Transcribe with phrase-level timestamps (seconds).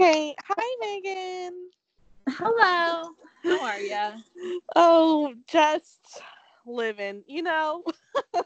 [0.00, 0.32] Okay.
[0.46, 1.70] Hi, Megan.
[2.28, 3.10] Hello.
[3.42, 4.60] How are you?
[4.76, 6.22] Oh, just
[6.64, 7.82] living, you know?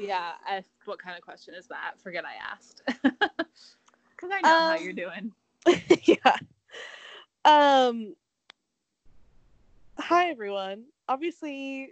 [0.00, 1.92] Yeah, asked what kind of question is that?
[2.02, 2.82] Forget I asked.
[4.16, 5.32] Because I know how Um, you're doing.
[6.02, 6.36] yeah.
[7.44, 8.16] Um
[9.96, 10.86] Hi everyone.
[11.08, 11.90] Obviously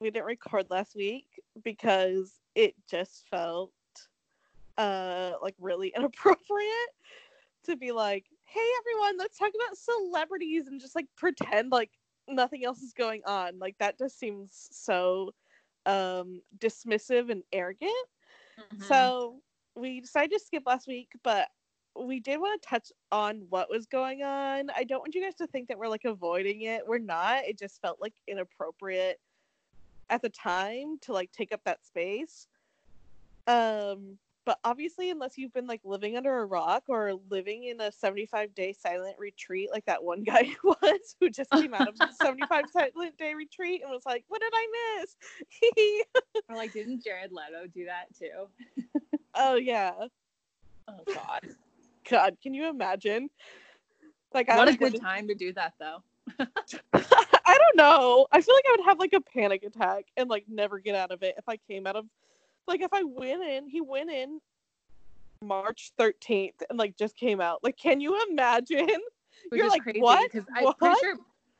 [0.00, 1.26] we didn't record last week
[1.62, 3.70] because it just felt
[4.78, 6.90] uh like really inappropriate
[7.64, 11.92] to be like, "Hey everyone, let's talk about celebrities and just like pretend like
[12.28, 15.32] nothing else is going on." Like that just seems so
[15.86, 17.92] um dismissive and arrogant.
[18.58, 18.82] Mhm.
[18.82, 19.42] So
[19.76, 21.48] we decided to skip last week, but
[21.96, 24.70] we did want to touch on what was going on.
[24.70, 26.86] I don't want you guys to think that we're like avoiding it.
[26.86, 27.44] We're not.
[27.44, 29.20] It just felt like inappropriate
[30.08, 32.48] at the time to like take up that space.
[33.46, 34.18] Um,
[34.50, 38.52] but obviously, unless you've been like living under a rock or living in a 75
[38.52, 42.64] day silent retreat, like that one guy was who just came out of the 75
[42.72, 45.16] silent day retreat and was like, What did I miss?
[46.48, 48.48] Or like, didn't Jared Leto do that too?
[49.36, 49.92] oh, yeah.
[50.88, 51.42] Oh God.
[52.10, 53.30] God, can you imagine?
[54.34, 56.02] Like, I what a good time to do that though.
[56.92, 58.26] I don't know.
[58.32, 61.12] I feel like I would have like a panic attack and like never get out
[61.12, 62.06] of it if I came out of
[62.70, 64.40] like if I went in, he went in
[65.42, 67.62] March 13th and like just came out.
[67.62, 68.86] Like, can you imagine?
[69.48, 70.30] Which You're like, crazy "What?
[70.30, 71.16] because I'm What?" pretty sure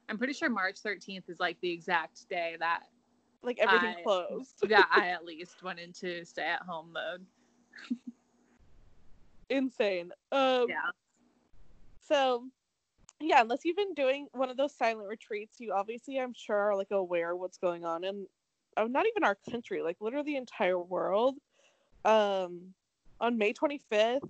[0.08, 2.80] I'm pretty sure March 13th is like the exact day that
[3.42, 4.54] Like everything I- closed.
[4.68, 7.26] yeah, I at least went into stay at home mode.
[9.48, 10.12] Insane.
[10.30, 10.90] Um Yeah.
[12.06, 12.44] so
[13.22, 16.76] yeah, unless you've been doing one of those silent retreats, you obviously I'm sure are
[16.76, 18.26] like aware of what's going on in
[18.76, 21.36] oh, not even our country, like literally the entire world.
[22.04, 22.74] Um
[23.20, 24.20] on May 25th,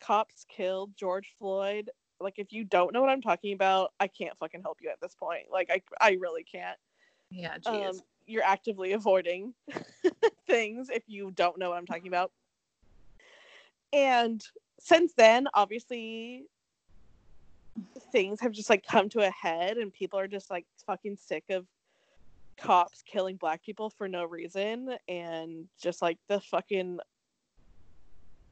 [0.00, 1.90] cops killed George Floyd.
[2.20, 5.00] Like if you don't know what I'm talking about, I can't fucking help you at
[5.00, 5.46] this point.
[5.50, 6.78] Like I I really can't.
[7.30, 7.58] Yeah.
[7.58, 7.90] Jeez.
[7.90, 9.52] Um you're actively avoiding
[10.46, 12.30] things if you don't know what I'm talking about.
[13.92, 14.42] And
[14.78, 16.46] since then, obviously
[18.10, 21.44] things have just like come to a head and people are just like fucking sick
[21.50, 21.66] of
[22.58, 26.98] cops killing black people for no reason and just like the fucking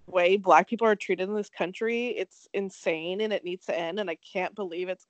[0.06, 4.00] way black people are treated in this country it's insane and it needs to end
[4.00, 5.06] and i can't believe it's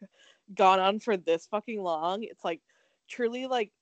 [0.55, 2.61] gone on for this fucking long it's like
[3.09, 3.73] truly like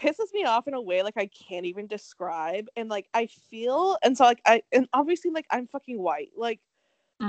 [0.00, 3.96] pisses me off in a way like i can't even describe and like i feel
[4.02, 6.60] and so like i and obviously like i'm fucking white like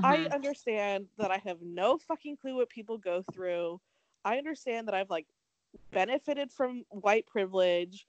[0.04, 0.34] I Mhm.
[0.34, 3.80] understand that I have no fucking clue what people go through.
[4.26, 5.28] I understand that I've like
[5.92, 8.08] benefited from white privilege,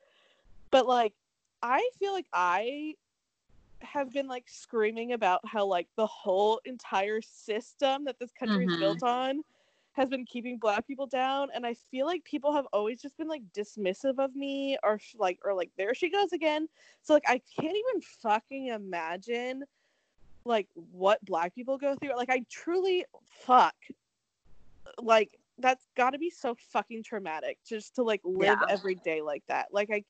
[0.71, 1.15] but like
[1.63, 2.95] I feel like I
[3.81, 8.73] have been like screaming about how like the whole entire system that this country is
[8.73, 8.81] Mhm.
[8.81, 9.43] built on
[9.93, 13.29] has been keeping black people down and I feel like people have always just been
[13.29, 16.69] like dismissive of me or like or like there she goes again.
[17.03, 19.65] So like I can't even fucking imagine
[20.45, 23.05] like what black people go through like i truly
[23.47, 23.75] fuck
[25.01, 28.67] like that's got to be so fucking traumatic just to like live Yeah.
[28.69, 30.05] every day like that like I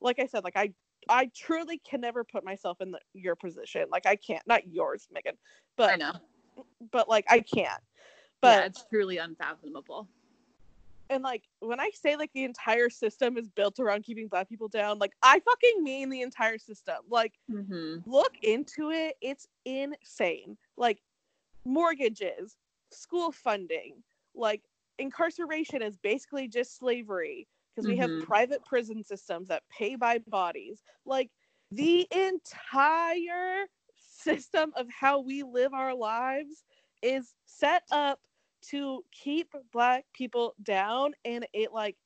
[0.00, 0.72] like i said like i
[1.08, 5.06] i truly can never put myself in the, your position like i can't not yours
[5.12, 5.34] megan
[5.76, 6.12] but I know.
[6.92, 7.80] but like i can't
[8.42, 10.08] yeah, but it's truly unfathomable.
[11.10, 14.68] and like when I say like the entire system is built around keeping black people
[14.68, 16.96] down, like I fucking mean the entire system.
[17.08, 19.16] Like hmm look into it.
[19.20, 20.56] It's insane.
[20.76, 21.00] Like
[21.64, 22.56] mortgages,
[22.92, 24.02] school funding,
[24.34, 24.62] like
[25.00, 28.20] incarceration is basically just slavery because we have Mhm.
[28.20, 30.82] private prison systems that pay by bodies.
[31.06, 31.30] Like
[31.72, 33.66] the entire
[33.96, 36.64] system of how we live our lives
[37.02, 38.20] is set up
[38.62, 41.96] to keep black people down and it like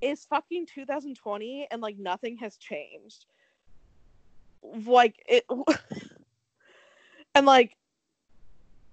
[0.00, 3.26] is fucking 2020 and like nothing has changed
[4.86, 5.44] like it
[7.34, 7.76] and like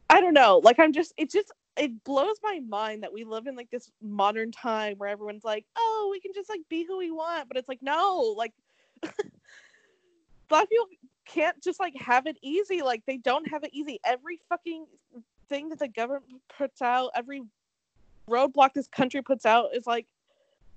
[0.10, 3.48] i don't know like i'm just it just it blows my mind that we live
[3.48, 6.98] in like this modern time where everyone's like oh we can just like be who
[6.98, 8.54] we want but it's like no like
[10.50, 10.88] black people
[11.26, 14.00] can't just like have it easy like they don't have it easy.
[14.06, 14.86] Every fucking
[15.50, 17.42] thing that the government puts out every
[18.30, 20.08] roadblock this country puts out is like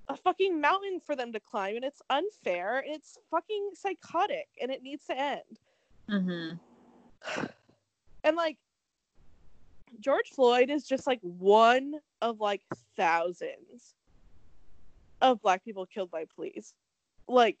[0.07, 4.71] a fucking mountain for them to climb and it's unfair and it's fucking psychotic and
[4.71, 5.59] it needs to end.
[6.09, 6.49] Hmm
[8.23, 8.57] and like
[9.99, 12.61] George Floyd is just like one of like
[12.95, 13.95] thousands
[15.21, 16.73] of black people killed by police.
[17.27, 17.57] Like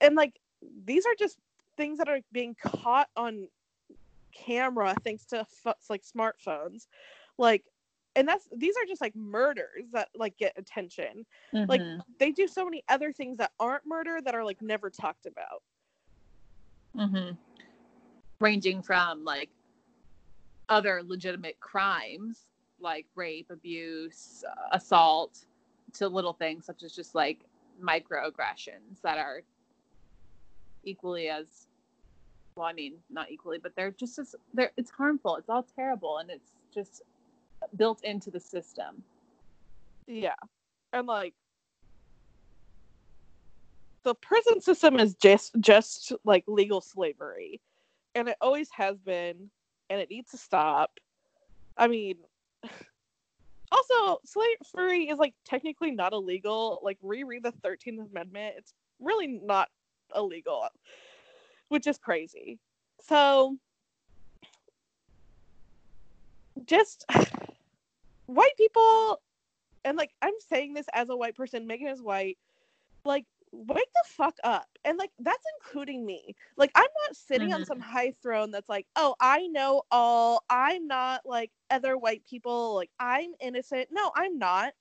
[0.00, 0.38] and like
[0.84, 1.38] these are just
[1.76, 3.48] things that are being caught on
[4.32, 5.46] camera thanks to
[5.88, 6.86] like smartphones
[7.38, 7.62] like
[8.16, 11.68] and that's these are just like murders that like get attention mm-hmm.
[11.70, 11.80] like
[12.18, 15.62] they do so many other things that aren't murder that are like never talked about
[16.96, 17.32] mm-hmm.
[18.40, 19.50] ranging from like
[20.68, 22.46] other legitimate crimes
[22.80, 25.46] like rape abuse assault
[25.92, 27.40] to little things such as just like
[27.82, 29.42] microaggressions that are
[30.84, 31.66] equally as
[32.56, 36.18] well i mean not equally but they're just as they're it's harmful it's all terrible
[36.18, 37.02] and it's just
[37.76, 39.02] built into the system.
[40.06, 40.34] Yeah.
[40.92, 41.34] And like
[44.02, 47.60] the prison system is just just like legal slavery.
[48.14, 49.50] And it always has been
[49.90, 50.98] and it needs to stop.
[51.76, 52.16] I mean
[53.72, 56.80] also slavery is like technically not illegal.
[56.82, 58.54] Like reread the 13th amendment.
[58.58, 59.68] It's really not
[60.14, 60.68] illegal.
[61.68, 62.58] Which is crazy.
[63.00, 63.56] So
[66.66, 67.04] just
[68.26, 69.20] white people
[69.84, 72.38] and like I'm saying this as a white person, Megan is white,
[73.04, 74.66] like wake the fuck up.
[74.84, 76.34] And like that's including me.
[76.56, 77.60] Like I'm not sitting mm-hmm.
[77.60, 80.44] on some high throne that's like, oh, I know all.
[80.50, 82.74] I'm not like other white people.
[82.74, 83.88] Like I'm innocent.
[83.90, 84.72] No, I'm not.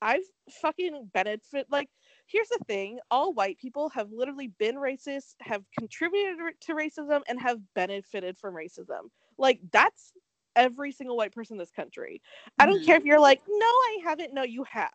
[0.00, 0.24] I've
[0.60, 1.88] fucking benefit like
[2.26, 7.40] here's the thing all white people have literally been racist have contributed to racism and
[7.40, 10.12] have benefited from racism like that's
[10.56, 12.20] every single white person in this country.
[12.58, 12.86] I don't mm-hmm.
[12.86, 14.34] care if you're like, no, I haven't.
[14.34, 14.90] No, you have.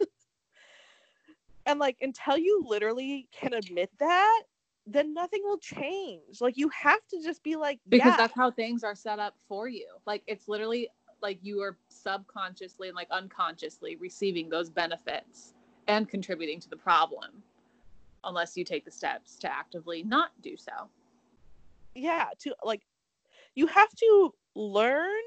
[1.66, 4.42] and like until you literally can admit that,
[4.86, 6.40] then nothing will change.
[6.40, 8.16] Like you have to just be like, because yeah.
[8.16, 9.86] that's how things are set up for you.
[10.06, 10.88] Like it's literally
[11.20, 15.54] like you are subconsciously and like unconsciously receiving those benefits
[15.86, 17.42] and contributing to the problem
[18.24, 20.72] unless you take the steps to actively not do so.
[21.94, 22.82] Yeah, to like
[23.54, 25.22] you have to learn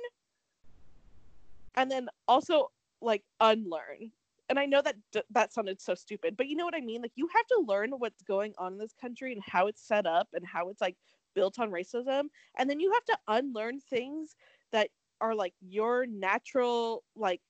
[1.76, 2.72] and then also
[3.02, 4.12] like unlearn
[4.50, 7.02] and i know that d- that sounded so stupid but you know what i mean
[7.02, 10.06] like you have to learn what's going on in this country and how it's set
[10.06, 10.96] up and how it's like
[11.34, 12.24] built on racism
[12.58, 14.36] and then you have to unlearn things
[14.72, 14.90] that
[15.22, 17.42] are like your natural like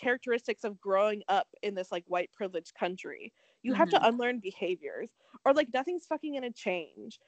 [0.00, 3.78] characteristics of growing up in this like white privileged country you mm-hmm.
[3.78, 4.06] have to mm-hmm.
[4.06, 5.10] unlearn behaviors
[5.44, 7.18] or like nothing's fucking gonna change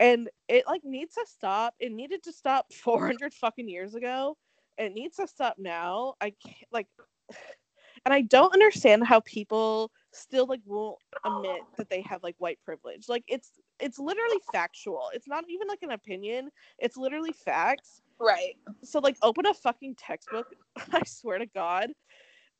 [0.00, 4.36] and it like needs to stop it needed to stop 400 fucking years ago
[4.78, 6.86] it needs to stop now i can't like
[8.06, 12.58] and i don't understand how people still like won't admit that they have like white
[12.64, 13.08] privilege.
[13.08, 15.10] Like it's it's literally factual.
[15.12, 16.50] It's not even like an opinion.
[16.78, 18.00] It's literally facts.
[18.18, 18.56] Right.
[18.82, 20.46] So like open a fucking textbook
[20.92, 21.90] i swear to god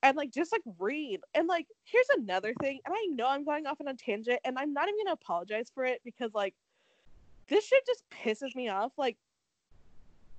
[0.03, 1.21] and like just like read.
[1.35, 4.59] And like here's another thing and i know i'm going off on a tangent and
[4.59, 6.55] i'm not even gonna apologize for it because like
[7.49, 8.93] this shit just pisses me off.
[8.99, 9.17] Like,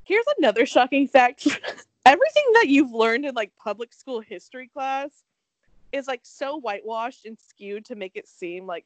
[0.04, 1.48] here's another shocking fact
[2.08, 5.10] everything that you've learned in like public school history class
[5.92, 8.86] is like so whitewashed and skewed to make it seem like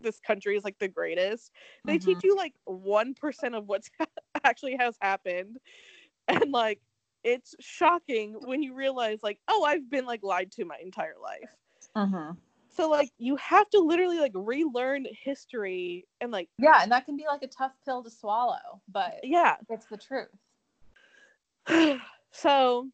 [0.00, 1.50] this country is like the greatest.
[1.84, 2.10] They mm-hmm.
[2.10, 3.90] teach you like 1% of what's
[4.44, 5.58] actually has happened.
[6.28, 6.80] And like
[7.24, 11.48] it's shocking when you realize like, oh, I've been like lied to my entire life.
[11.96, 12.34] Uh-huh.
[12.76, 17.16] So like you have to literally like relearn history and like Yeah, and that can
[17.16, 20.28] be like a tough pill to swallow, but yeah, it's the truth.
[22.30, 22.88] so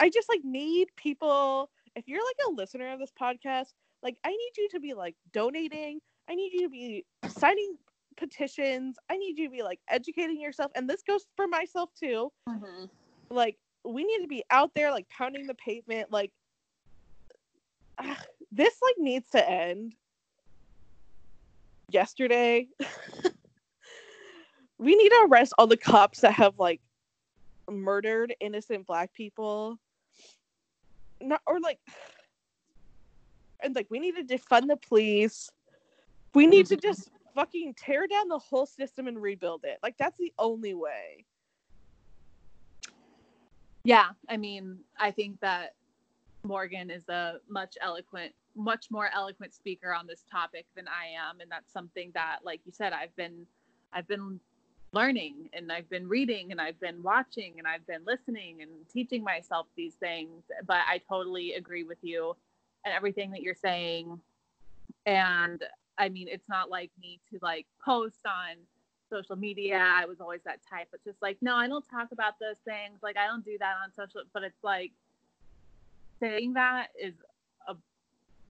[0.00, 3.72] I just like need people if you're like a listener of this podcast,
[4.02, 7.76] like I need you to be like donating, I need you to be signing
[8.16, 12.32] petitions, I need you to be like educating yourself and this goes for myself too.
[12.48, 12.86] Mm-hmm.
[13.30, 16.32] Like we need to be out there like pounding the pavement like
[18.52, 19.94] this like needs to end
[21.90, 22.68] yesterday.
[24.78, 26.80] we need to arrest all the cops that have like
[27.70, 29.78] murdered innocent black people.
[31.20, 31.78] Not or like
[33.60, 35.50] and like we need to defund the police.
[36.34, 39.78] We need to just fucking tear down the whole system and rebuild it.
[39.82, 41.24] Like that's the only way.
[43.84, 45.74] Yeah, I mean, I think that
[46.42, 51.40] Morgan is a much eloquent, much more eloquent speaker on this topic than I am,
[51.40, 53.46] and that's something that, like you said, I've been,
[53.92, 54.40] I've been
[54.94, 59.22] learning and I've been reading and I've been watching and I've been listening and teaching
[59.22, 60.44] myself these things.
[60.66, 62.36] But I totally agree with you
[62.84, 64.20] and everything that you're saying.
[65.06, 65.62] And
[65.98, 68.56] I mean, it's not like me to like post on
[69.10, 69.78] social media.
[69.78, 70.88] I was always that type.
[70.92, 73.00] It's just like, no, I don't talk about those things.
[73.02, 74.22] Like, I don't do that on social.
[74.32, 74.92] But it's like,
[76.20, 77.14] saying that is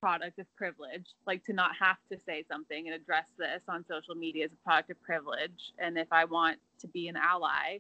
[0.04, 1.06] product of privilege.
[1.26, 4.62] Like to not have to say something and address this on social media is a
[4.62, 5.72] product of privilege.
[5.78, 7.78] And if I want to be an ally,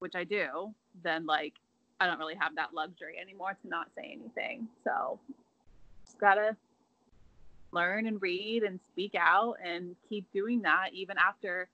[0.00, 1.52] which I do, then like
[2.00, 4.66] I don't really have that luxury anymore to not say anything.
[4.82, 5.20] So
[6.04, 6.56] just gotta
[7.70, 11.68] learn and read and speak out and keep doing that even after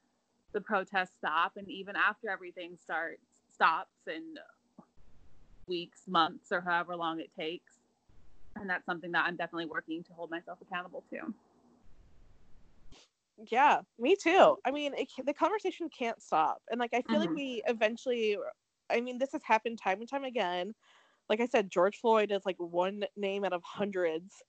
[0.52, 4.34] the protests stop and even after everything starts stops in
[5.66, 7.69] weeks, months, or however long it takes.
[8.56, 11.32] And that's something that I'm definitely working to hold myself accountable to.
[13.50, 14.56] Yeah, me too.
[14.66, 16.60] I mean, it, the conversation can't stop.
[16.70, 17.26] And like, I feel Mhm.
[17.26, 18.36] like we eventually,
[18.90, 20.74] I mean, this has happened time and time again.
[21.28, 24.42] Like I said, George Floyd is like one name out of hundreds.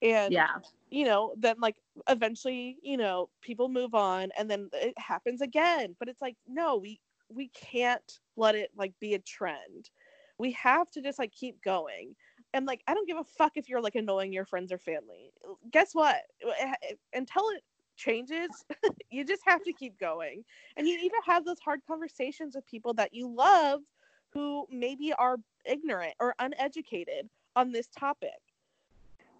[0.00, 0.60] And, Yeah.
[0.90, 1.76] you know, then like
[2.08, 5.96] eventually, you know, people move on and then it happens again.
[5.98, 9.90] But it's like, no, we, we can't let it like be a trend.
[10.38, 12.16] We have to just like keep going.
[12.52, 15.32] And like, I don't give a fuck if you're like annoying your friends or family.
[15.70, 16.16] Guess what?
[16.58, 16.72] Eh,
[17.14, 17.62] Until it
[17.96, 18.50] changes,
[19.10, 20.44] you just have to keep going.
[20.76, 23.80] And you either have those hard conversations with people that you love
[24.30, 28.30] who maybe are ignorant or uneducated on this topic.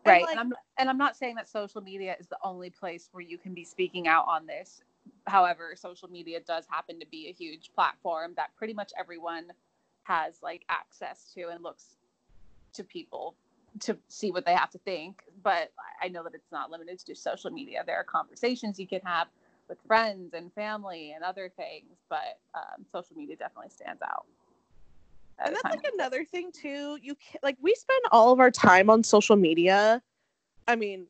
[0.05, 2.71] And, right like, and I'm, and I'm not saying that social media is the only
[2.71, 4.83] place where you can be speaking out on this
[5.27, 9.45] however social media does happen to be a huge platform that pretty much everyone
[10.03, 11.97] has like access to and looks
[12.75, 13.35] to people
[13.81, 15.73] to see what they have to think but
[16.03, 17.83] i know that it's not limited to social media.
[17.87, 19.29] There are conversations you can have
[19.69, 24.27] with friends and family and other things but um, social media definitely stands out
[25.43, 26.99] and that's like another thing too.
[27.01, 30.03] You can like we spend all of our time on social media.
[30.69, 31.07] I mean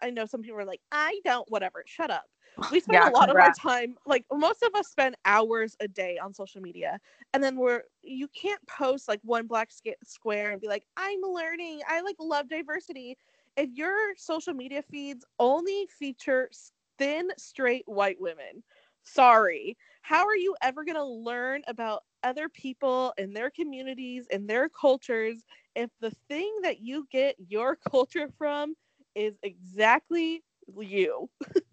[0.00, 2.24] i know some people are like i don't whatever shut up
[2.70, 3.30] we spend Yeah, a lot congrats.
[3.30, 6.98] of our time like most of us spend hours a day on social media
[7.32, 9.70] and then we're you can't post like one black
[10.04, 11.80] square and be like i'm learning.
[11.88, 13.16] I like love diversity.
[13.56, 16.50] If your social media feeds only feature
[16.98, 18.62] thin straight white women
[19.02, 19.76] sorry.
[20.02, 24.68] How are you ever going to learn about other people and their communities and their
[24.68, 25.44] cultures
[25.74, 28.74] if the thing that you get your culture from
[29.14, 30.42] is exactly
[30.78, 31.28] you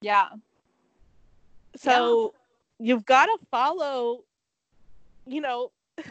[0.00, 0.28] yeah.
[1.76, 2.34] So
[2.78, 4.24] you've got to follow
[5.26, 5.70] you know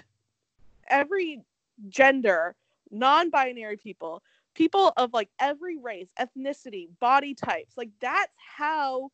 [0.90, 1.42] every
[1.90, 2.56] gender
[2.92, 4.22] non-binary people
[4.58, 7.78] people of like every race ethnicity body types.
[7.78, 9.12] Like that's how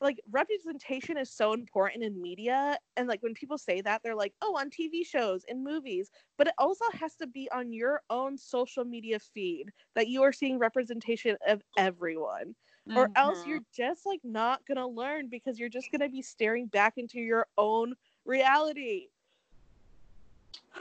[0.00, 2.78] like representation is so important in media.
[2.96, 6.10] And like when people say that they're like oh on tv shows and movies.
[6.38, 9.66] But it also has to be on your own social media feed
[9.96, 12.54] that you are seeing representation of everyone
[12.94, 13.46] or else Mhm.
[13.46, 17.46] you're just like not gonna learn because you're just gonna be staring back into your
[17.56, 19.08] own reality.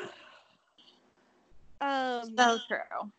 [1.81, 3.11] Um so true.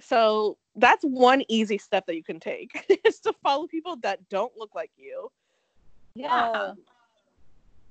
[0.00, 2.70] so that's one easy step that you can take
[3.04, 5.30] is to follow people that don't look like you.
[6.14, 6.50] Yeah.
[6.52, 6.78] Um,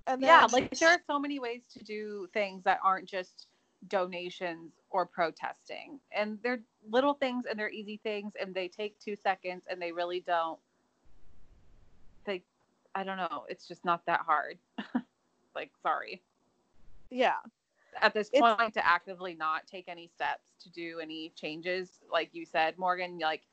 [0.08, 3.48] and then, yeah like there are so many ways to do things that aren't just
[3.90, 9.16] donations or protesting and they're little things and they're easy things and they take two
[9.16, 10.60] seconds and they really don't
[12.26, 12.42] they
[12.96, 14.58] i don't know it's just not that hard.
[15.56, 16.24] Like sorry.
[17.12, 17.36] Yeah.
[18.02, 22.30] At this It's- point to actively not take any steps to do any changes like
[22.34, 23.44] you said morgan like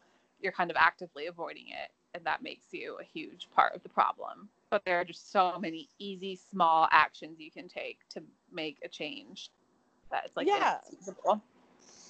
[0.40, 3.88] you're kind of actively avoiding it and that makes you a huge part of the
[3.90, 4.48] problem.
[4.70, 8.88] But there are just so many easy small actions you can take to make a
[8.88, 9.50] change
[10.10, 10.78] that it's like Yeah.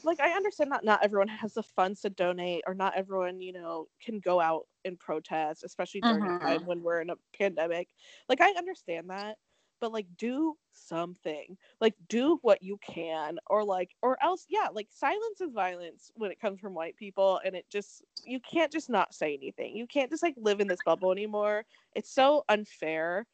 [0.05, 3.53] Like I understand that not everyone has the funds to donate or not everyone, you
[3.53, 6.67] know, can go out and protest, especially during a time Mhm.
[6.67, 7.89] when we're in a pandemic.
[8.29, 9.37] Like I understand that,
[9.81, 11.57] but like do something.
[11.81, 16.31] Like do what you can or like or else yeah, like silence is violence when
[16.31, 19.77] it comes from white people and it just you can't just not say anything.
[19.77, 21.65] You can't just like live in this bubble anymore.
[21.95, 23.27] It's so unfair.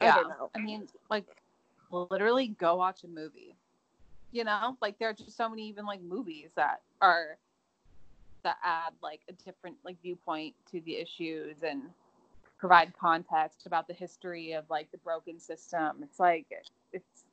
[0.00, 0.50] I yeah don't know.
[0.54, 1.26] i mean like
[1.90, 3.56] literally go watch a movie
[4.32, 7.38] you know like there are just so many even like movies that are
[8.42, 11.82] that add like a different like viewpoint to the issues and
[12.58, 15.98] provide context about the history of like the broken system.
[16.02, 16.46] It's like
[16.92, 17.24] it's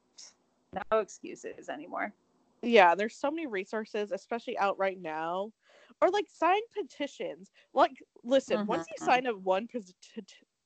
[0.92, 2.14] no excuses anymore.
[2.62, 5.52] Yeah there's so many resources especially out right now
[6.02, 7.52] or like sign petitions.
[7.74, 7.92] Like
[8.24, 9.06] listen once you Mhm.
[9.06, 9.94] sign a one peti-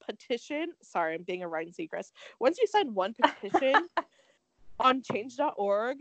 [0.05, 2.11] petition sorry i'm being a ryan seacrest
[2.41, 3.87] once you sign one petition
[4.81, 5.97] on change.org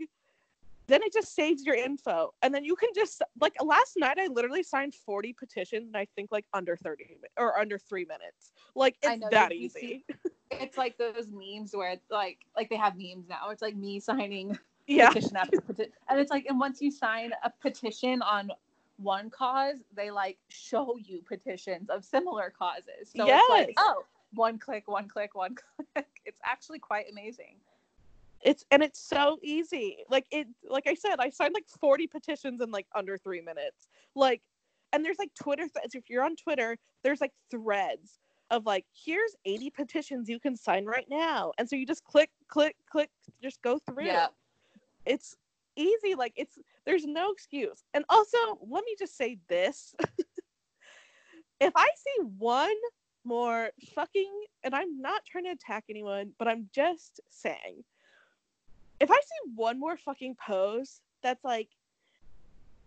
[0.87, 4.27] then it just saves your info and then you can just like last night i
[4.27, 8.95] literally signed 40 petitions and i think like under 30 or under three minutes like
[9.01, 10.15] it's know, that you easy see-
[10.61, 13.49] it's like those memes where it's like like they have memes now.
[13.49, 15.07] It's like me signing Yeah.
[15.09, 18.51] petition after petition, and it's like and once you sign a petition on
[18.97, 23.11] one cause, they like show you petitions of similar causes.
[23.15, 25.55] So it's like oh, one click, one click, one
[25.95, 26.07] click.
[26.25, 27.55] It's actually quite amazing.
[28.43, 29.97] It's and it's so easy.
[30.09, 33.87] Like it like I said, I signed like 40 petitions in like under 3 minutes.
[34.15, 34.41] Like
[34.91, 35.95] and there's like Twitter threads.
[35.95, 38.19] If you're on Twitter, there's like threads
[38.51, 41.51] of like here's 80 petitions you can sign right now.
[41.57, 43.09] And so you just click click click
[43.41, 44.05] just go through.
[44.05, 44.27] Yeah.
[45.05, 45.35] It's
[45.75, 47.83] easy like it's there's no excuse.
[47.93, 49.95] And also, let me just say this.
[51.59, 52.75] if I see one
[53.25, 54.31] more fucking
[54.63, 57.83] and I'm not trying to attack anyone, but I'm just saying
[59.03, 61.67] if I see one more fucking post that's like,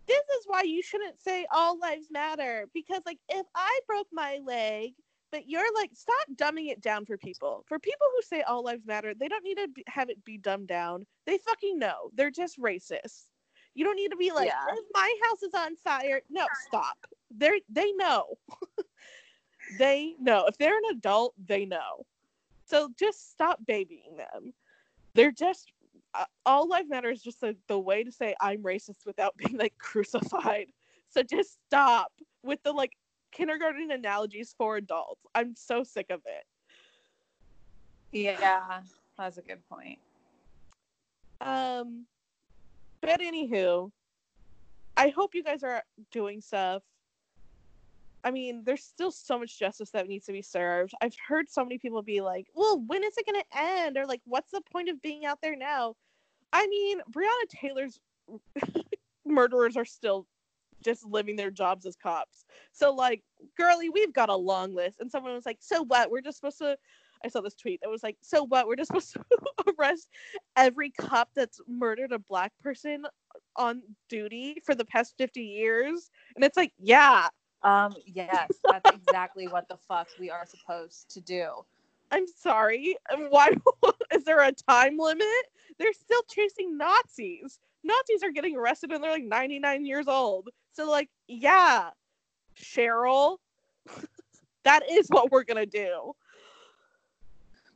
[0.06, 2.66] this is why you shouldn't say all lives matter.
[2.72, 4.92] Because, like, if I broke my leg,
[5.32, 7.64] but you're like, stop dumbing it down for people.
[7.68, 10.38] For people who say all lives matter, they don't need to be, have it be
[10.38, 11.04] dumbed down.
[11.26, 12.10] They fucking know.
[12.14, 13.24] They're just racist.
[13.74, 14.64] You don't need to be like, Yeah.
[14.72, 16.22] if my house is on fire.
[16.30, 16.96] No, stop.
[17.36, 18.38] They they know.
[19.78, 20.46] they know.
[20.46, 22.06] If they're an adult, they know.
[22.64, 24.54] So just stop babying them.
[25.14, 25.72] They're just
[26.44, 29.74] all life matter is just the, the way to say I'm racist without being like
[29.78, 30.66] crucified.
[31.08, 32.92] So just stop with the like
[33.32, 35.22] kindergarten analogies for adults.
[35.34, 36.44] I'm so sick of it.
[38.12, 38.80] Yeah,
[39.18, 39.98] that's a good point.
[41.40, 42.06] Um,
[43.02, 43.90] but anywho,
[44.96, 46.82] I hope you guys are doing stuff.
[48.24, 50.94] I mean, there's still so much justice that needs to be served.
[51.00, 54.06] I've heard so many people be like, "Well, when is it going to end?" or
[54.06, 55.94] like, "What's the point of being out there now?"
[56.52, 58.00] I mean, Breonna Taylor's
[59.26, 60.26] murderers are still
[60.84, 62.44] just living their jobs as cops.
[62.72, 63.22] So like,
[63.56, 65.00] girly, we've got a long list.
[65.00, 66.10] And someone was like, "So what?
[66.10, 66.76] We're just supposed to."
[67.24, 68.66] I saw this tweet that was like, "So what?
[68.68, 69.20] We're just supposed to
[69.78, 70.08] arrest
[70.56, 73.04] every cop that's murdered a black person
[73.56, 77.28] on duty for the past 50 years?" And it's like, "Yeah,
[77.62, 81.64] Um, yes, that's exactly what the fuck we are supposed to do.
[82.10, 82.96] I'm sorry.
[83.28, 83.50] Why
[84.12, 85.26] is there a time limit?
[85.78, 87.58] They're still chasing Nazis.
[87.84, 90.48] Nazis are getting arrested and they're like 99 years old.
[90.72, 91.90] So like, yeah,
[92.56, 93.38] Cheryl,
[94.64, 96.14] that is what we're gonna do.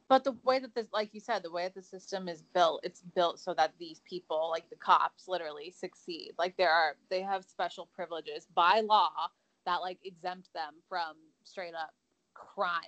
[0.08, 2.80] But the way that this, like you said, the way that the system is built,
[2.82, 6.32] it's built so that these people, like the cops, literally succeed.
[6.36, 9.12] Like there are, they have special privileges by law
[9.66, 11.14] that like exempt them from
[11.44, 11.94] straight up
[12.34, 12.82] crimes,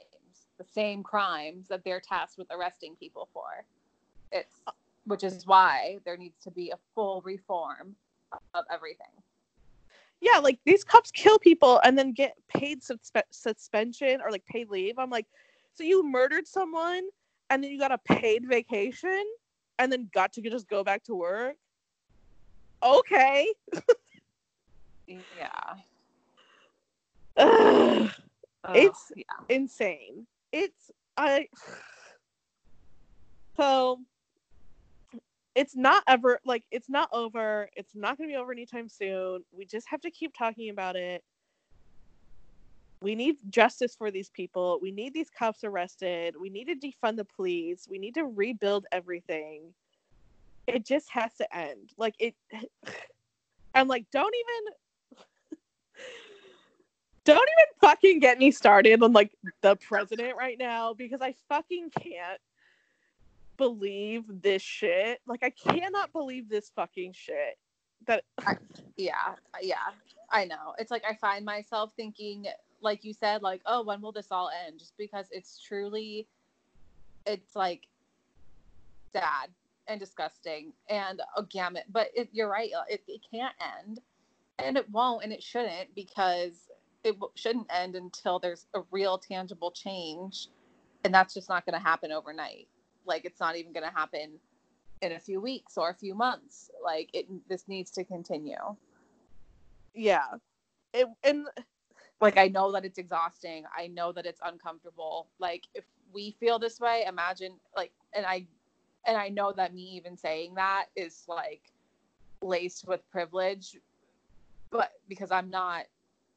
[0.62, 3.64] the same crimes that they're tasked with arresting people for.
[4.30, 4.62] It's,
[5.04, 7.96] which is why there needs to be a full reform
[8.54, 9.06] of everything.
[10.20, 14.70] Yeah, like these cops kill people and then get paid suspe- suspension or like paid
[14.70, 14.98] leave.
[14.98, 15.26] I'm like,
[15.74, 17.04] so you murdered someone
[17.50, 19.24] and then you got a paid vacation
[19.78, 21.56] and then got to just go back to work?
[22.82, 23.52] Okay.
[25.06, 25.74] Yeah.
[27.36, 28.10] Ugh.
[28.74, 29.24] It's- yeah.
[29.48, 30.26] insane.
[30.52, 31.48] It's I
[33.56, 34.00] so
[35.54, 37.68] it's not ever like it's not over.
[37.76, 39.44] It's not going to be over anytime soon.
[39.52, 41.22] We just have to keep talking about it.
[43.02, 44.78] We need justice for these people.
[44.80, 46.36] We need these cops arrested.
[46.40, 47.86] We need to defund the police.
[47.90, 49.74] We need to rebuild everything.
[50.68, 51.90] It just has to end.
[51.98, 52.34] Like it
[53.74, 55.98] I'm like don't even
[57.24, 61.90] don't even fucking get me started on like the president right now because I fucking
[61.90, 62.40] can't
[63.56, 65.20] believe this shit.
[65.26, 67.58] Like I cannot believe this fucking shit.
[68.06, 68.24] That
[68.96, 69.12] yeah
[69.60, 69.76] yeah
[70.30, 70.74] i know.
[70.78, 72.46] It's like i find myself thinking
[72.80, 74.80] like you said like oh when will this all end?
[74.80, 76.26] Just because it's truly
[77.24, 77.86] it's like
[79.12, 79.50] sad
[79.86, 81.84] and disgusting and a gamut.
[81.92, 84.00] But it, you're right it, it can't end.
[84.58, 86.68] And it won't and it shouldn't because
[87.04, 90.48] it shouldn't end until there's a real tangible change
[91.04, 92.68] and that's just not going to happen overnight.
[93.04, 94.38] Like it's not even going to happen
[95.00, 96.70] in a few weeks or a few months.
[96.82, 98.76] Like it this needs to continue.
[99.94, 100.26] Yeah.
[100.94, 101.46] It, and
[102.20, 103.64] like i know that it's exhausting.
[103.76, 105.28] I know that it's uncomfortable.
[105.38, 108.46] Like if we feel this way imagine like and i
[109.06, 111.62] and i know that me even saying that is like
[112.42, 113.78] laced with privilege
[114.70, 115.84] but because i'm not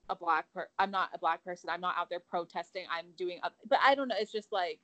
[0.10, 3.40] a black per- i'm not a black person i'm not out there protesting i'm doing
[3.44, 4.80] oth- but i don't know it's just like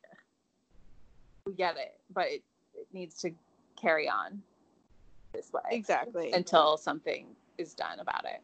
[1.46, 3.32] we get it but it, it needs to
[3.80, 4.42] carry on
[5.34, 6.32] this way exactly.
[6.34, 8.42] until something is done about it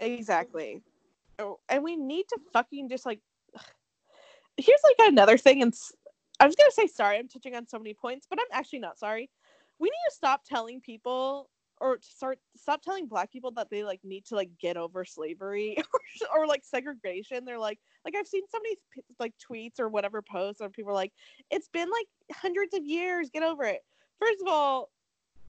[0.00, 0.82] Exactly.
[1.38, 3.20] Oh, And we need to fucking just like
[4.56, 5.74] here's like another thing, and
[6.40, 7.18] I was gonna say sorry.
[7.18, 9.30] I'm touching on so many points, but I'm actually not sorry.
[9.78, 11.48] We need to stop telling people
[11.80, 15.04] or to start stop telling black people that they like need to like get over
[15.04, 15.76] slavery
[16.32, 17.44] or, or like segregation.
[17.44, 18.76] They're like like i've seen so many
[19.18, 21.12] like tweets or whatever posts where people are like
[21.50, 23.30] it's been like hundreds of years.
[23.30, 23.84] Get over it.
[24.18, 24.90] First of all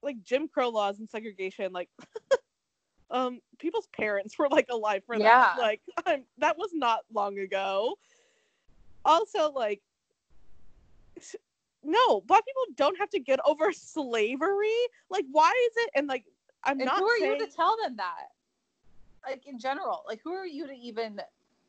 [0.01, 1.89] like jim crow laws and segregation like
[3.11, 5.53] um people's parents were like alive for Yeah.
[5.55, 7.97] that like I'm, that was not long ago.
[9.03, 9.81] Also like
[11.83, 14.75] no black people don't have to get over slavery
[15.09, 16.25] like why is it and like
[16.63, 18.27] i'm And not who are saying you to tell them that?
[19.25, 21.21] Like in general, like who are you to even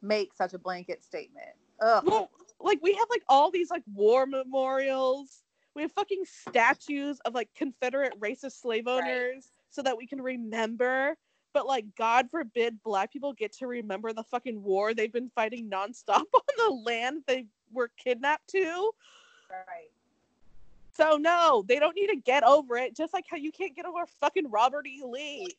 [0.03, 1.49] make such a blanket statement?
[1.83, 2.03] Ugh.
[2.07, 5.43] well, like we have like all these like war memorials
[5.75, 9.05] we have fucking statues of like confederate racist slave Right.
[9.05, 11.17] owners so that we can remember
[11.55, 15.71] but like god forbid black people get to remember the fucking war they've been fighting
[15.71, 18.91] nonstop on the land they were kidnapped to
[19.51, 19.91] right.
[21.01, 22.95] So no, they don't need to get over it.
[22.95, 25.03] Just like how you can't get over fucking Robert E.
[25.03, 25.57] Lee.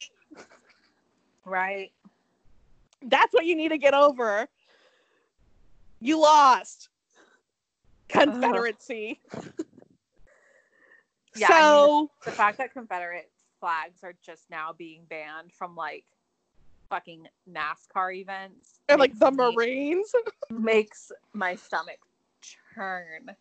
[1.45, 1.91] Right.
[3.01, 4.47] That's what you need to get over.
[5.99, 6.89] You lost.
[8.09, 9.19] Confederacy.
[11.33, 15.77] Yeah, I mean, so The fact that Confederate flags are just now being banned from
[15.77, 16.03] like
[16.89, 20.11] fucking NASCAR events and like the me- Marines.
[20.49, 21.99] makes my stomach
[22.41, 23.33] churn.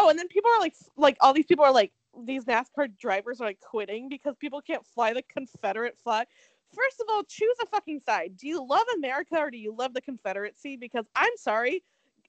[0.00, 1.92] Oh, and then people are like like all these people are like
[2.24, 6.28] these NASCAR drivers are like quitting because people can't fly the Confederate flag.
[6.74, 8.36] First of all, choose a fucking side.
[8.36, 10.76] Do you love America or do you love the Confederacy?
[10.76, 11.82] Because I'm sorry,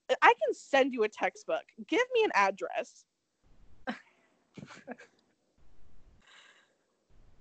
[0.10, 1.64] I can send you a textbook.
[1.88, 3.06] Give me an address.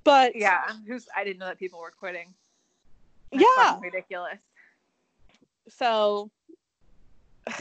[0.04, 2.34] but Yeah, who's I didn't know that people were quitting.
[3.32, 4.38] yeah, ridiculous.
[5.68, 6.30] so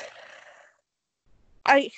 [1.66, 1.92] I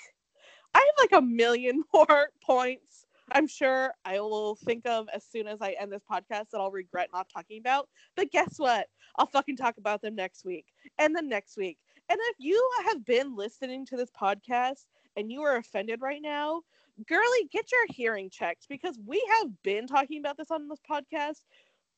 [0.74, 3.06] I have like a million more points.
[3.32, 6.72] I'm sure I will think of as soon as I end this podcast that I'll
[6.72, 7.88] regret not talking about.
[8.16, 8.88] But guess what?
[9.18, 10.66] I'll fucking talk about them next week
[10.98, 11.78] and then next week.
[12.10, 16.62] And if you have been listening to this podcast and you are offended right now,
[17.08, 21.42] girly, get your hearing checked because we have been talking about this on this podcast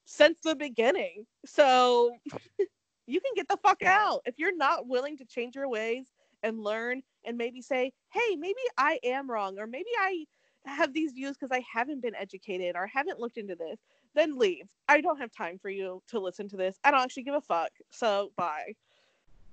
[0.06, 1.26] since the beginning.
[1.46, 2.12] So
[3.08, 4.22] you can get the fuck out.
[4.26, 6.08] If you're not willing to change your ways
[6.44, 10.26] and learn and maybe say, hey, maybe I am wrong, or maybe I
[10.66, 13.80] have these views because I haven't been educated or haven't looked into this,
[14.14, 14.68] then leave.
[14.88, 16.78] I don't have time for you to listen to this.
[16.84, 17.72] I don't actually give a fuck.
[17.90, 18.76] So bye.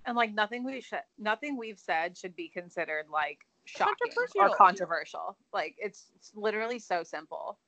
[0.05, 4.41] And like nothing we should nothing we've said should be considered like shocking Controversial.
[4.41, 5.37] or controversial.
[5.53, 7.59] Like it's, it's literally so simple.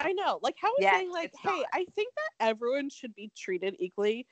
[0.00, 0.38] I know.
[0.42, 1.66] Like, how is Yet saying, like, hey, not.
[1.72, 4.26] I think that everyone should be treated equally?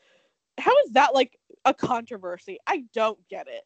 [0.59, 2.59] How is that like a controversy?
[2.67, 3.63] I don't get it.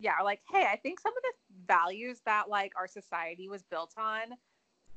[0.00, 1.32] Yeah, like, hey, I think some of the
[1.66, 4.36] values that like our society was built on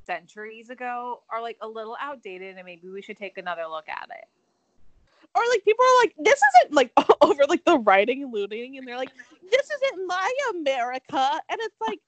[0.06, 4.08] centuries ago are like a little outdated and maybe we should take another look at
[4.10, 4.28] it.
[5.34, 8.86] or like people are like this isn't like over like the writing and looting and
[8.86, 9.12] they're like
[9.50, 12.00] this isn't my america and it's like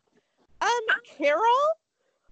[0.61, 1.65] um carol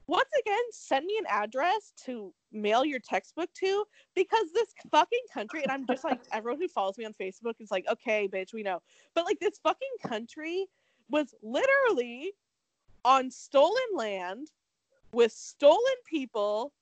[0.06, 3.84] once again send me an address to mail your textbook to
[4.14, 7.70] because this fucking country and i'm just like everyone who follows me on facebook is
[7.70, 8.80] like okay bitch we know
[9.14, 10.66] but like this fucking country
[11.10, 12.32] was literally
[13.04, 14.48] on stolen land
[15.12, 16.72] with stolen people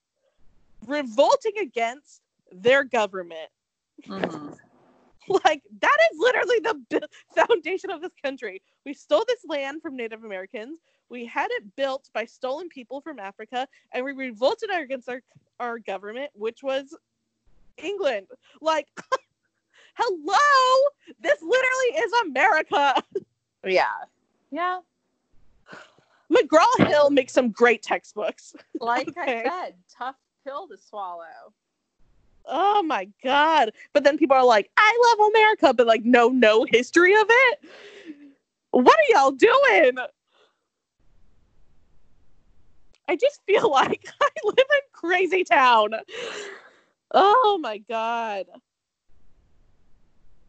[0.87, 3.50] revolting against their government
[4.06, 4.48] mm-hmm.
[5.44, 8.62] like that is literally the foundation of this country.
[8.85, 10.78] We stole this land from Native Americans.
[11.11, 15.20] We had it built by stolen people from Africa, and we revolted against our
[15.59, 16.96] our government, which was
[17.77, 18.29] England.
[18.62, 18.87] Like,
[19.94, 20.88] hello,
[21.20, 23.03] this literally is America.
[23.62, 23.85] Yeah.
[24.51, 24.81] Yeah.
[26.33, 28.55] McGraw Hill makes some great textbooks.
[28.81, 29.40] Like Okay.
[29.40, 30.14] I said, tough
[30.46, 31.53] pill to swallow.
[32.46, 33.73] Oh my god!
[33.92, 37.59] But then people are like, "I love America," but like, no, no history of it.
[38.70, 39.99] What are y'all doing?
[43.11, 45.90] I just feel like I live in crazy town.
[47.12, 48.46] Oh my god.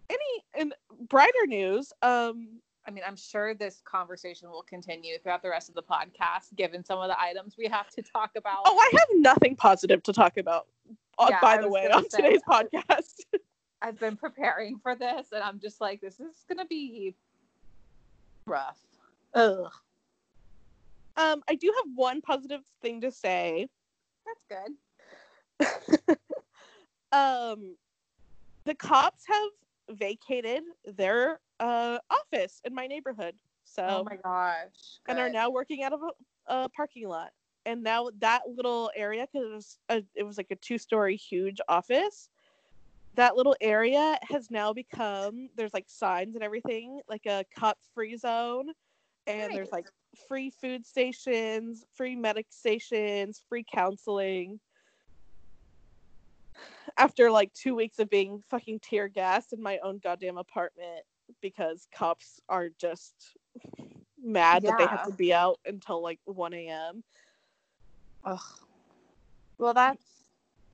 [0.09, 0.73] Any in
[1.09, 5.75] brighter news, um, I mean, I'm sure this conversation will continue throughout the rest of
[5.75, 8.59] the podcast, given some of the items we have to talk about.
[8.65, 10.67] oh, I have nothing positive to talk about.
[11.17, 13.21] uh, Yeah, by I the way, on say, today's podcast.
[13.81, 17.15] I've been preparing for this, and I'm just like, this is gonna be
[18.45, 18.79] rough.
[19.33, 19.71] Ugh.
[21.17, 23.67] Um, I do have one positive thing to say.
[24.25, 24.67] That's
[25.59, 26.17] good.
[27.11, 27.75] um,
[28.65, 33.35] the cops have vacated their uh, office in my neighborhood.
[33.63, 34.99] So Oh my gosh.
[35.07, 37.31] and are now working out of a, a parking lot.
[37.65, 41.15] And now that little area, because it was a, it was like a two story
[41.15, 42.29] huge office,
[43.15, 48.17] that little area has now become there's like signs and everything, like a cop free
[48.17, 48.69] zone,
[49.27, 49.85] and there's like
[50.27, 54.59] free food stations, free medic stations, free counseling.
[56.97, 61.03] After like two weeks of being fucking tear gassed in my own goddamn apartment
[61.41, 63.37] because cops are just
[64.21, 67.03] mad that they have to be out until like 1 a.m.
[68.25, 68.39] Ugh.
[69.57, 70.03] Well, that's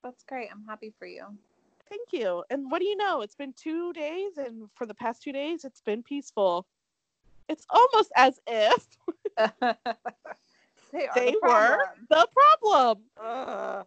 [0.04, 0.50] that's great.
[0.52, 1.26] I'm happy for you.
[1.90, 2.44] Thank you.
[2.50, 3.22] And what do you know?
[3.22, 6.66] It's been two days, and for the past two days, it's been peaceful.
[7.50, 8.88] It's almost as if
[10.92, 11.78] they are they the were
[12.10, 13.04] the problem.
[13.22, 13.86] Ugh.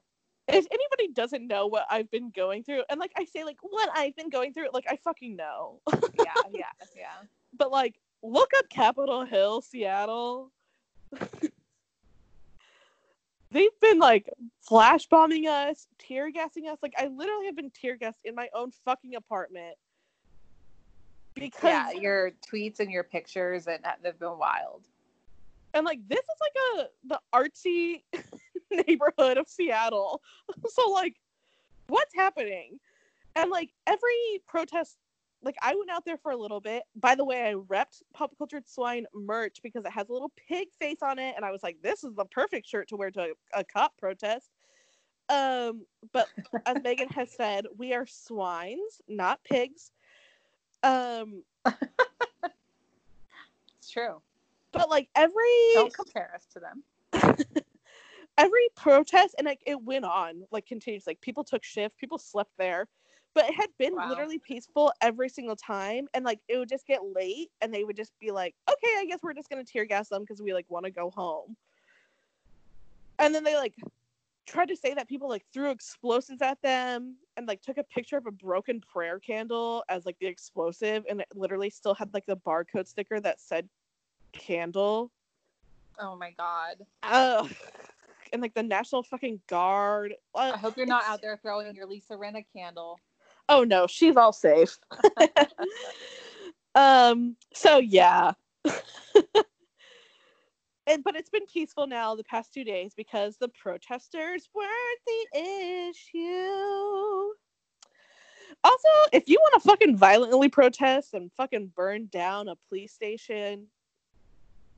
[0.49, 3.89] If anybody doesn't know what I've been going through, and like I say, like what
[3.95, 5.81] I've been going through, like I fucking know.
[6.19, 7.23] yeah, yeah, yeah.
[7.57, 10.51] but like, look up Capitol Hill, Seattle.
[13.53, 14.29] They've been like
[14.61, 16.79] flash bombing us, tear gassing us.
[16.83, 19.77] Like I literally have been tear gassed in my own fucking apartment.
[21.35, 24.87] Because Yeah, your tweets and your pictures and they've been wild.
[25.75, 28.03] And like this is like a the artsy
[28.87, 30.23] neighborhood of Seattle.
[30.69, 31.17] so like
[31.89, 32.79] what's happening?
[33.37, 34.97] And like every protest
[35.43, 36.83] like I went out there for a little bit.
[36.97, 40.69] By the way, I repped Pop Cultured Swine merch because it has a little pig
[40.79, 43.21] face on it, and I was like, "This is the perfect shirt to wear to
[43.55, 44.51] a, a cop protest."
[45.31, 46.29] Um, but
[46.67, 49.93] as Megan has said, we are swines, not pigs.
[50.83, 51.43] Um,
[53.79, 54.21] It's true.
[54.73, 56.83] But like every Don't compare us to them.
[58.39, 62.51] every protest and like it went on like continues like people took shift people slept
[62.59, 62.87] there
[63.35, 64.09] but it had been Wow.
[64.09, 67.97] literally peaceful every single time and like it would just get late and they would
[67.97, 70.67] just be like okay i guess we're just gonna tear gas them because we like
[70.69, 71.57] want to go home
[73.19, 73.75] and then they like
[74.47, 78.17] tried to say that people like threw explosives at them and like took a picture
[78.17, 82.27] of a broken prayer candle as like the explosive and it literally still had like
[82.27, 83.69] the barcode sticker that said
[84.33, 85.11] candle
[86.01, 86.77] Oh my god.
[87.03, 87.49] Oh.
[88.33, 90.15] and like the national fucking guard.
[90.35, 92.99] I hope you're not out there throwing your Lisa Rinna candle.
[93.49, 94.79] Oh no, she's all safe.
[96.75, 97.37] um.
[97.53, 98.33] So yeah.
[100.87, 105.27] and but it's been peaceful now the past two days because the protesters weren't the
[105.91, 107.33] issue.
[108.63, 113.69] Also, if you want to fucking violently protest and fucking burn down a police station,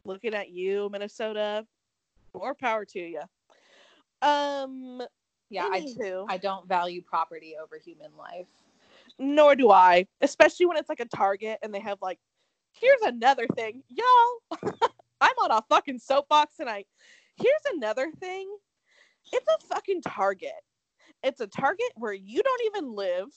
[0.05, 1.67] looking at you, Minnesota,
[2.35, 3.21] more power to you.
[4.21, 5.03] Um.
[5.51, 6.25] Yeah, I, anywho.
[6.31, 8.47] I don't value property over human life.
[9.19, 12.19] nor do I, especially when it's like a Target and they have like,
[12.73, 14.61] here's another thing, y'all.
[15.21, 16.87] I'm on a fucking soapbox tonight.
[17.37, 18.49] Here's another thing.
[19.33, 20.53] It's a fucking Target.
[21.23, 23.29] It's a Target where you don't even live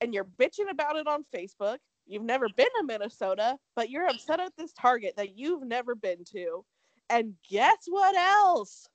[0.00, 1.78] and you're bitching about it on Facebook.
[2.10, 6.24] You've never been to Minnesota, but you're upset at this Target that you've never been
[6.32, 6.64] to.
[7.08, 8.88] And guess what else?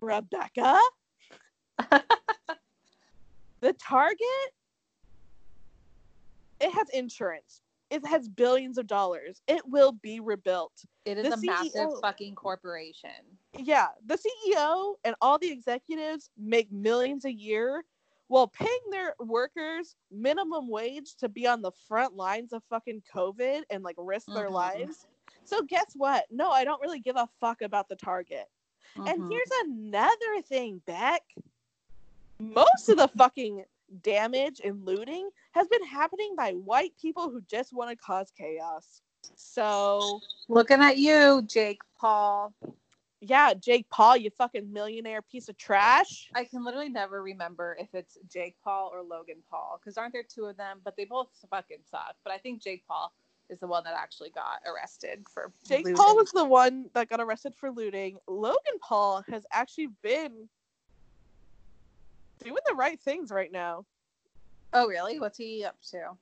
[0.00, 0.78] Rebecca?
[3.60, 4.52] the Target
[6.60, 7.60] it has insurance.
[7.90, 9.42] It has billions of dollars.
[9.48, 10.72] It will be rebuilt.
[11.04, 13.10] It is The a massive fucking corporation.
[13.58, 17.84] Yeah, the CEO and all the executives make millions a year
[18.32, 23.60] while paying their workers minimum wage to be on the front lines of fucking COVID
[23.68, 24.52] and like risk their Mhm.
[24.52, 25.06] lives.
[25.44, 26.24] So guess what?
[26.30, 28.48] No, I don't really give a fuck about the Target.
[28.96, 29.30] And Mhm.
[29.30, 31.22] here's another thing, Beck.
[32.38, 33.66] Most of the fucking
[34.00, 39.02] damage and looting has been happening by white people who just want to cause chaos.
[39.34, 42.54] So, looking at you, Jake Paul.
[43.24, 46.28] Yeah, Jake Paul, you fucking millionaire piece of trash.
[46.34, 50.24] I can literally never remember if it's Jake Paul or Logan Paul because aren't there
[50.24, 50.80] two of them?
[50.84, 52.16] But they both fucking suck.
[52.24, 53.12] But I think Jake Paul
[53.48, 55.96] is the one that actually got arrested for Jake looting.
[55.96, 58.18] Paul was the one that got arrested for looting.
[58.26, 60.48] Logan Paul has actually been
[62.42, 63.84] doing the right things right now.
[64.72, 65.20] Oh really?
[65.20, 66.16] What's he up to?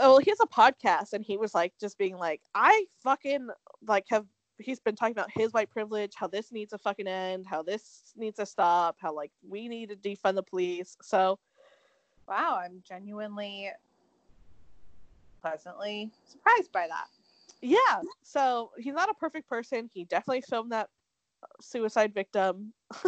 [0.00, 3.48] oh well, he has a podcast and he was like just being like i fucking
[3.86, 4.26] like have
[4.64, 8.12] he's been talking about his white privilege how this needs a fucking end how this
[8.16, 11.38] needs to stop how like we need to defund the police so
[12.26, 13.70] Wow, I'm genuinely
[15.42, 17.08] pleasantly surprised by that.
[17.60, 20.88] yeah so he's not a perfect person he definitely filmed that
[21.60, 22.72] suicide victim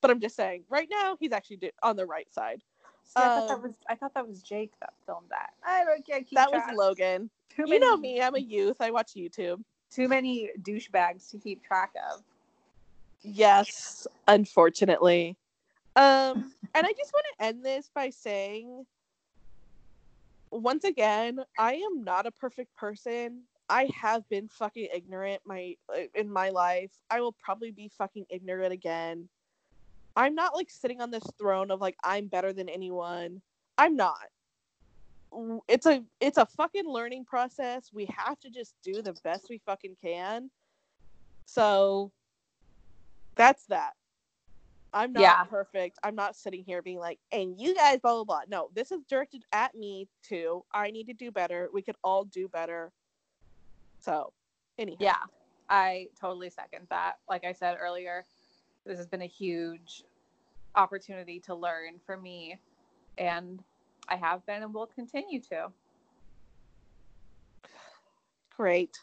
[0.00, 2.62] but i'm just saying right now he's actually on the right side
[3.04, 5.50] See, I thought that Um, was I thought that was Jake that filmed that.
[5.64, 6.68] I don't can't that track.
[6.68, 7.30] was Logan.
[7.48, 8.76] Too You know me, I'm a youth.
[8.80, 9.62] I watch YouTube.
[9.90, 12.22] Too many douchebags to keep track of.
[13.22, 15.36] Yes, unfortunately.
[15.96, 18.86] Um, and I just want to end this by saying
[20.50, 23.42] once again, I am not a perfect person.
[23.68, 26.90] I have been fucking ignorant my uh, in my life.
[27.10, 29.28] I will probably be fucking ignorant again.
[30.16, 33.42] I'm not like sitting on this throne of like I'm better than anyone.
[33.76, 34.28] I'm not.
[35.68, 37.90] It's a it's a fucking learning process.
[37.92, 40.50] We have to just do the best we fucking can.
[41.44, 42.12] So
[43.36, 43.92] that's that.
[44.92, 45.44] I'm not Yeah.
[45.44, 45.98] perfect.
[46.02, 48.40] I'm not sitting here being like, and you guys, blah, blah, blah.
[48.48, 50.64] No, this is directed at me too.
[50.72, 51.68] I need to do better.
[51.72, 52.90] We could all do better.
[54.00, 54.32] So,
[54.78, 54.96] anyhow.
[55.00, 55.16] Yeah,
[55.68, 57.18] I totally second that.
[57.28, 58.24] Like I said earlier,
[58.86, 60.04] this has been a huge
[60.74, 62.58] opportunity to learn for me,
[63.18, 63.62] and
[64.08, 65.68] I have been and will continue to.
[68.56, 68.98] Great.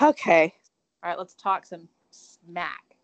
[0.00, 0.54] Okay.
[1.02, 2.96] All right, let's talk some smack.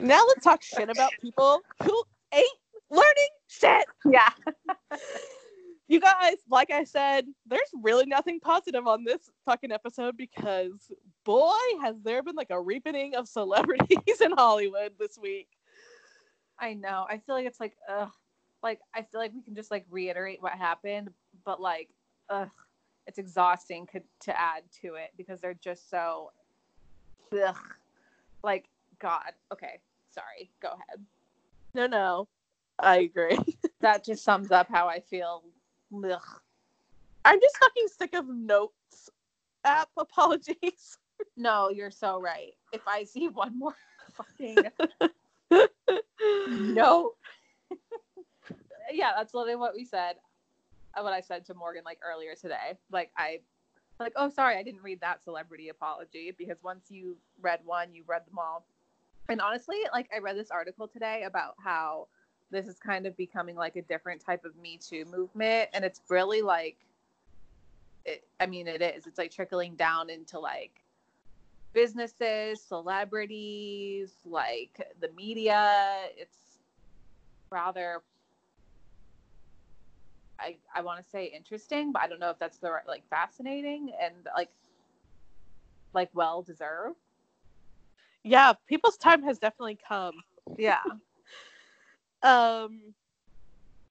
[0.00, 2.58] Now let's talk shit about people who ain't
[2.90, 3.86] learning shit.
[4.04, 4.30] Yeah.
[5.88, 10.90] You guys, like I said, there's really nothing positive on this fucking episode because
[11.22, 15.48] boy, has there been like a reaping of celebrities in Hollywood this week.
[16.58, 17.04] I know.
[17.10, 18.08] I feel like it's like, ugh.
[18.62, 21.10] Like, I feel like we can just like reiterate what happened,
[21.44, 21.88] but like,
[22.30, 22.50] ugh,
[23.06, 26.32] it's exhausting could, to add to it because they're just so,
[27.32, 27.56] ugh.
[28.44, 28.66] Like,
[29.00, 29.32] God.
[29.52, 29.80] Okay.
[30.10, 30.50] Sorry.
[30.60, 31.04] Go ahead.
[31.74, 32.28] No, no.
[32.78, 33.38] I agree.
[33.80, 35.42] That just sums up how I feel.
[35.92, 36.20] Ugh.
[37.24, 39.10] I'm just fucking sick of notes
[39.64, 40.98] app apologies.
[41.36, 42.52] No, you're so right.
[42.72, 43.74] If I see one more
[44.12, 44.66] fucking
[46.48, 47.12] no.
[48.94, 50.16] Yeah, that's literally what we said.
[50.94, 52.78] uh, What I said to Morgan like earlier today.
[52.90, 53.40] Like I
[54.00, 58.08] like, oh sorry, I didn't read that celebrity apology because once you read one, you've
[58.08, 58.64] read them all.
[59.28, 62.08] And honestly, like I read this article today about how
[62.50, 65.70] this is kind of becoming like a different type of Me Too movement.
[65.72, 66.76] And it's really like
[68.04, 69.06] it, I mean, it is.
[69.06, 70.82] It's like trickling down into like
[71.72, 75.96] businesses, celebrities, like the media.
[76.16, 76.58] It's
[77.50, 78.02] rather
[80.42, 83.08] I I want to say interesting, but I don't know if that's the right like
[83.08, 84.50] fascinating and like
[85.94, 86.96] like well deserved.
[88.24, 90.14] yeah, people's time has definitely come.
[90.58, 90.80] Yeah.
[92.24, 92.94] Um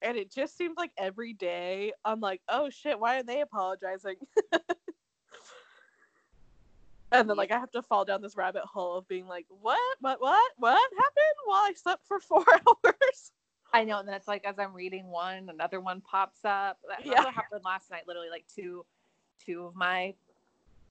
[0.01, 4.15] and it just seems like every day I'm like, oh shit, why are they apologizing?
[7.11, 9.79] and then like I have to fall down this rabbit hole of being like, what,
[9.99, 12.45] what, what, what happened while I slept for four
[12.85, 13.31] hours?
[13.73, 16.79] I know, and then it's like as I'm reading one, another one pops up.
[16.87, 17.31] That Yeah.
[17.31, 18.03] happened last night.
[18.07, 18.85] Literally, like two,
[19.39, 20.13] two of my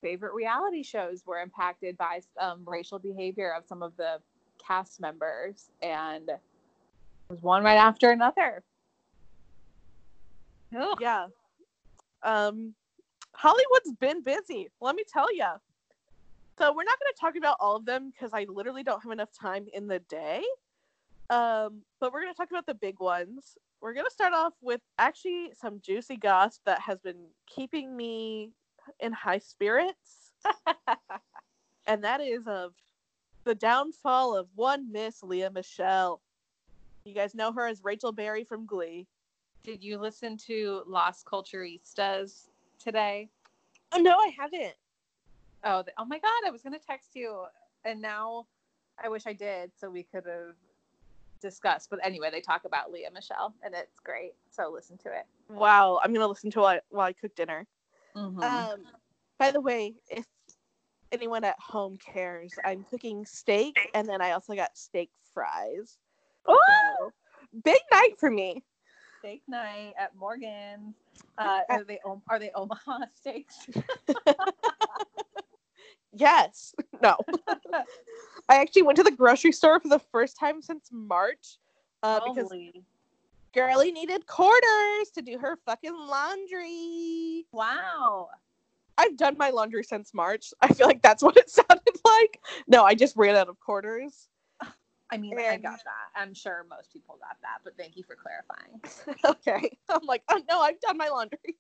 [0.01, 4.21] favorite reality shows were impacted by um, racial behavior of some of the
[4.64, 6.40] cast members, and it
[7.29, 8.62] was one right after another.
[10.77, 10.99] Ugh.
[11.01, 11.27] yeah.
[12.23, 12.75] Um
[13.35, 15.47] Hollywood's been busy, let me tell you.
[16.59, 19.12] So we're not going to talk about all of them because I literally don't have
[19.12, 20.43] enough time in the day.
[21.31, 23.57] Um, but we're going to talk about the big ones.
[23.81, 28.51] We're going to start off with actually some juicy gossip that has been keeping me
[28.99, 30.33] in high spirits,
[31.87, 32.75] and that is of
[33.45, 36.21] the downfall of one Miss Lea Michele.
[37.05, 39.07] You guys know her as Rachel Berry from Glee.
[39.62, 43.29] Did you listen to Las Culturistas today?
[43.93, 44.75] Oh no, I haven't.
[45.62, 46.47] Oh, the, oh my God!
[46.47, 47.45] I was gonna text you,
[47.85, 48.47] and now
[49.03, 50.55] I wish I did, so we could have
[51.40, 51.90] discussed.
[51.90, 54.35] But anyway, they talk about Lea Michele, and it's great.
[54.50, 55.26] So listen to it.
[55.48, 57.66] Wow, I'm gonna listen to it while I cook dinner.
[58.14, 58.42] Mhm.
[58.42, 58.87] Um,
[59.38, 60.26] by the way, if
[61.12, 65.98] anyone at home cares, I'm cooking steak, and then I also got steak fries.
[66.48, 66.57] Ooh!
[66.68, 67.12] So,
[67.64, 68.62] big night for me.
[69.18, 70.94] steak night at Morgan's.
[71.37, 71.98] Uh, are they
[72.29, 73.67] are they Omaha steaks?
[76.12, 76.75] Yes.
[77.02, 77.17] No.
[78.49, 81.59] I actually went to the grocery store for the first time since March.
[82.03, 82.83] Uh, because Holy.
[83.55, 87.45] girlie needed quarters to do her fucking laundry.
[87.53, 88.29] wow.
[88.99, 90.53] I've done my laundry since March.
[90.61, 92.41] I feel like that's what it sounded like.
[92.67, 94.29] No, I just ran out of quarters.
[95.13, 96.21] I mean, I got that.
[96.21, 98.81] I'm sure most people got that, but thank you for clarifying.
[99.25, 99.77] okay.
[99.88, 101.57] I'm like, oh no, I've done my laundry.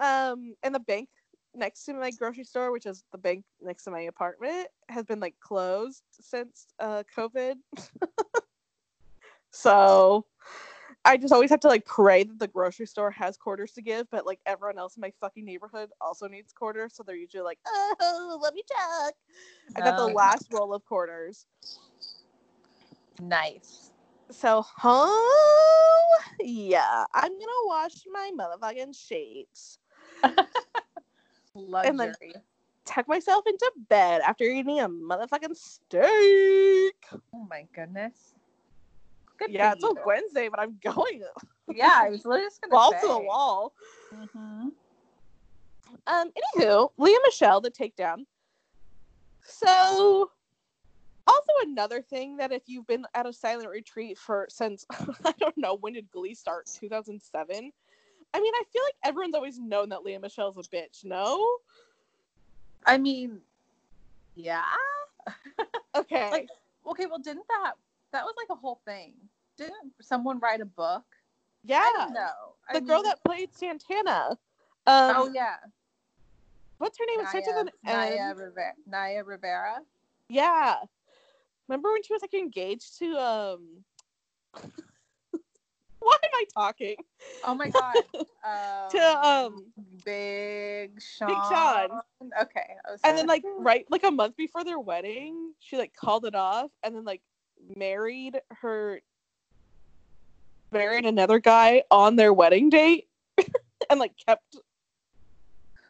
[0.00, 1.08] Um, and the bank
[1.54, 5.20] next to my grocery store, which is the bank next to my apartment, has been
[5.20, 7.54] like closed since uh COVID.
[9.50, 10.26] so
[11.04, 14.08] I just always have to like pray that the grocery store has quarters to give,
[14.10, 17.58] but like everyone else in my fucking neighborhood also needs quarters, so they're usually like,
[17.66, 19.14] "Oh, let me check."
[19.76, 21.46] I got the last roll of quarters.
[23.20, 23.90] Nice.
[24.30, 25.10] So, huh?
[26.40, 29.78] Yeah, I'm gonna wash my motherfucking sheets.
[31.54, 31.96] Luxury.
[31.96, 32.14] then-
[32.86, 36.96] Tuck myself into bed after eating a motherfucking steak.
[37.32, 38.34] oh my goodness.
[39.38, 39.94] Good yeah, it's a.
[40.04, 41.22] Wednesday, but I'm going
[41.72, 43.00] Yeah, I was literally just gonna wall say.
[43.02, 43.72] to the wall.
[44.12, 44.72] Mhm.
[46.06, 48.24] Um, anywho, Lea Michele, the takedown.
[49.44, 50.30] So,
[51.26, 54.84] also another thing that if you've been at a silent retreat for since
[55.24, 56.66] I don't know when did Glee start?
[56.66, 57.72] Two thousand seven.
[58.32, 61.04] I mean, I feel like everyone's always known that Lea Michele's a bitch.
[61.04, 61.58] No.
[62.86, 63.40] I mean,
[64.34, 64.62] yeah.
[65.96, 66.30] Okay.
[66.30, 66.48] Like,
[66.88, 67.72] okay, well, didn't that
[68.12, 69.12] that was like a whole thing?
[69.56, 71.02] Didn't someone write a book?
[71.64, 71.78] yeah.
[71.84, 72.54] I don't know.
[72.68, 74.38] I The girl mean- that played Santana.
[74.86, 75.56] Um, oh yeah,
[76.78, 77.20] what's her name?
[77.20, 78.16] It starts with Naya, an.
[78.16, 79.78] Naya, Rivera, Naya Rivera.
[80.28, 80.76] Yeah.
[81.68, 83.84] Remember when she was like engaged to um
[86.40, 86.96] I talking?
[87.44, 87.96] Oh my god.
[88.44, 89.66] Um, To, um,
[90.04, 91.28] Big Sean.
[91.28, 92.00] Big Sean.
[92.42, 92.74] Okay.
[93.04, 96.70] And then like right like a month before their wedding, she like called it off
[96.82, 97.22] and then like
[97.76, 99.00] married her
[100.72, 103.08] married another guy on their wedding date
[103.90, 104.56] and like kept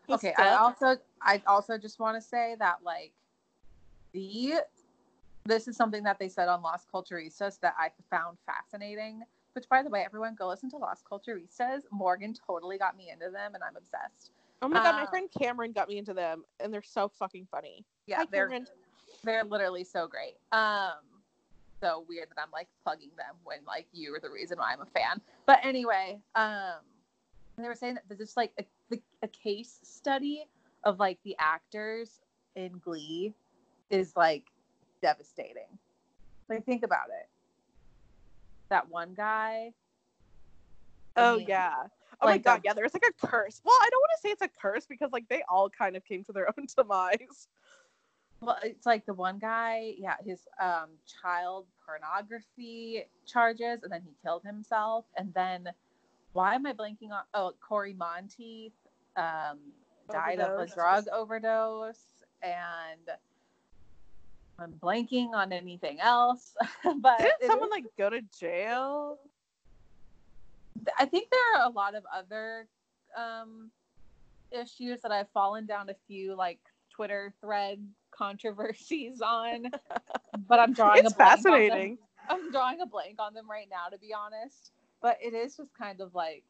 [0.08, 0.34] okay.
[0.36, 3.12] I also I also just want to say that like
[4.12, 4.54] the
[5.44, 9.22] this is something that they said on Las Culturistas that I found fascinating.
[9.60, 11.82] Which, by the way, everyone go listen to Las Culturistas.
[11.90, 14.30] Morgan totally got me into them, and I'm obsessed.
[14.62, 17.46] Oh my god, my um, friend Cameron got me into them and they're so fucking
[17.50, 17.84] funny.
[18.06, 18.66] Yeah, Hi, they're Cameron.
[19.22, 20.36] they're literally so great.
[20.50, 21.02] Um,
[21.78, 24.80] so weird that I'm like plugging them when like you are the reason why I'm
[24.80, 25.20] a fan.
[25.44, 26.80] But anyway, um,
[27.58, 28.52] they were saying that this is like
[28.90, 30.46] a, a case study
[30.84, 32.20] of like the actors
[32.56, 33.34] in Glee
[33.90, 34.44] is like
[35.02, 35.68] devastating.
[36.48, 37.28] Like think about it.
[38.70, 39.72] That one guy.
[41.16, 41.74] Oh mean, yeah.
[42.22, 43.60] Oh like, my god, yeah, there's like a curse.
[43.64, 46.04] Well, I don't want to say it's a curse because like they all kind of
[46.04, 47.48] came to their own demise.
[48.40, 50.90] Well, it's like the one guy, yeah, his um
[51.22, 55.04] child pornography charges, and then he killed himself.
[55.16, 55.68] And then,
[56.32, 57.22] why am I blanking on?
[57.34, 58.72] Oh, Cory Monteith
[59.16, 59.58] um,
[60.10, 63.10] died of a drug overdose, and
[64.60, 66.54] I'm blanking on anything else.
[66.96, 69.18] but Didn't someone is- like go to jail?
[70.98, 72.66] I think there are a lot of other
[73.16, 73.70] um,
[74.50, 76.58] issues that I've fallen down a few like
[76.94, 79.70] Twitter thread controversies on,
[80.48, 81.52] but I'm drawing It's a blank on them.
[81.52, 81.98] fascinating.
[82.28, 84.72] I'm drawing a blank on them right now, to be honest.
[85.02, 86.44] But it is just kind of like,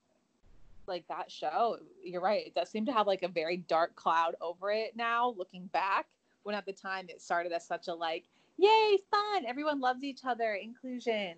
[0.87, 1.79] like that show.
[2.05, 2.47] You're right.
[2.47, 6.07] It does seem to have like a very dark cloud over it now, looking back.
[6.43, 8.25] When at the time it started as such a like,
[8.57, 11.35] yay, fun, everyone loves each other, inclusion.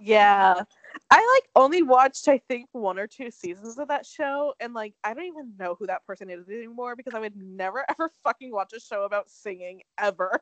[0.00, 0.62] Yeah.
[1.10, 4.94] I like only watched I think one or two seasons of that show and like
[5.04, 8.52] I don't even know who that person is anymore because I would never ever fucking
[8.52, 10.40] watch a show about singing ever.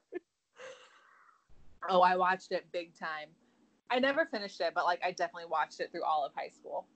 [1.89, 3.29] Oh, I watched it big time.
[3.91, 6.87] I never finished it, but like I definitely watched it through all of high school.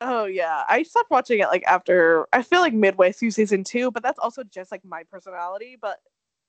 [0.00, 0.64] Oh yeah.
[0.68, 4.18] I stopped watching it like after I feel like midway through season 2, but that's
[4.18, 5.98] also just like my personality, but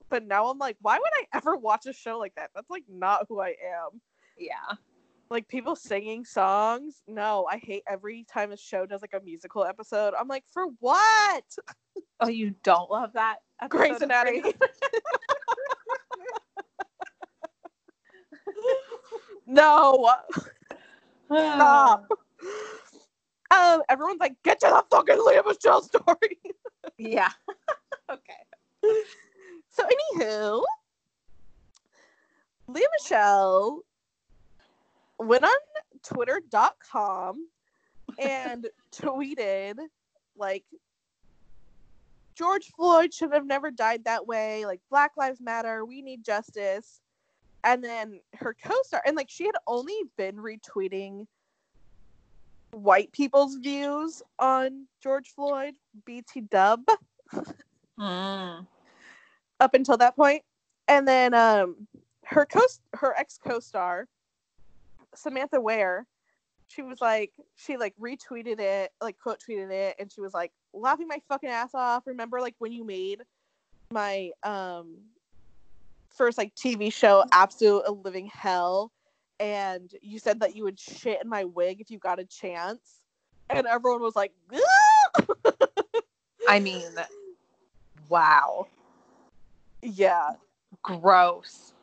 [0.10, 2.52] but now I'm like why would I ever watch a show like that?
[2.56, 4.02] That's like not who I am.
[4.38, 4.76] Yeah.
[5.30, 9.66] like people singing songs no i hate every time a show does like a musical
[9.66, 11.44] episode i'm like for what
[12.20, 13.38] Oh, you don't love that?
[13.70, 14.54] Grey's Anatomy.
[19.46, 20.10] No
[21.26, 22.08] stop
[23.52, 26.40] um everyone's like get to the fucking lea michele story
[26.98, 27.30] yeah.
[28.12, 28.94] okay.
[29.70, 30.64] so anywho
[32.68, 33.82] lea michele
[35.20, 35.58] went on
[36.04, 37.48] twitter.com
[38.20, 39.76] and tweeted
[40.36, 40.64] like
[42.36, 44.64] George Floyd should have never died that way.
[44.66, 47.02] Like Black Lives Matter, we need justice.
[47.64, 51.26] And then her co-star and like she had only been retweeting
[52.78, 55.76] white people's views on George Floyd,
[56.06, 56.82] BT dub
[58.00, 58.68] Mm.
[59.60, 60.44] up until that point.
[60.88, 61.88] And then um
[62.26, 62.62] her co
[62.94, 64.08] her ex co-star
[65.16, 66.06] Samantha Ware,
[66.68, 70.52] she was like she like retweeted it, like quote tweeted it and she was like
[70.74, 72.06] laughing my fucking ass off.
[72.06, 73.24] Remember like when you made
[73.92, 74.98] my um
[76.10, 78.92] first like TV show Absolute a Living Hell
[79.40, 83.02] and you said that you would shit in my wig if you got a chance.
[83.50, 84.34] And everyone was like!
[86.50, 86.90] I mean,
[88.10, 88.68] wow.
[89.82, 90.32] yeah.
[90.84, 91.74] Gross.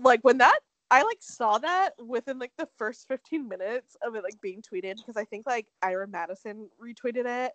[0.00, 0.58] Like when that
[0.90, 4.96] I like saw that within like the first 15 minutes of it like being tweeted
[4.96, 7.52] because I think like Ira Madison retweeted it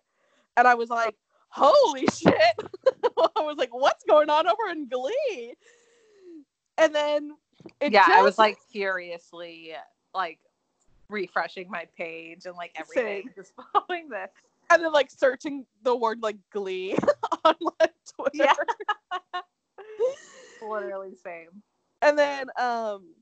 [0.56, 1.16] and I was like,
[1.48, 2.34] holy shit.
[3.36, 5.54] I was like, what's going on over in Glee?
[6.78, 7.32] And then
[7.80, 9.72] it yeah, I was like furiously
[10.14, 10.38] like
[11.08, 13.32] refreshing my page and like everything, Same.
[13.34, 14.30] just following this.
[14.70, 16.96] and then like searching the word like Glee
[17.44, 18.32] on like Twitter.
[18.34, 19.40] Yeah.
[20.68, 21.62] Literally same.
[22.02, 23.14] And then um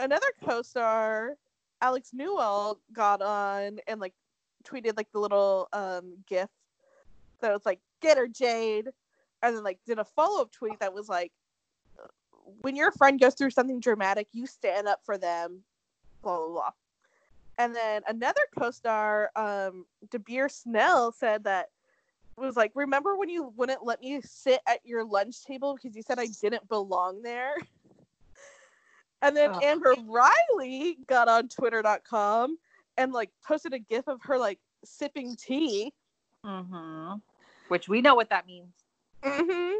[0.00, 1.36] another co-star,
[1.80, 4.14] Alex Newell, got on and like
[4.64, 6.48] tweeted like the little um gif
[7.40, 8.88] that was like, get her Jade.
[9.42, 11.32] And then like did a follow-up tweet that was like
[12.62, 15.62] when your friend goes through something dramatic, you stand up for them,
[16.22, 16.70] blah blah blah.
[17.58, 21.68] And then another co-star, um, Dabier Snell, said that
[22.36, 26.02] was like, remember when you wouldn't let me sit at your lunch table because you
[26.02, 27.54] said I didn't belong there?
[29.24, 29.62] And then Ugh.
[29.62, 32.58] Amber Riley got on twitter.com
[32.98, 35.92] and like posted a gif of her like sipping tea.
[36.44, 37.18] Mm-hmm.
[37.68, 38.74] Which we know what that means.
[39.22, 39.78] Mm-hmm.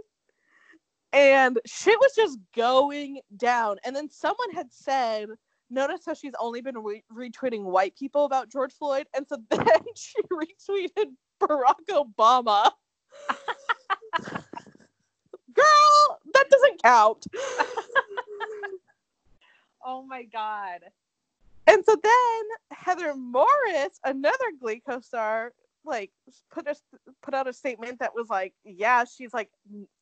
[1.12, 3.76] And shit was just going down.
[3.84, 5.28] And then someone had said,
[5.70, 9.06] notice how she's only been re- retweeting white people about George Floyd.
[9.14, 12.70] And so then she retweeted Barack Obama.
[15.54, 17.26] Girl, that doesn't count.
[19.84, 20.80] Oh my god.
[21.66, 25.52] And so then Heather Morris, another Glee co-star,
[25.84, 26.10] like
[26.50, 26.74] put a
[27.22, 29.50] put out a statement that was like, yeah, she's like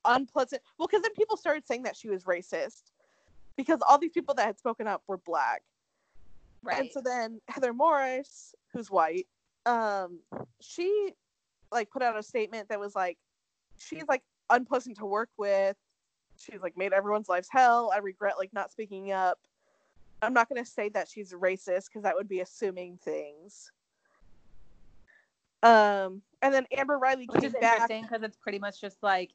[0.04, 0.62] unpleasant.
[0.78, 2.90] Well, because then people started saying that she was racist
[3.56, 5.62] because all these people that had spoken up were black.
[6.62, 6.80] Right.
[6.80, 9.26] And so then Heather Morris, who's white,
[9.66, 10.20] um,
[10.60, 11.12] she
[11.72, 13.18] like put out a statement that was like,
[13.78, 15.76] she's like unpleasant to work with.
[16.36, 17.90] She's like made everyone's lives hell.
[17.94, 19.38] I regret like not speaking up.
[20.22, 23.70] I'm not gonna say that she's racist because that would be assuming things.
[25.62, 27.74] Um, and then Amber Riley Which came is back.
[27.74, 29.30] interesting because it's pretty much just like,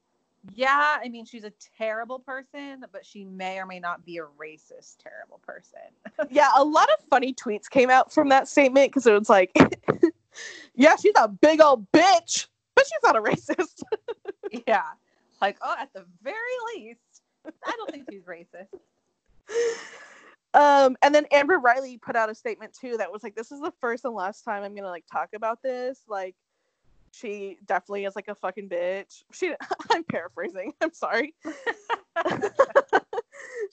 [0.53, 4.23] yeah, I mean, she's a terrible person, but she may or may not be a
[4.39, 5.80] racist, terrible person.
[6.30, 9.51] Yeah, a lot of funny tweets came out from that statement because it was like,
[10.76, 13.84] yeah, she's a big old bitch, but she's not a racist.
[14.67, 14.84] yeah.
[15.41, 16.38] Like, oh, at the very
[16.76, 18.69] least, I don't think she's racist.
[20.56, 23.60] Um, and then Amber Riley put out a statement too that was like, "This is
[23.60, 26.36] the first and last time I'm gonna like talk about this." Like,
[27.12, 29.24] she definitely is like a fucking bitch.
[29.34, 29.53] She,
[29.91, 30.74] I'm paraphrasing.
[30.80, 31.36] I'm sorry.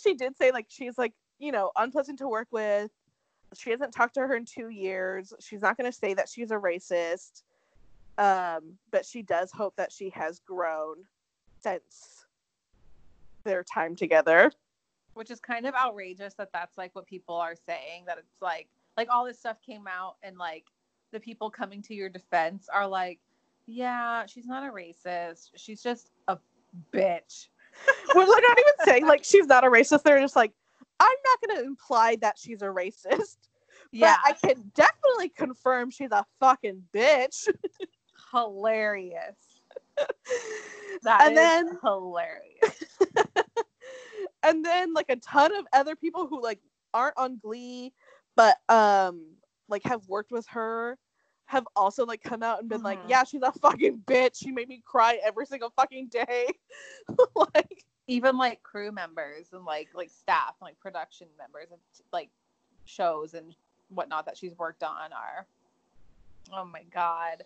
[0.03, 2.91] she did say like she's like you know unpleasant to work with.
[3.55, 5.33] She hasn't talked to her in two years.
[5.39, 7.43] She's not gonna say that she's a racist.
[8.18, 10.97] Um, but she does hope that she has grown
[11.62, 12.26] since
[13.45, 14.51] their time together.
[15.14, 18.04] Which is kind of outrageous that that's like what people are saying.
[18.06, 20.64] That it's like, like all this stuff came out and like
[21.12, 23.18] the people coming to your defense are like,
[23.66, 25.50] yeah, she's not a racist.
[25.56, 26.38] She's just a
[26.92, 27.48] bitch.
[28.14, 30.02] well, they're not even saying like she's not a racist.
[30.02, 30.52] They're just like,
[31.00, 33.36] I'm not going to imply that she's a racist.
[33.94, 34.16] Yeah.
[34.24, 37.46] But I can definitely confirm she's a fucking bitch.
[38.32, 39.36] hilarious.
[41.02, 42.84] That and is then hilarious.
[44.43, 46.61] And then like a ton of other people who like
[46.95, 47.93] aren't on Glee,
[48.36, 49.22] but um
[49.68, 50.99] like have worked with her
[51.47, 53.11] have also like come out and been like, Mhm.
[53.11, 54.36] yeah, she's a fucking bitch.
[54.36, 56.47] She made me cry every single fucking day.
[57.55, 61.78] like Even like crew members and like like staff, and like production members of
[62.12, 62.30] like
[62.84, 63.55] shows and
[63.90, 65.47] whatnot that she's worked on are.
[66.53, 67.45] Oh my god.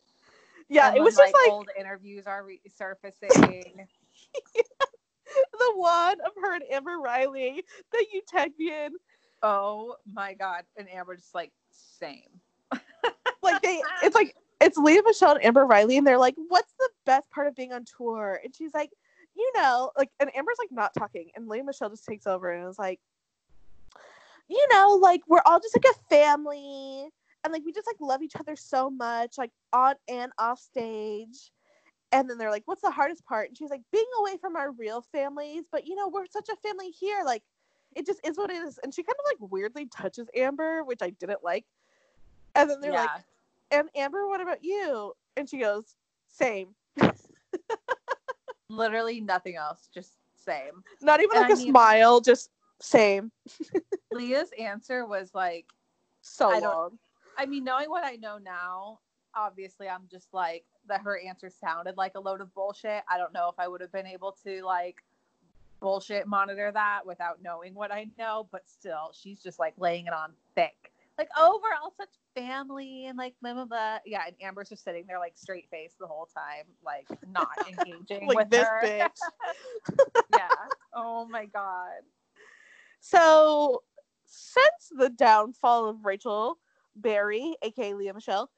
[0.69, 3.87] yeah, And it when, was just like old interviews are resurfacing.
[5.67, 8.93] the one of her and Amber Riley that you tagged me in.
[9.43, 10.65] oh my god.
[10.77, 12.41] And Amber just like same.
[13.43, 16.89] Like they, it's like it's Lea Michele and Amber Riley, and they're like, "What's the
[17.05, 18.91] best part of being on tour?" And she's like,
[19.37, 22.69] "You know, like," and Amber's like not talking, and Lea Michele just takes over and
[22.69, 22.99] is like,
[24.49, 27.09] "You know, like we're all just like a family,
[27.45, 31.53] and like we just like love each other so much, like on and off stage."
[32.13, 34.71] And then they're like, "What's the hardest part?" And she's like, "Being away from our
[34.73, 37.43] real families, but you know, we're such a family here, like."
[37.95, 38.79] It just is what it is.
[38.83, 41.65] And she kind of like weirdly touches Amber, which I didn't like.
[42.55, 43.09] And then they're like,
[43.71, 45.15] and Amber, what about you?
[45.39, 45.95] And she goes,
[46.29, 46.75] same.
[48.69, 50.83] literally nothing else, just same.
[51.01, 52.51] Not even And like I a mean- smile, just
[52.81, 53.33] Same.
[54.13, 55.65] Lea's answer was like,
[56.21, 56.99] So I long.
[57.39, 58.99] I mean, knowing what I know now,
[59.37, 63.03] obviously I'm just like that her answer sounded like a load of bullshit.
[63.09, 65.03] I don't know if I would have been able to like
[65.81, 70.13] bullshit monitor that without knowing what I know, but still, she's just like laying it
[70.13, 70.93] on thick.
[71.19, 73.99] Like overall such family and like blah blah blah.
[74.05, 78.27] Yeah, and Amber's just sitting there like straight face the whole time, like not engaging
[78.27, 78.81] Like with this her.
[78.83, 79.97] bitch.
[80.35, 80.49] yeah.
[80.95, 82.03] Oh my god.
[83.01, 83.83] So,
[84.25, 86.59] since the downfall of Rachel
[86.97, 88.51] Berry, aka Lea Michele,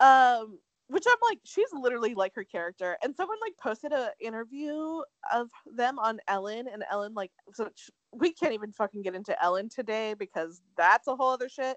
[0.00, 5.00] um, which I'm like, she's literally like her character, and someone like posted an interview
[5.32, 7.70] of them on Ellen, and Ellen like, so
[8.12, 11.76] we can't even fucking get into Ellen today because that's a whole other shit.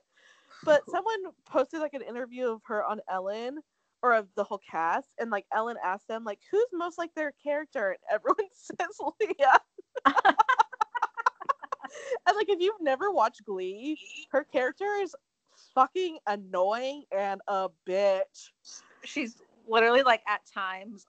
[0.63, 3.59] But someone posted like an interview of her on Ellen
[4.01, 7.33] or of the whole cast, and like Ellen asked them like, who's most like their
[7.43, 10.13] character, and everyone says Lea.
[12.27, 13.97] And like, if you've never watched Glee,
[14.31, 15.15] her character is
[15.75, 18.51] fucking annoying and a bitch.
[19.03, 21.05] She's literally like at times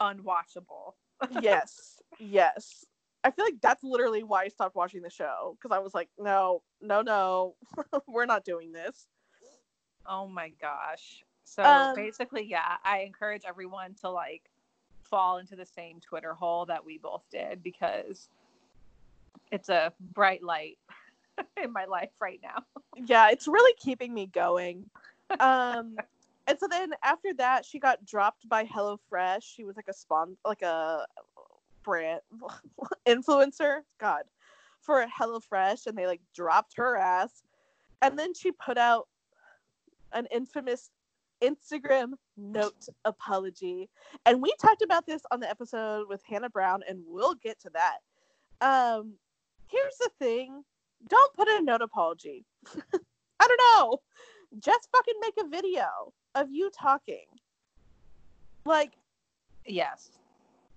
[0.00, 0.94] unwatchable.
[1.40, 2.84] Yes, yes.
[3.22, 6.08] I feel like that's literally why I stopped watching the show because I was like,
[6.18, 7.54] no, no, no,
[8.08, 9.06] we're not doing this.
[10.04, 11.22] Oh my gosh.
[11.44, 14.50] So Um, basically, yeah, I encourage everyone to like
[15.02, 18.28] fall into the same Twitter hole that we both did because
[19.52, 20.78] it's a bright light
[21.62, 22.62] in my life right now.
[22.96, 24.86] Yeah, it's really keeping me going.
[25.40, 25.96] Um,
[26.46, 29.42] and so then after that, she got dropped by HelloFresh.
[29.42, 31.06] She was like a spawn, like a
[31.82, 32.20] brand
[33.08, 33.78] influencer.
[33.98, 34.24] God,
[34.82, 37.44] for HelloFresh, and they like dropped her ass.
[38.02, 39.08] And then she put out
[40.12, 40.90] an infamous
[41.42, 43.88] Instagram note apology.
[44.26, 47.70] And we talked about this on the episode with Hannah Brown, and we'll get to
[47.70, 47.98] that.
[48.60, 49.14] Um,
[49.68, 50.64] here's the thing
[51.08, 52.44] don't put in a note apology.
[53.40, 53.98] I don't know.
[54.60, 57.26] Just fucking make a video of you talking.
[58.64, 58.92] Like,
[59.66, 60.10] Yes.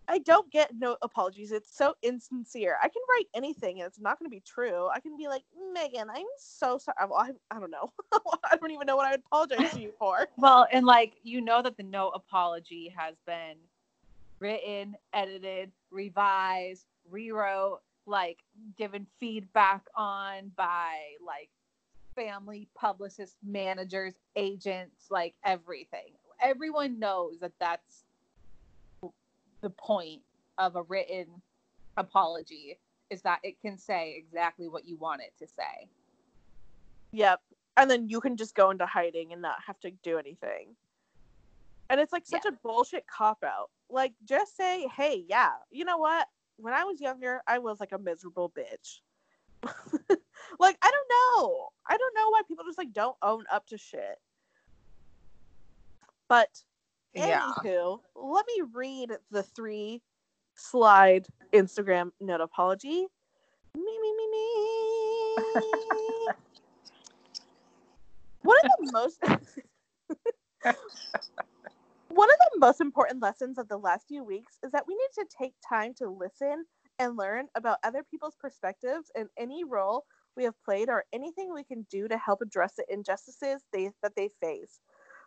[0.07, 1.51] I don't get no apologies.
[1.51, 2.77] It's so insincere.
[2.81, 4.87] I can write anything and it's not going to be true.
[4.93, 5.41] I can be like,
[5.73, 6.95] Megan, I'm so sorry.
[7.09, 7.91] Well, I, I don't know.
[8.43, 10.27] I don't even know what I would apologize to you for.
[10.37, 13.55] Well, and like you know that the no apology has been
[14.39, 18.39] written, edited, revised, rewrote, like
[18.77, 21.49] given feedback on by like
[22.15, 26.13] family, publicists, managers, agents, like everything.
[26.41, 28.03] Everyone knows that that's
[29.61, 30.21] the point
[30.57, 31.27] of a written
[31.97, 32.77] apology
[33.09, 35.87] is that it can say exactly what you want it to say.
[37.11, 37.41] Yep.
[37.77, 40.75] And then you can just go into hiding and not have to do anything.
[41.89, 43.69] And it's like such a bullshit cop out.
[43.89, 46.27] Like, just say, hey, yeah, you know what?
[46.57, 49.01] When I was younger, I was like a miserable bitch.
[50.59, 51.67] like, I don't know.
[51.87, 54.17] I don't know why people just like don't own up to shit.
[56.27, 56.63] But
[57.13, 57.41] Yeah.
[57.63, 60.01] anywho, let me read the three
[60.55, 63.07] slide Instagram note apology.
[63.75, 64.47] Me, me, me, me.
[68.43, 69.19] One of the most
[72.15, 75.09] One of the most important lessons of the last few weeks is that we need
[75.15, 76.63] to take time to listen
[76.97, 80.05] and learn about other people's perspectives in any role
[80.37, 84.15] we have played or anything we can do to help address the injustices they, that
[84.15, 84.79] they face.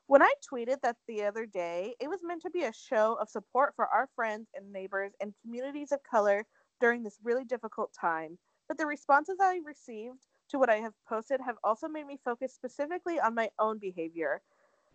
[0.07, 3.28] When I tweeted that the other day, it was meant to be a show of
[3.28, 6.47] support for our friends and neighbors and communities of color
[6.80, 8.39] during this really difficult time.
[8.66, 12.55] But the responses I received to what I have posted have also made me focus
[12.55, 14.41] specifically on my own behavior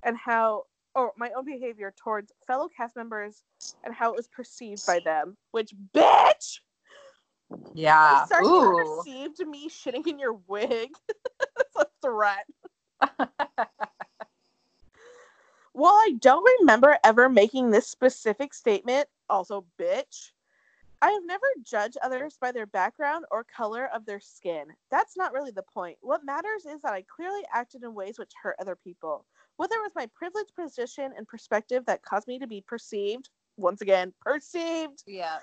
[0.02, 0.64] and how,
[0.96, 3.44] or my own behavior towards fellow cast members
[3.84, 5.38] and how it was perceived by them.
[5.52, 6.60] Which, bitch!
[7.74, 8.26] Yeah.
[8.42, 9.02] Ooh.
[9.04, 10.92] perceived me shitting in your wig.
[11.40, 12.46] That's a threat.
[15.74, 20.32] While I don't remember ever making this specific statement, also bitch,
[21.02, 24.68] I have never judged others by their background or color of their skin.
[24.92, 25.98] That's not really the point.
[26.02, 29.26] What matters is that I clearly acted in ways which hurt other people.
[29.58, 33.82] Whether it was my privileged position and perspective that caused me to be perceived, once
[33.82, 35.38] again, perceived yeah.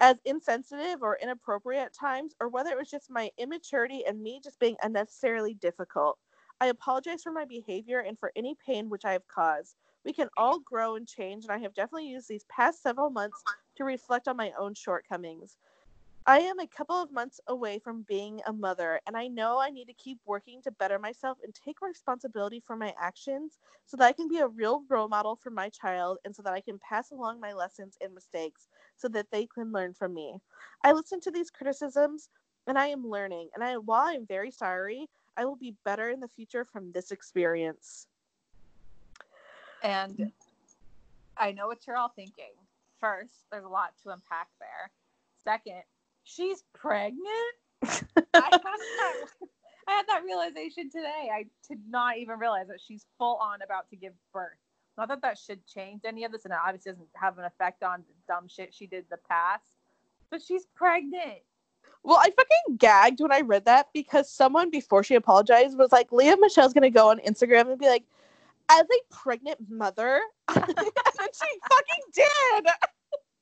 [0.00, 4.40] as insensitive or inappropriate at times, or whether it was just my immaturity and me
[4.42, 6.18] just being unnecessarily difficult.
[6.60, 9.76] I apologize for my behavior and for any pain which I have caused.
[10.04, 13.42] We can all grow and change, and I have definitely used these past several months
[13.76, 15.58] to reflect on my own shortcomings.
[16.28, 19.70] I am a couple of months away from being a mother, and I know I
[19.70, 24.06] need to keep working to better myself and take responsibility for my actions so that
[24.06, 26.80] I can be a real role model for my child and so that I can
[26.80, 28.66] pass along my lessons and mistakes
[28.96, 30.40] so that they can learn from me.
[30.82, 32.28] I listen to these criticisms
[32.66, 33.50] and I am learning.
[33.54, 37.12] And I while I'm very sorry, I will be better in the future from this
[37.12, 38.08] experience.
[39.84, 40.32] And
[41.36, 42.54] I know what you're all thinking.
[42.98, 44.90] First, there's a lot to unpack there.
[45.44, 45.84] Second,
[46.26, 47.22] she's pregnant.
[47.84, 47.88] I,
[48.34, 49.24] had that,
[49.88, 51.30] I had that realization today.
[51.32, 54.58] I did not even realize that she's full on about to give birth.
[54.98, 57.82] Not that that should change any of this, and it obviously doesn't have an effect
[57.82, 59.72] on the dumb shit she did in the past.
[60.30, 61.40] But she's pregnant.
[62.02, 66.12] Well, I fucking gagged when I read that because someone before she apologized was like,
[66.12, 68.04] Lea Michele's gonna go on Instagram and be like,
[68.70, 72.66] as a pregnant mother, and she fucking did.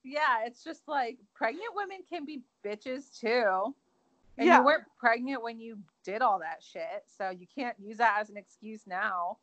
[0.05, 3.75] Yeah, it's just like pregnant women can be bitches too.
[4.37, 4.59] And Yeah.
[4.59, 7.05] you weren't pregnant when you did all that shit.
[7.07, 9.39] So you can't use that as an excuse now.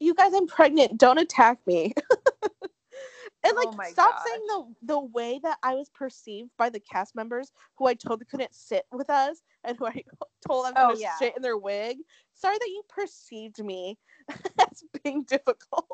[0.00, 0.98] You guys, I'm pregnant.
[0.98, 1.92] Don't attack me.
[3.44, 7.14] and like, Oh stop saying the the way that I was perceived by the cast
[7.14, 10.02] members who I told couldn't sit with us and who I
[10.46, 11.18] told them Oh, to yeah.
[11.18, 11.98] shit in their wig.
[12.34, 13.98] Sorry that you perceived me
[14.60, 15.86] as being difficult.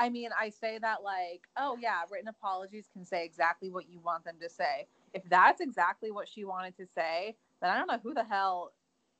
[0.00, 4.00] I mean, I say that like, oh yeah, written apologies can say exactly what you
[4.00, 4.86] want them to say.
[5.12, 8.72] If that's exactly what she wanted to say, then I don't know who the hell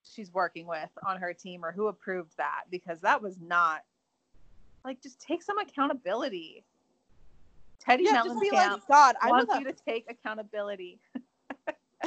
[0.02, 3.82] she's working with on her team or who approved that because that was not
[4.82, 6.64] like just take some accountability.
[7.78, 10.98] Teddy yeah, just be like, God, I want you to take accountability.
[11.14, 11.22] if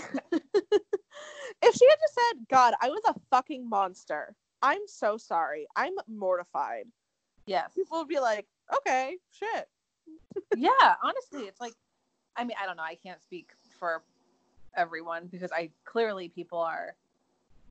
[0.01, 0.39] she
[1.61, 1.71] had
[2.01, 4.35] just said, God, I was a fucking monster.
[4.63, 5.67] I'm so sorry.
[5.75, 6.87] I'm mortified.
[7.45, 7.71] Yes.
[7.75, 9.67] People would be like, okay, shit.
[10.57, 11.73] yeah, honestly, it's like,
[12.35, 12.83] I mean, I don't know.
[12.83, 13.49] I can't speak
[13.79, 14.03] for
[14.75, 16.95] everyone because I clearly people are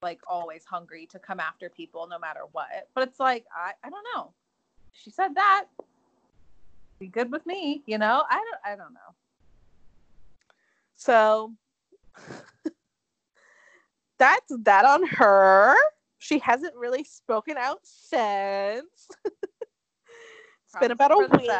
[0.03, 2.89] like always hungry to come after people no matter what.
[2.95, 4.33] But it's like, I, I don't know.
[4.93, 5.67] She said that.
[6.99, 8.25] Be good with me, you know?
[8.29, 9.15] I don't I don't know.
[10.95, 11.53] So
[14.19, 15.75] that's that on her.
[16.19, 19.09] She hasn't really spoken out since.
[20.73, 21.51] it's been about a week.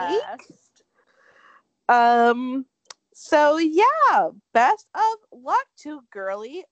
[1.89, 2.65] Um
[3.13, 6.65] so yeah, best of luck to Girly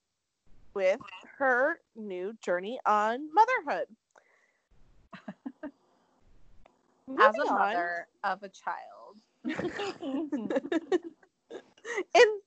[0.72, 1.00] with
[1.38, 3.86] her new journey on motherhood.
[7.20, 7.58] As a on.
[7.58, 9.16] mother of a child.
[12.14, 12.40] in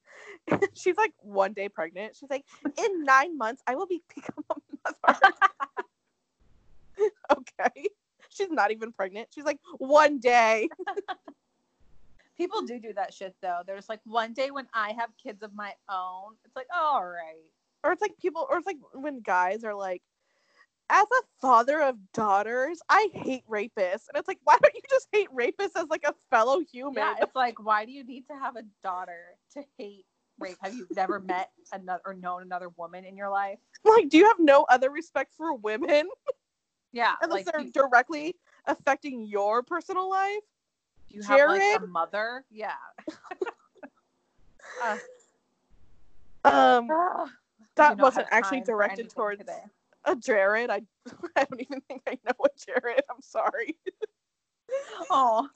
[0.74, 2.16] she's like one day pregnant.
[2.16, 2.46] She's like,
[2.78, 4.56] in nine months, I will be become a
[5.08, 5.20] mother.
[7.38, 7.89] okay.
[8.34, 9.30] She's not even pregnant.
[9.34, 10.70] She's like, one day.
[12.38, 13.62] People do do that shit though.
[13.66, 16.34] There's like one day when I have kids of my own.
[16.44, 17.52] It's like, oh, all right.
[17.84, 20.02] Or it's like people, or it's like when guys are like,
[20.90, 24.08] as a father of daughters, I hate rapists.
[24.08, 26.96] And it's like, why don't you just hate rapists as like a fellow human?
[26.98, 30.06] Yeah, it's like, why do you need to have a daughter to hate
[30.40, 30.58] rape?
[30.62, 33.60] Have you never met another or known another woman in your life?
[33.84, 36.10] Like, do you have no other respect for women
[36.94, 38.36] Yeah, unless like they're you, directly
[38.68, 40.39] affecting your personal life?
[41.10, 41.89] you have like a Jared?
[41.89, 42.46] mother.
[42.50, 42.74] Yeah.
[44.82, 44.98] Uh,
[46.46, 47.30] Um, ugh,
[47.76, 49.64] that wasn't actually directed towards today.
[50.06, 50.70] a Jared.
[50.70, 50.82] I
[51.38, 53.04] I don't even think I know a Jared.
[53.10, 53.78] I'm sorry.
[55.10, 55.48] Oh,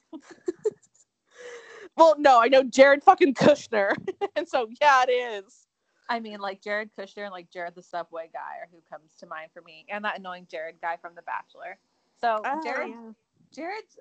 [1.98, 3.94] Well, no, I know Jared fucking Kushner,
[4.36, 5.67] and so yeah, it is.
[6.10, 9.26] I mean, like Jared Kushner and like Jared the Subway guy are who comes to
[9.28, 11.78] mind for me, and that annoying Jared guy from The Bachelor.
[12.20, 13.12] So Oh, Jared, yeah.
[13.54, 14.00] Jared's,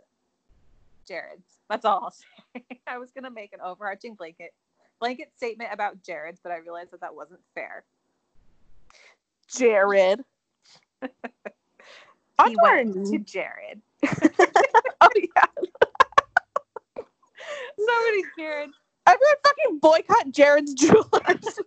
[1.07, 1.59] Jared's.
[1.69, 2.11] That's all I'll
[2.57, 2.81] say.
[2.87, 4.53] I was gonna make an overarching blanket
[5.01, 7.85] blanket statement about Jared's, but I realized that that wasn't fair.
[9.49, 10.25] Jared.
[11.03, 11.09] On
[12.49, 13.81] he to our went to Jared.
[14.05, 15.45] oh yeah,
[17.79, 18.71] So many Jared.
[19.07, 21.61] Everyone fucking boycott Jared's jewelers.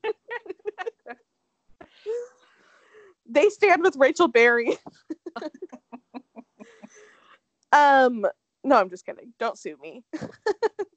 [3.27, 4.77] they stand with Rachel Berry.
[7.71, 8.25] um,
[8.63, 9.33] no, I'm just kidding.
[9.39, 10.03] Don't sue me.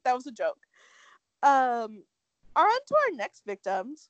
[0.03, 0.59] that was a joke.
[1.41, 2.03] Um,
[2.55, 4.09] are on to our next victims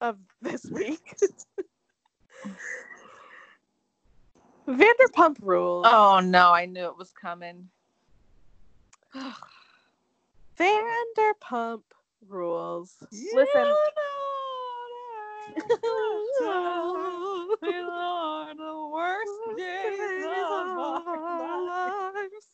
[0.00, 1.16] of this week.
[4.68, 5.86] Vanderpump Rules.
[5.88, 7.68] Oh no, I knew it was coming.
[10.58, 11.82] Vanderpump
[12.28, 12.94] Rules.
[13.10, 13.74] Listen.
[17.60, 22.48] They are the worst days of our lives.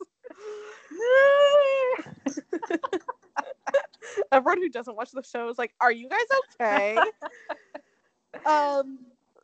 [4.33, 6.21] Everyone who doesn't watch the show is like, "Are you guys
[6.55, 6.97] okay?"
[8.47, 8.99] um,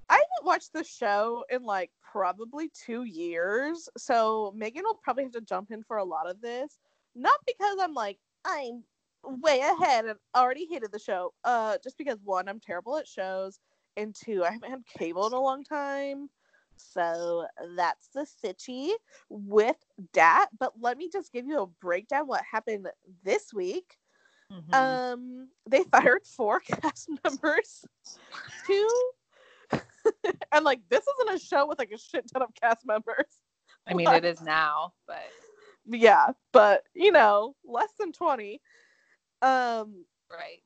[0.09, 5.33] I haven't watched the show in like probably two years, so Megan will probably have
[5.33, 6.79] to jump in for a lot of this.
[7.15, 8.85] Not because I'm like I'm
[9.25, 11.33] way ahead and already hated the show.
[11.45, 13.59] Uh, just because one, I'm terrible at shows,
[13.97, 16.29] and two, I haven't had cable in a long time.
[16.77, 18.93] So that's the sitchy
[19.29, 19.77] with
[20.13, 20.49] that.
[20.59, 22.89] But let me just give you a breakdown what happened
[23.23, 23.97] this week.
[24.53, 24.75] Mhm.
[24.75, 27.85] Um, they fired four cast members,
[28.67, 29.11] two,
[30.53, 33.39] and like this isn't a show with like a shit ton of cast members.
[33.87, 35.23] I mean, it is now, but
[35.87, 38.61] Yeah, but you know, less than twenty.
[39.43, 40.63] Um, right,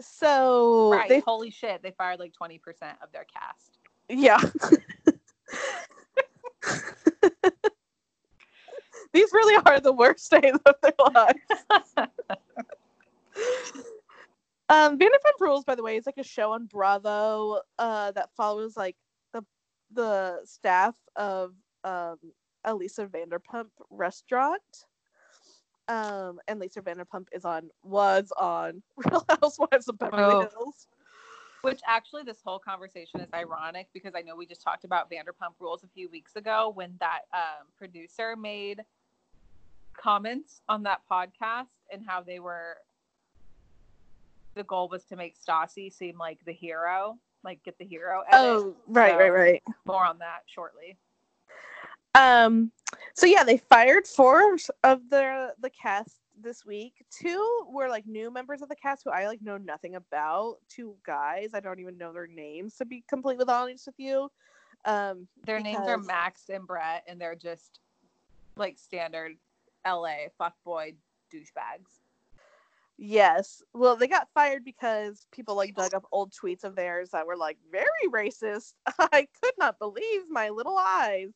[0.00, 1.08] so right.
[1.08, 3.78] they Holy shit, they fired like twenty percent of their cast.
[4.08, 4.40] Yeah.
[9.12, 11.40] These really are the worst days of their lives.
[14.70, 18.76] Um, Vanderpump Rules, by the way, is like a show on Bravo uh, that follows
[18.76, 18.94] like
[19.34, 19.44] the
[19.92, 22.18] the staff of um,
[22.64, 24.84] a Lisa Vanderpump restaurant.
[25.88, 30.40] Um, and Lisa Vanderpump is on was on Real Housewives of Beverly Oh.
[30.48, 30.86] Hills.
[31.62, 35.52] Which actually, this whole conversation is ironic because I know we just talked about Vanderpump
[35.58, 38.80] Rules a few weeks ago when that um, producer made
[39.94, 42.76] comments on that podcast and how they were.
[44.54, 48.22] The goal was to make Stassi seem like the hero, like get the hero.
[48.30, 48.32] edit.
[48.40, 49.62] Oh, right, So- right, right.
[49.84, 50.96] more on that shortly.
[52.14, 52.72] Um,
[53.14, 57.04] so yeah, they fired four of the the cast this week.
[57.10, 60.56] Two were like new members of the cast who I like know nothing about.
[60.68, 64.30] Two guys, I don't even know their names to be completely honest with you.
[64.84, 67.80] Um, Their names are Max and Brett, and they're just
[68.56, 69.36] like standard
[69.86, 70.94] LA fuckboy
[71.32, 72.00] douchebags.
[72.96, 73.62] Yes.
[73.72, 77.36] Well, they got fired because people like dug up old tweets of theirs that were
[77.36, 78.74] like very racist.
[78.98, 81.30] I could not believe my little eyes.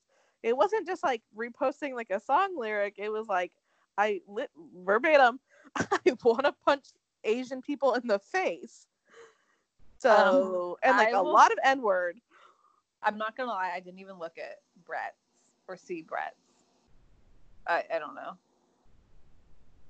[0.45, 2.97] It wasn't just like reposting like a song lyric.
[2.99, 3.51] It was like
[3.97, 4.51] I lit
[4.85, 5.41] verbatim.
[5.77, 6.85] I want to punch
[7.25, 8.87] Asian people in the face.
[9.99, 12.21] So um, and like I a will- lot of N word.
[13.03, 15.17] I'm not gonna lie, I didn't even look at Brett's
[15.67, 16.37] or see Brett's.
[17.67, 18.37] I, I don't know.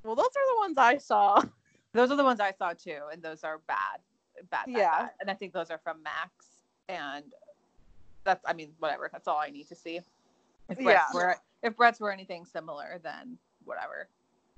[0.05, 1.43] Well, those are the ones I saw.
[1.95, 4.01] Those are the ones I saw too, and those are bad,
[4.51, 4.99] bad, bad, Yeah.
[5.03, 5.11] bad.
[5.21, 6.33] And I think those are from Max,
[6.89, 7.25] and
[8.25, 9.09] that's, I mean, whatever.
[9.13, 10.01] That's all I need to see.
[10.69, 11.15] If Brett's Yeah.
[11.15, 14.09] were, if Brett's were anything similar, then whatever.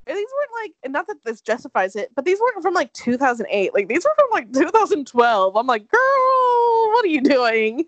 [0.09, 2.93] And these weren't like, and not that this justifies it, but these weren't from like
[2.93, 3.75] 2008.
[3.75, 5.57] Like these were from like 2012.
[5.57, 7.87] I'm like, girl, what are you doing?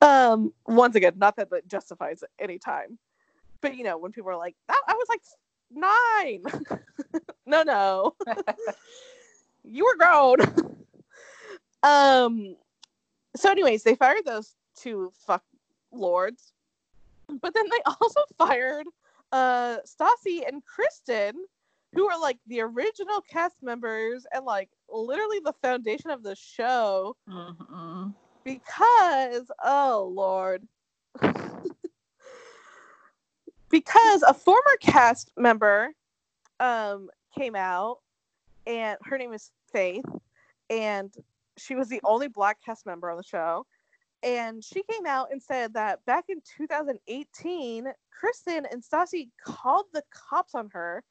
[0.00, 2.98] Um, once again, not that that justifies it any time,
[3.60, 5.20] but you know, when people are like, that I was like
[5.70, 7.20] nine.
[7.46, 8.14] no, no,
[9.64, 10.36] you were grown.
[11.82, 12.56] um.
[13.36, 15.44] So, anyways, they fired those two fuck
[15.92, 16.52] lords,
[17.38, 18.86] but then they also fired
[19.32, 21.34] uh Stassi and Kristen,
[21.94, 27.16] who are like the original cast members and like literally the foundation of the show
[27.28, 28.14] Mhm.
[28.44, 30.66] because oh lord.
[33.70, 35.94] because a former cast member
[36.58, 37.98] um came out
[38.66, 40.04] and her name is Faith
[40.68, 41.14] and
[41.56, 43.64] she was the only black cast member on the show
[44.22, 47.86] and she came out and said that back in 2018
[48.18, 51.02] Kristen and Stassi called the cops on her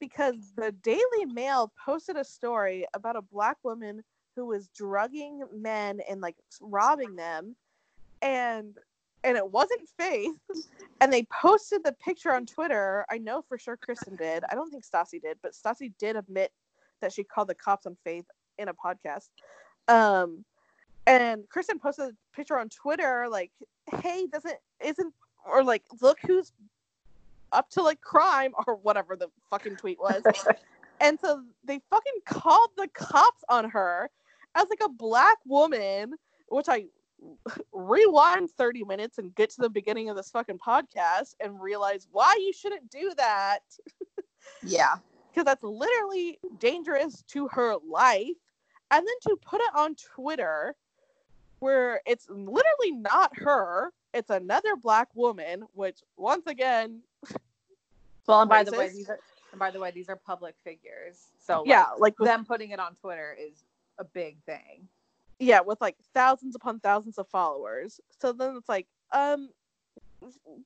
[0.00, 4.02] because the Daily Mail posted a story about a black woman
[4.34, 7.54] who was drugging men and like robbing them
[8.22, 8.76] and
[9.22, 10.36] and it wasn't Faith
[11.00, 13.06] and they posted the picture on Twitter.
[13.10, 14.44] I know for sure Kristen did.
[14.50, 16.50] I don't think Stassi did, but Stassi did admit
[17.00, 18.26] that she called the cops on Faith
[18.58, 19.28] in a podcast.
[19.88, 20.44] Um
[21.06, 23.50] and Kristen posted a picture on Twitter like,
[24.00, 25.14] "Hey, doesn't isn't
[25.46, 26.52] or like look who's
[27.52, 30.22] up to like crime or whatever the fucking tweet was."
[31.00, 34.10] and so they fucking called the cops on her
[34.54, 36.14] as like a black woman,
[36.48, 36.86] which I
[37.72, 42.34] rewind 30 minutes and get to the beginning of this fucking podcast and realize why
[42.38, 43.60] you shouldn't do that
[44.62, 44.96] Yeah.
[45.30, 48.36] because that's literally dangerous to her life.
[48.90, 50.74] And then to put it on Twitter
[51.64, 57.00] where it's literally not her, it's another black woman, which once again,
[58.26, 59.18] Well, and by the way, these are
[59.50, 61.28] and by the way, these are public figures.
[61.40, 63.64] So like, yeah, like with, them putting it on Twitter is
[63.98, 64.88] a big thing.
[65.38, 68.00] yeah, with like thousands upon thousands of followers.
[68.20, 69.48] So then it's like, um,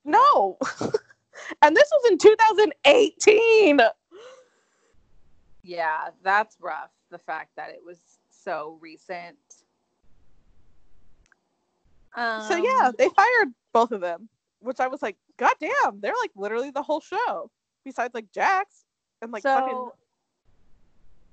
[0.05, 0.57] no.
[1.63, 3.81] and this was in 2018.
[5.63, 6.91] Yeah, that's rough.
[7.11, 7.99] The fact that it was
[8.31, 9.37] so recent.
[12.19, 14.29] Um, so yeah, they fired both of them,
[14.61, 17.51] which I was like, God damn, they're like literally the whole show.
[17.85, 18.85] Besides like Jax
[19.23, 19.91] and like fucking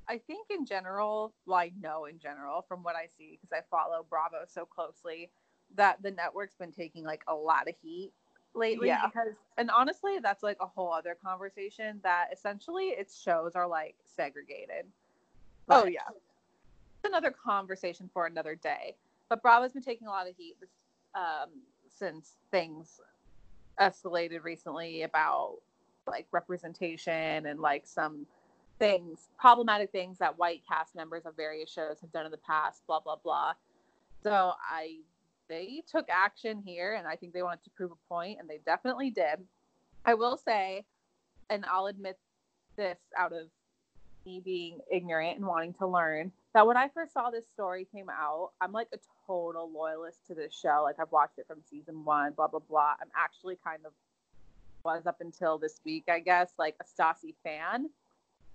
[0.08, 3.62] I think in general, well, I know in general from what I see because I
[3.72, 5.32] follow Bravo so closely
[5.76, 8.12] that the network's been taking like a lot of heat
[8.54, 9.08] lately Yeah.
[9.08, 13.96] because and honestly that's like a whole other conversation that essentially its shows are like
[14.16, 14.86] segregated.
[15.68, 16.02] Oh yeah.
[16.10, 18.96] it's another conversation for another day.
[19.30, 20.56] But Bravo's been taking a lot of heat
[21.16, 21.50] um,
[21.90, 23.00] since things
[23.80, 25.58] escalated recently about
[26.08, 28.26] like representation and like some
[28.78, 32.86] things, problematic things that white cast members of various shows have done in the past,
[32.88, 33.54] blah blah blah.
[34.22, 34.98] So I
[35.48, 38.60] they took action here and I think they wanted to prove a point and they
[38.66, 39.40] definitely did.
[40.06, 40.86] I will say,
[41.50, 42.18] and I'll admit
[42.76, 43.48] this out of
[44.26, 48.10] me being ignorant and wanting to learn, that when I first saw this story came
[48.10, 48.98] out, I'm like a
[49.28, 50.82] total loyalist to this show.
[50.84, 52.94] Like I've watched it from season one, blah blah blah.
[53.02, 53.92] I'm actually kind of
[54.86, 57.90] was up until this week, I guess, like a Stassi fan.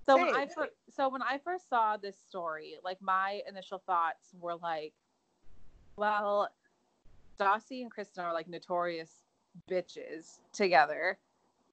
[0.06, 4.30] So when I first, so when I first saw this story, like my initial thoughts
[4.40, 4.94] were like,
[5.96, 6.48] well,
[7.38, 9.10] Stassi and Kristen are like notorious
[9.70, 11.18] bitches together.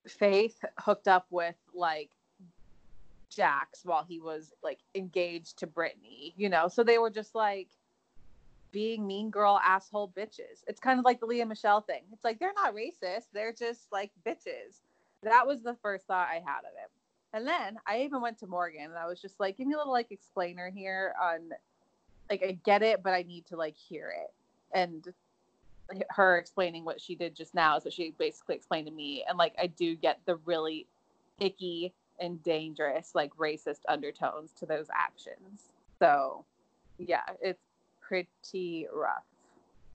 [0.05, 2.09] Faith hooked up with like
[3.29, 6.67] Jax while he was like engaged to Brittany, you know.
[6.67, 7.67] So they were just like
[8.71, 10.63] being mean girl asshole bitches.
[10.67, 12.03] It's kind of like the Lea Michele thing.
[12.11, 14.81] It's like they're not racist, they're just like bitches.
[15.23, 16.91] That was the first thought I had of it.
[17.33, 19.77] And then I even went to Morgan and I was just like, give me a
[19.77, 21.49] little like explainer here on
[22.29, 24.33] like I get it, but I need to like hear it.
[24.73, 25.13] And
[26.09, 29.23] her explaining what she did just now is what she basically explained to me.
[29.27, 30.85] And like I do get the really
[31.39, 35.69] icky and dangerous, like racist undertones to those actions.
[35.99, 36.45] So
[36.97, 37.61] yeah, it's
[38.01, 39.25] pretty rough.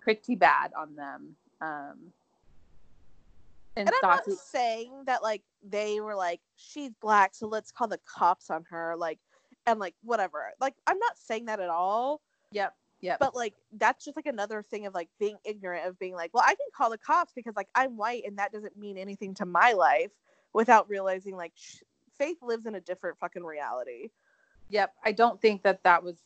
[0.00, 1.36] Pretty bad on them.
[1.60, 2.12] Um
[3.76, 7.88] and, And I'm not saying that like they were like she's black, so let's call
[7.88, 9.18] the cops on her, like,
[9.66, 10.50] and like whatever.
[10.60, 12.20] Like I'm not saying that at all.
[12.50, 12.74] Yep.
[13.00, 13.18] Yep.
[13.18, 16.44] But like that's just like another thing of like being ignorant of being like, well,
[16.46, 19.46] I can call the cops because like I'm white and that doesn't mean anything to
[19.46, 20.10] my life,
[20.52, 21.82] without realizing like sh-
[22.22, 24.10] Faith lives in a different fucking reality.
[24.68, 24.94] Yep.
[25.04, 26.18] I don't think that that was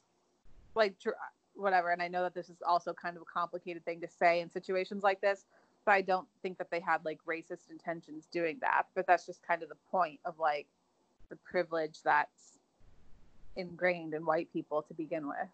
[0.75, 1.11] like tr-
[1.55, 1.91] whatever.
[1.91, 4.51] And I know that this is also kind of a complicated thing to say in
[4.51, 5.47] situations like this,
[5.87, 8.83] but I don't think that they had like racist intentions doing that.
[8.95, 10.67] But that's just kind of the point of like
[11.31, 12.59] the privilege that's
[13.57, 15.49] ingrained in white people to begin with.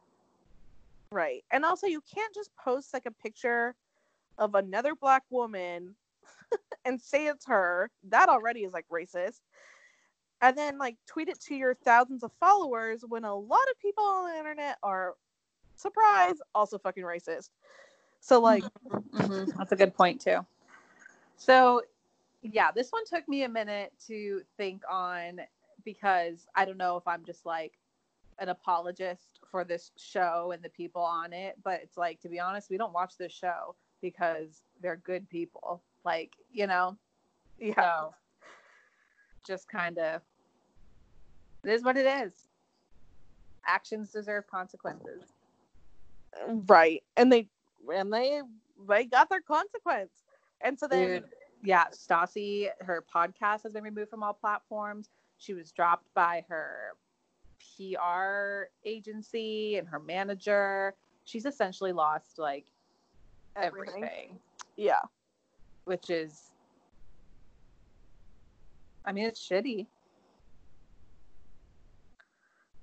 [1.13, 1.45] Right.
[1.53, 3.77] And also you can't just post like a picture
[4.39, 5.95] of another black woman
[6.85, 7.91] and say it's her.
[8.09, 9.39] That already is like racist.
[10.43, 14.05] And then like tweet it to your thousands of followers when a lot of people
[14.05, 15.15] on the internet are
[15.77, 17.49] surprise also fucking racist.
[18.21, 18.65] So like
[19.13, 19.57] Mhm.
[19.57, 20.45] That's a good point too.
[21.37, 21.83] So,
[22.43, 25.41] yeah, this one took me a minute to think on
[25.85, 27.79] because I don't know if I'm just like
[28.39, 32.41] an apologist for this show and the people on it, but it's like to be
[32.41, 35.83] honest, we don't watch this show because they're good people.
[36.05, 36.97] Like, you know,
[37.59, 37.75] yeah.
[37.77, 38.15] so
[39.47, 40.23] just kind of
[41.65, 42.33] it is what it is.
[43.67, 45.23] Actions deserve consequences.
[46.67, 47.03] Right.
[47.17, 47.49] And they
[47.93, 48.41] and they
[48.89, 50.11] they got their consequence.
[50.61, 51.25] And so then Dude,
[51.63, 55.11] yeah, Stassi, her podcast has been removed from all platforms.
[55.39, 56.95] She was dropped by her
[57.79, 60.95] PR agency and her manager.
[61.25, 62.67] She's essentially lost like
[63.57, 64.05] Everything.
[64.05, 64.39] everything,
[64.77, 65.01] yeah.
[65.85, 66.51] which is,
[69.05, 69.87] I mean, it's shitty.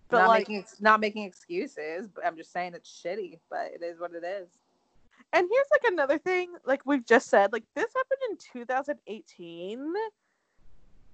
[0.10, 3.40] But not like making not making excuses, but I'm just saying it's shitty.
[3.50, 4.48] But it is what it is.
[5.32, 9.94] And here's like another thing, like we've just said, like this happened in 2018.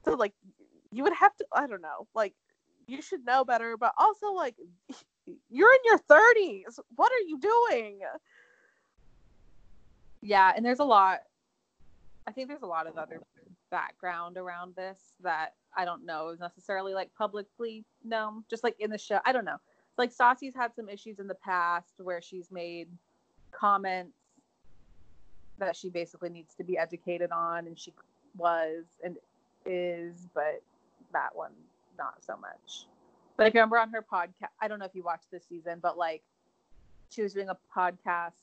[0.05, 0.33] So like
[0.91, 2.33] you would have to I don't know, like
[2.87, 4.55] you should know better, but also like
[5.49, 6.79] you're in your 30s.
[6.95, 7.99] What are you doing?
[10.21, 11.19] Yeah, and there's a lot.
[12.25, 13.21] I think there's a lot of other
[13.72, 18.43] background around this that I don't know is necessarily like publicly known.
[18.49, 19.57] Just like in the show, I don't know.
[19.97, 22.88] Like Stassi's had some issues in the past where she's made
[23.51, 24.18] comments
[25.57, 27.93] that she basically needs to be educated on, and she
[28.38, 29.18] was and
[29.66, 30.61] is, but
[31.13, 31.51] that one
[31.97, 32.88] not so much.
[33.38, 35.80] But if you remember on her podcast, I don't know if you watched this season,
[35.82, 36.24] but like
[37.09, 38.34] she was doing a podcast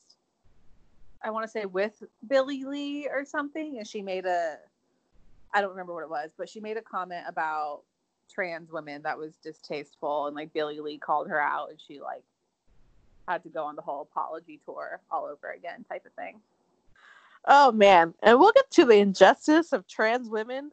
[1.24, 4.56] I want to say with Billie Lee or something, and she made a
[5.54, 7.82] I don't remember what it was, but she made a comment about
[8.32, 12.24] trans women that was distasteful, and like Billie Lee called her out, and she like
[13.28, 16.40] had to go on the whole apology tour all over again, type of thing.
[17.46, 20.70] Oh man, and we'll get to the injustice of trans women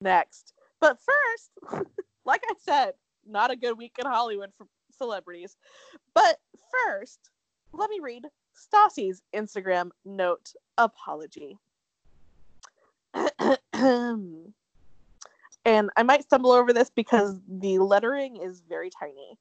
[0.00, 0.52] next.
[0.78, 1.86] But first,
[2.24, 2.94] like I said,
[3.26, 4.66] not a good week in Hollywood for
[4.96, 5.56] celebrities.
[6.14, 6.38] But
[6.70, 7.30] first,
[7.72, 11.58] let me read Stassi's Instagram note apology.
[15.64, 19.38] and I might stumble over this because the lettering is very tiny.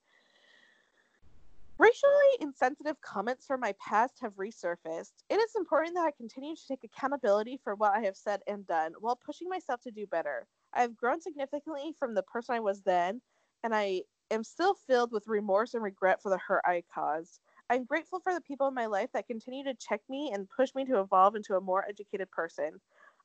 [1.78, 2.12] Racially
[2.42, 5.14] insensitive comments from my past have resurfaced.
[5.30, 8.66] It is important that I continue to take accountability for what I have said and
[8.68, 10.48] done while pushing myself to do better.
[10.74, 13.22] I have grown significantly from the person I was then,
[13.64, 17.40] and I am still filled with remorse and regret for the hurt I caused.
[17.70, 20.74] I'm grateful for the people in my life that continue to check me and push
[20.76, 22.80] me to evolve into a more educated person.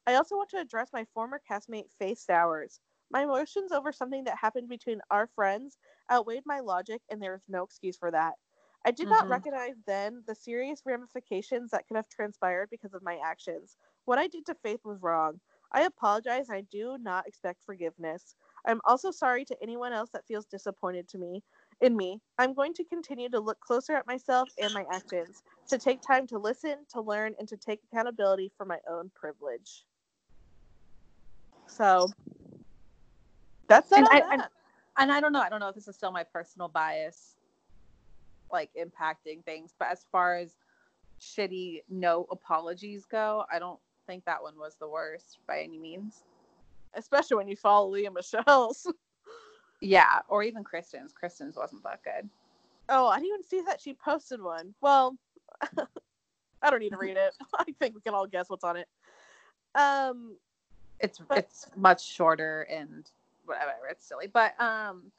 [0.07, 2.81] I also want to address my former castmate Faith Stowers.
[3.11, 5.79] My emotions over something that happened between our friends
[6.11, 8.35] outweighed my logic, and there is no excuse for that.
[8.85, 9.29] I did not Mhm.
[9.29, 13.77] recognize then the serious ramifications that could have transpired because of my actions.
[14.05, 15.41] What I did to Faith was wrong.
[15.73, 16.51] I apologize.
[16.51, 18.37] I do not expect forgiveness.
[18.67, 21.43] I'm also sorry to anyone else that feels disappointed to me
[21.81, 22.21] in me.
[22.39, 26.27] I'm going to continue to look closer at myself and my actions, to take time
[26.29, 29.85] to listen, to learn, and to take accountability for my own privilege.
[31.77, 32.07] So
[33.69, 34.33] that's that And I- that.
[34.33, 34.49] and-
[34.99, 35.41] and I don't know.
[35.41, 37.37] I don't know if this is still my personal bias,
[38.53, 39.75] like impacting things.
[39.79, 40.57] But as far as
[41.21, 46.23] shitty no apologies go, I don't think that one was the worst by any means.
[46.97, 48.87] especially when you follow Lea Michele's.
[49.81, 51.13] Yeah, or even Kristen's.
[51.13, 52.31] Kristen's wasn't that good.
[52.89, 54.75] Oh, I didn't even see that she posted one.
[54.81, 55.19] Well,
[56.63, 57.35] I don't need to read it.
[57.59, 58.89] I think we can all guess what's on it.
[59.75, 60.39] Um,
[61.05, 63.11] It's it's much shorter and
[63.45, 63.73] whatever.
[63.91, 65.13] It's silly, but um,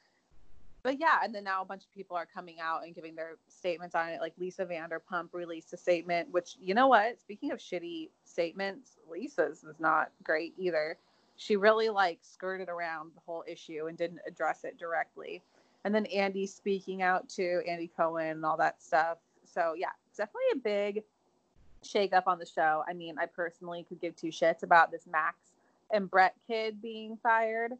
[0.81, 1.19] but yeah.
[1.23, 4.09] And then now a bunch of people are coming out and giving their statements on
[4.09, 4.19] it.
[4.19, 7.19] Like Lisa Vanderpump released a statement, which you know what?
[7.19, 10.97] Speaking of shitty statements, Lisa's was not great either.
[11.37, 15.43] She really like skirted around the whole issue and didn't address it directly.
[15.83, 19.19] And then Andy speaking out to Andy Cohen and all that stuff.
[19.43, 21.03] So yeah, it's definitely a big
[21.83, 22.83] shake up on the show.
[22.87, 25.37] I mean, I personally could give two shits about this Max
[25.91, 27.73] and Brett kid being fired,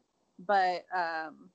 [0.46, 1.50] but um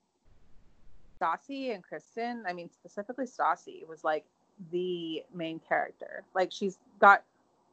[1.19, 4.25] Stassi and Kristen, I mean specifically Stassi was like
[4.71, 6.23] the main character.
[6.33, 7.23] Like she's got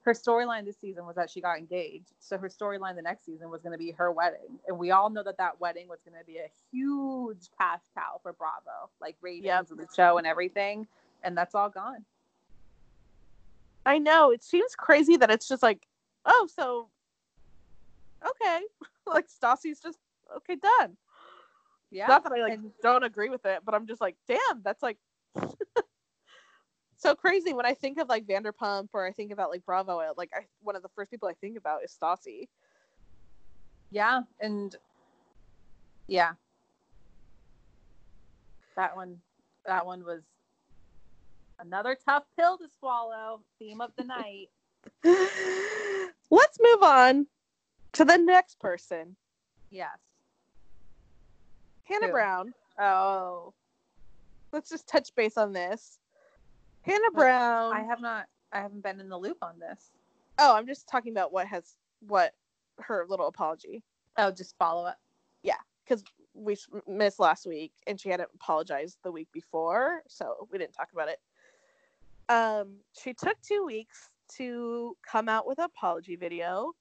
[0.03, 2.13] her storyline this season was that she got engaged.
[2.19, 4.59] So her storyline the next season was going to be her wedding.
[4.67, 8.19] And we all know that that wedding was going to be a huge cash cow
[8.23, 9.71] for Bravo, like ratings Yep.
[9.73, 10.87] of the show and everything.
[11.23, 12.07] And that's all gone.
[13.85, 15.87] I know it seems crazy that it's just like,
[16.25, 16.89] oh, so
[18.27, 18.61] okay,
[19.07, 19.99] like Stassi's just
[20.37, 20.97] okay done.
[21.91, 22.07] Yeah.
[22.07, 24.83] Not that I like And- don't agree with it, but I'm just like, damn, that's
[24.83, 24.99] like
[26.97, 27.55] so crazy.
[27.55, 30.77] When I think of like Vanderpump or I think about like Bravo, like I, one
[30.77, 32.49] of the first people I think about is Stassi.
[33.91, 34.77] Yeah, and
[36.09, 36.33] yeah,
[38.77, 39.19] that one,
[39.65, 40.23] that one was
[41.59, 43.41] another tough pill to swallow.
[43.59, 44.51] Theme of the night.
[46.31, 47.27] Let's move on
[47.93, 49.17] to the next person,
[49.71, 49.99] Yes.
[51.85, 52.13] Hannah Who?
[52.13, 52.55] Brown.
[52.81, 53.53] Oh,
[54.53, 55.99] Let's just touch base on this.
[56.83, 57.75] Hannah Brown.
[57.75, 58.27] I have not.
[58.53, 59.91] I haven't been in the loop on this.
[60.39, 61.75] oh, I'm just talking about what has
[62.07, 62.33] what
[62.79, 63.83] her little apology
[64.17, 64.99] Oh, just follow up.
[65.43, 66.03] Yeah, because
[66.35, 70.89] we missed last week and she hadn't apologized the week before, so we didn't talk
[70.93, 71.21] about it.
[72.29, 76.73] Um, she took two weeks to come out with an apology video,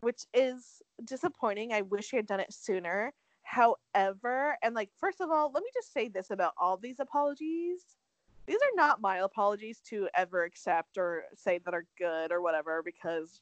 [0.00, 1.72] which is disappointing.
[1.72, 3.12] I wish she had done it sooner.
[3.42, 7.80] However, and like first of all, let me just say this about all these apologies.
[8.46, 12.82] These are not my apologies to ever accept or say that are good or whatever
[12.82, 13.40] because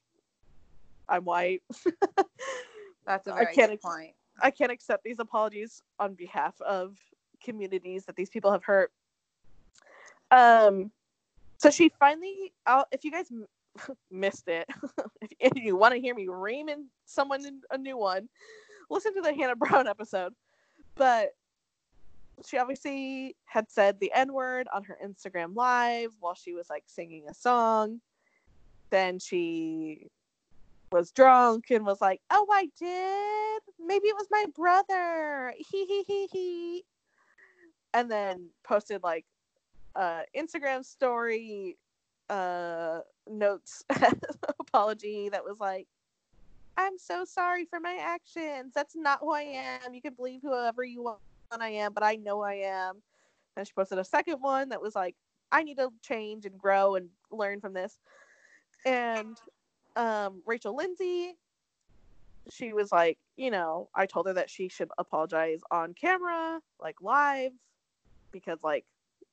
[1.08, 1.62] I'm white.
[3.06, 4.12] That's a I very can't good point.
[4.40, 6.96] I can't accept these apologies on behalf of
[7.42, 8.92] communities that these people have hurt.
[10.30, 10.90] Um,
[11.58, 13.32] so she finally, i if you guys
[14.10, 14.66] missed it,
[15.40, 18.28] if, you want to hear me reaming someone a new one,
[18.90, 20.34] listen to the Hannah Brown episode.
[20.94, 21.30] But
[22.46, 26.84] she obviously had said the N word on her Instagram live while she was like
[26.86, 28.00] singing a song.
[28.90, 30.08] Then she
[30.90, 33.62] was drunk and was like, "Oh, I did.
[33.84, 36.84] Maybe it was my brother." He he he he.
[37.94, 39.26] And then posted like
[39.94, 41.76] uh Instagram story
[42.30, 43.00] uh
[43.30, 43.84] notes
[44.60, 45.86] apology that was like,
[46.76, 48.72] "I'm so sorry for my actions.
[48.74, 49.94] That's not who I am.
[49.94, 51.18] You can believe whoever you want
[51.50, 53.02] I am, but I know I am."
[53.56, 55.16] And she posted a second one that was like,
[55.52, 57.98] "I need to change and grow and learn from this."
[58.84, 59.36] And
[59.96, 61.34] um, Rachel Lindsay,
[62.50, 66.96] she was like, you know, I told her that she should apologize on camera, like
[67.02, 67.52] live,
[68.32, 68.84] because like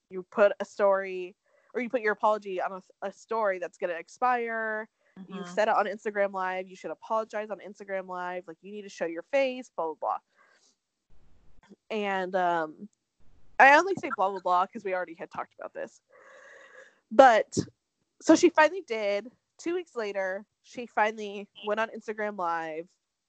[0.09, 1.35] you put a story
[1.75, 4.87] or you put your apology on a, a story that's going to expire.
[5.19, 5.35] Mm-hmm.
[5.35, 6.67] You said it on Instagram Live.
[6.67, 8.45] You should apologize on Instagram Live.
[8.47, 10.17] Like you need to show your face, blah blah blah.
[11.89, 12.89] And um,
[13.59, 16.01] I only say blah blah blah because we already had talked about this.
[17.11, 17.57] But
[18.21, 19.27] so she finally did.
[19.57, 22.87] Two weeks later, she finally went on Instagram Live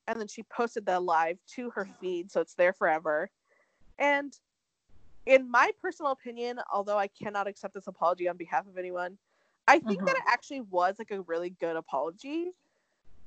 [0.09, 3.31] and then she posted the live to her feed so it's there forever.
[3.99, 4.37] And
[5.27, 9.19] in my personal opinion, although I cannot accept this apology on behalf of anyone,
[9.69, 10.17] I think that mm-hmm.
[10.17, 12.53] it actually was like a really good apology.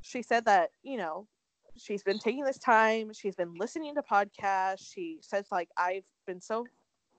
[0.02, 1.28] She said that, you know,
[1.76, 4.92] she's been taking this time, she's been listening to podcasts.
[4.94, 6.66] She says like I've been so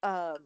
[0.03, 0.39] um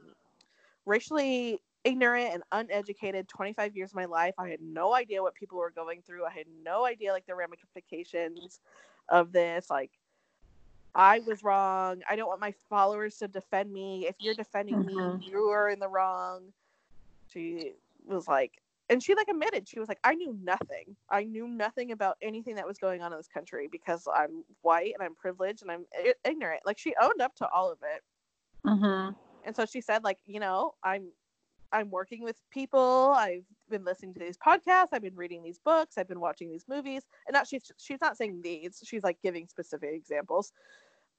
[0.85, 4.35] racially ignorant and uneducated 25 years of my life.
[4.39, 6.25] I had no idea what people were going through.
[6.25, 8.61] I had no idea like the ramifications
[9.11, 9.69] of this.
[9.71, 9.91] Like,
[10.95, 12.03] I was wrong.
[12.09, 14.07] I don't want my followers to defend me.
[14.07, 15.19] If you're defending mm-hmm.
[15.19, 16.43] me, you are in the wrong.
[17.33, 17.73] She
[18.07, 18.61] was like,
[18.91, 20.95] and she like admitted she was like, I knew nothing.
[21.11, 24.93] I knew nothing about anything that was going on in this country because I'm white
[24.95, 25.87] and I'm privileged and I'm
[26.25, 26.61] ignorant.
[26.67, 28.03] Like she owned up to all of it.
[28.67, 29.15] Mm-hmm.
[29.47, 31.09] And so she said, like, you know, I'm
[31.73, 33.15] I'm working with people.
[33.17, 34.89] I've been listening to these podcasts.
[34.93, 35.99] I've been reading these books.
[35.99, 37.03] I've been watching these movies.
[37.27, 38.81] And not she's she's not saying these.
[38.85, 40.53] She's like giving specific examples.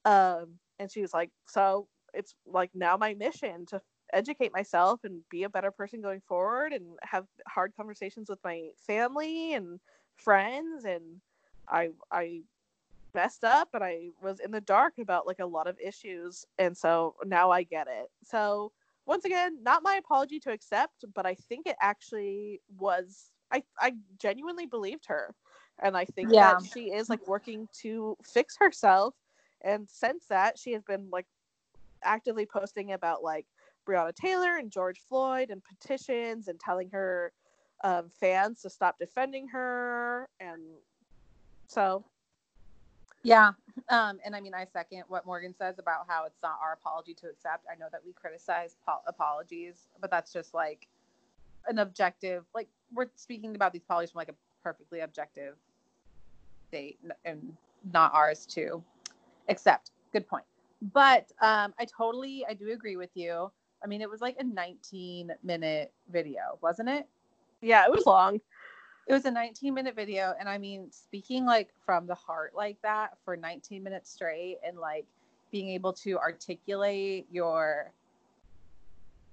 [0.06, 5.20] Um, and she was like, so it's like now my mission to educate myself and
[5.30, 9.80] be a better person going forward and have hard conversations with my family and
[10.16, 11.02] friends and
[11.68, 12.42] I I
[13.14, 16.76] messed up and I was in the dark about like a lot of issues and
[16.76, 18.08] so now I get it.
[18.24, 18.70] So
[19.06, 23.30] once again, not my apology to accept, but I think it actually was.
[23.52, 25.32] I I genuinely believed her,
[25.80, 26.54] and I think yeah.
[26.54, 29.14] that she is like working to fix herself.
[29.62, 31.26] And since that, she has been like
[32.02, 33.46] actively posting about like
[33.86, 37.32] Breonna Taylor and George Floyd and petitions and telling her
[37.84, 40.28] um, fans to stop defending her.
[40.40, 40.62] And
[41.68, 42.04] so
[43.22, 43.50] yeah.
[43.88, 47.12] Um, and I mean, I second what Morgan says about how it's not our apology
[47.14, 47.66] to accept.
[47.70, 50.86] I know that we criticize po- apologies, but that's just like
[51.66, 55.56] an objective, like we're speaking about these apologies from like a perfectly objective
[56.68, 57.56] state and
[57.92, 58.82] not ours to
[59.48, 59.92] accept.
[60.12, 60.44] Good point.
[60.92, 63.50] But um, I totally, I do agree with you.
[63.82, 67.06] I mean, it was like a 19 minute video, wasn't it?
[67.60, 68.40] Yeah, it was long
[69.06, 72.76] it was a 19 minute video and i mean speaking like from the heart like
[72.82, 75.06] that for 19 minutes straight and like
[75.50, 77.92] being able to articulate your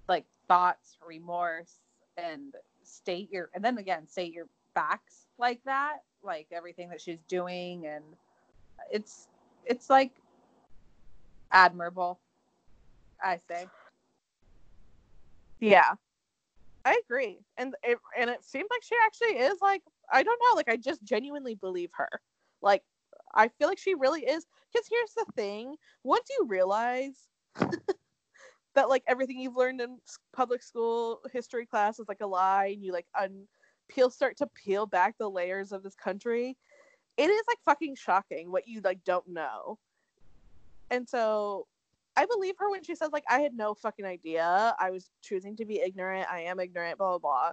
[0.07, 1.80] like thoughts remorse
[2.18, 2.53] and
[2.84, 7.88] state your and then again state your facts like that like everything that she's doing
[7.88, 8.03] and
[8.91, 9.27] it's
[9.65, 10.11] it's like
[11.52, 12.19] admirable
[13.23, 13.68] i say
[15.60, 15.94] yeah
[16.85, 19.81] I agree, and it and it seems like she actually is like
[20.11, 22.10] I don't know, like I just genuinely believe her.
[22.61, 22.84] Like
[23.34, 24.45] I feel like she really is.
[24.72, 27.30] Because here's the thing: once you realize
[28.76, 29.98] that like everything you've learned in
[30.35, 33.48] public school history class is like a lie, and you like un
[33.88, 36.57] peel start to peel back the layers of this country,
[37.18, 39.77] it is like fucking shocking what you like don't know.
[40.90, 41.68] And so
[42.15, 44.76] I believe her when she says like I had no fucking idea.
[44.80, 46.27] I was choosing to be ignorant.
[46.31, 46.98] I am ignorant.
[46.98, 47.52] Blah blah blah.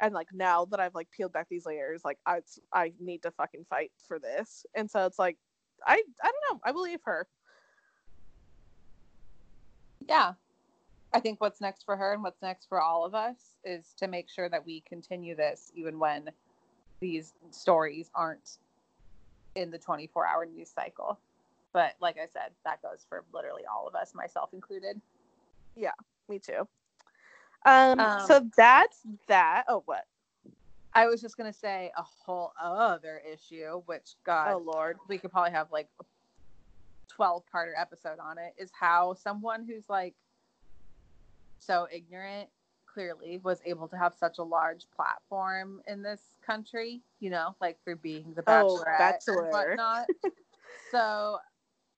[0.00, 2.40] And like now that I've like peeled back these layers, like I
[2.72, 4.64] I need to fucking fight for this.
[4.74, 5.36] And so it's like
[5.86, 6.60] I I don't know.
[6.64, 7.26] I believe her.
[10.08, 10.34] Yeah.
[11.12, 14.08] I think what's next for her and what's next for all of us is to
[14.08, 16.30] make sure that we continue this even when
[17.00, 18.58] these stories aren't
[19.58, 21.18] in the 24 hour news cycle.
[21.72, 25.00] But like I said, that goes for literally all of us, myself included.
[25.76, 25.92] Yeah,
[26.28, 26.66] me too.
[27.66, 29.64] Um, um so that's that.
[29.68, 30.06] Oh, what?
[30.94, 35.30] I was just gonna say a whole other issue, which God, oh Lord, we could
[35.30, 35.88] probably have like
[37.08, 38.54] twelve parter episode on it.
[38.56, 40.14] Is how someone who's like
[41.58, 42.48] so ignorant
[42.92, 47.00] clearly was able to have such a large platform in this country.
[47.20, 49.42] You know, like for being the oh, bachelorette oh, bachelor.
[49.42, 50.06] and whatnot.
[50.90, 51.38] so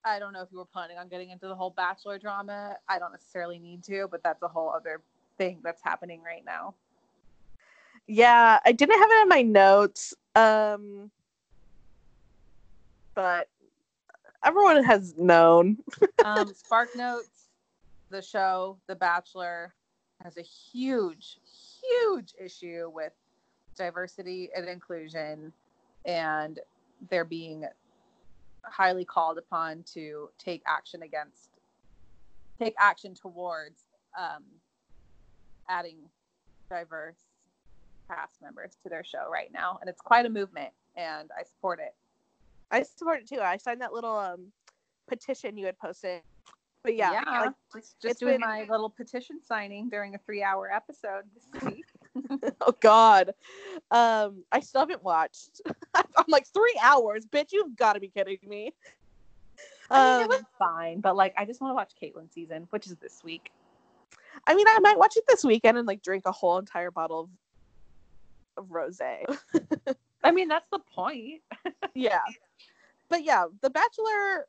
[0.04, 2.76] I don't know if you were planning on getting into the whole bachelor drama.
[2.88, 5.02] I don't necessarily need to, but that's a whole other
[5.38, 6.74] thing that's happening right now.
[8.06, 10.14] Yeah, I didn't have it in my notes.
[10.34, 11.10] Um
[13.14, 13.48] but
[14.44, 15.78] everyone has known.
[16.24, 17.48] um Spark Notes,
[18.10, 19.74] the show, The Bachelor
[20.22, 21.38] has a huge
[21.82, 23.12] huge issue with
[23.76, 25.52] diversity and inclusion
[26.04, 26.58] and
[27.08, 27.64] they're being
[28.64, 31.50] highly called upon to take action against
[32.58, 33.84] take action towards
[34.18, 34.44] um,
[35.68, 35.96] adding
[36.68, 37.16] diverse
[38.08, 41.78] cast members to their show right now and it's quite a movement and i support
[41.78, 41.94] it
[42.70, 43.40] I support it too.
[43.40, 44.52] I signed that little um
[45.08, 46.22] petition you had posted.
[46.82, 50.42] But yeah, yeah like, just, it's doing been- my little petition signing during a three
[50.42, 51.84] hour episode this week
[52.60, 53.34] oh god.
[53.90, 55.60] Um, I still haven't watched.
[55.94, 57.48] I'm like three hours, bitch.
[57.52, 58.72] You've got to be kidding me.
[59.90, 62.66] I mean, Um, it was fine, but like I just want to watch Kaitlyn season,
[62.70, 63.50] which is this week.
[64.46, 67.28] I mean, I might watch it this weekend and like drink a whole entire bottle
[68.56, 69.24] of, of rosé.
[70.24, 71.42] I mean, that's the point.
[71.94, 72.20] yeah,
[73.08, 74.46] but yeah, The Bachelor.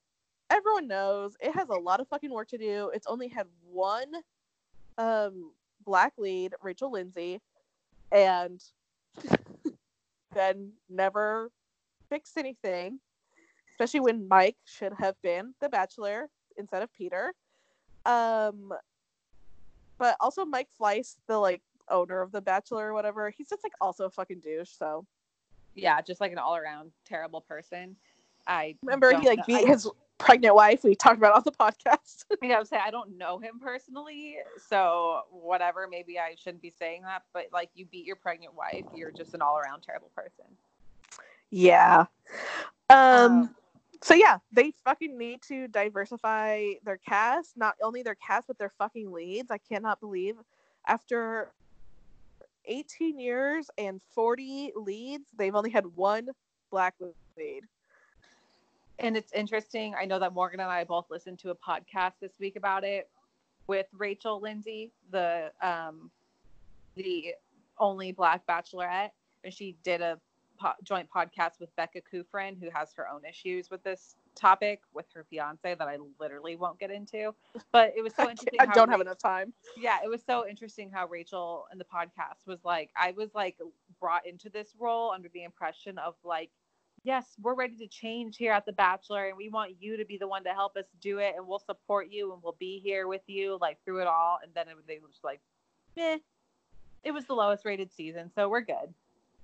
[0.52, 2.92] Everyone knows it has a lot of fucking work to do.
[2.94, 4.12] It's only had one
[4.98, 5.52] um
[5.86, 7.40] black lead, Rachel Lindsay,
[8.12, 8.62] and
[10.34, 11.50] then never
[12.10, 13.00] fixed anything.
[13.72, 17.34] Especially when Mike should have been the Bachelor instead of Peter.
[18.06, 18.74] Um,
[19.98, 23.74] but also Mike Fleiss, the like owner of the Bachelor or whatever, he's just like
[23.80, 24.70] also a fucking douche.
[24.70, 25.06] So
[25.76, 27.96] Yeah, just like an all around terrible person.
[28.46, 29.88] I remember he like know- beat his
[30.22, 30.84] pregnant wife.
[30.84, 32.26] We talked about on the podcast.
[32.42, 34.38] Yeah, I would say I don't know him personally,
[34.70, 35.88] so whatever.
[35.90, 39.34] Maybe I shouldn't be saying that, but like you beat your pregnant wife, you're just
[39.34, 40.46] an all around terrible person.
[41.50, 42.06] yeah.
[42.90, 43.50] Um.
[43.50, 43.56] Um,
[44.02, 48.72] So yeah, they fucking need to diversify their cast, not only their cast but their
[48.78, 49.52] fucking leads.
[49.52, 50.36] I cannot believe
[50.88, 51.54] after
[52.66, 56.30] 18 years and 40 leads, they've only had one
[56.72, 56.96] black
[57.38, 57.64] lead.
[59.02, 59.96] And it's interesting.
[60.00, 63.10] I know that Morgan and I both listened to a podcast this week about it
[63.68, 66.12] with Rachel Lindsay, the um,
[66.96, 67.34] the
[67.80, 69.10] only Black Bachelorette,
[69.44, 70.20] and she did a
[70.60, 75.06] po- joint podcast with Becca Kufrin, who has her own issues with this topic with
[75.14, 77.34] her fiance that I literally won't get into.
[77.72, 78.60] But it was so interesting.
[78.60, 79.52] I how don't have enough time.
[79.78, 83.58] yeah, it was so interesting how Rachel in the podcast was like, I was like
[84.00, 86.52] brought into this role under the impression of like,
[87.04, 90.18] yes, we're ready to change here at The Bachelor, and we want you to be
[90.18, 93.08] the one to help us do it, and we'll support you, and we'll be here
[93.08, 94.40] with you like through it all.
[94.44, 95.40] And then it, they were just like,
[95.98, 96.20] eh,
[97.04, 98.94] it was the lowest rated season, so we're good.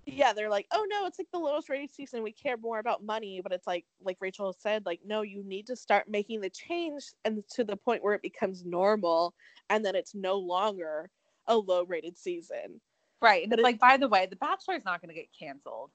[0.05, 2.23] Yeah, they're like, oh no, it's like the lowest rated season.
[2.23, 5.67] We care more about money, but it's like, like Rachel said, like no, you need
[5.67, 9.33] to start making the change and to the point where it becomes normal,
[9.69, 11.09] and then it's no longer
[11.47, 12.79] a low rated season.
[13.21, 13.43] Right.
[13.43, 15.89] And But it's like, by the way, The Bachelor is not going to get canceled,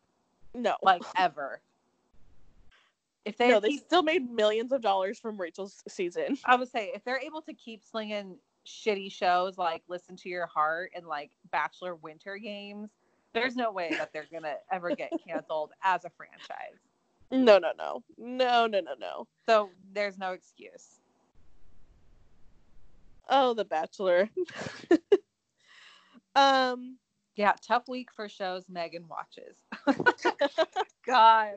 [0.55, 1.61] No, like ever.
[3.25, 6.39] If they, no, they keep- still made millions of dollars from Rachel's season.
[6.45, 10.47] I would say if they're able to keep slinging shitty shows like Listen to Your
[10.47, 12.91] Heart and like Bachelor Winter Games,
[13.33, 16.79] there's no way that they're gonna ever get canceled as a franchise.
[17.31, 19.27] No, no, no, no, no, no, no.
[19.47, 20.99] So there's no excuse.
[23.29, 24.29] Oh, The Bachelor.
[26.37, 26.99] um,
[27.43, 29.57] Yeah, tough week for shows Megan watches.
[31.05, 31.57] God.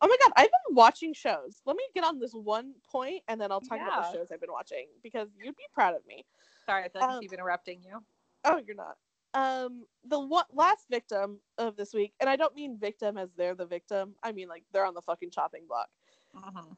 [0.00, 1.60] oh my god, I've been watching shows.
[1.66, 4.40] Let me get on this one point, and then I'll talk about the shows I've
[4.40, 6.24] been watching because you'd be proud of me.
[6.64, 8.02] Sorry, I feel like I Um, keep interrupting you.
[8.46, 8.96] Oh, you're not.
[9.34, 13.54] Um, the one, last victim of this week, and I don't mean victim as they're
[13.54, 14.14] the victim.
[14.22, 15.90] I mean like they're on the fucking chopping block.
[16.34, 16.74] Mhm.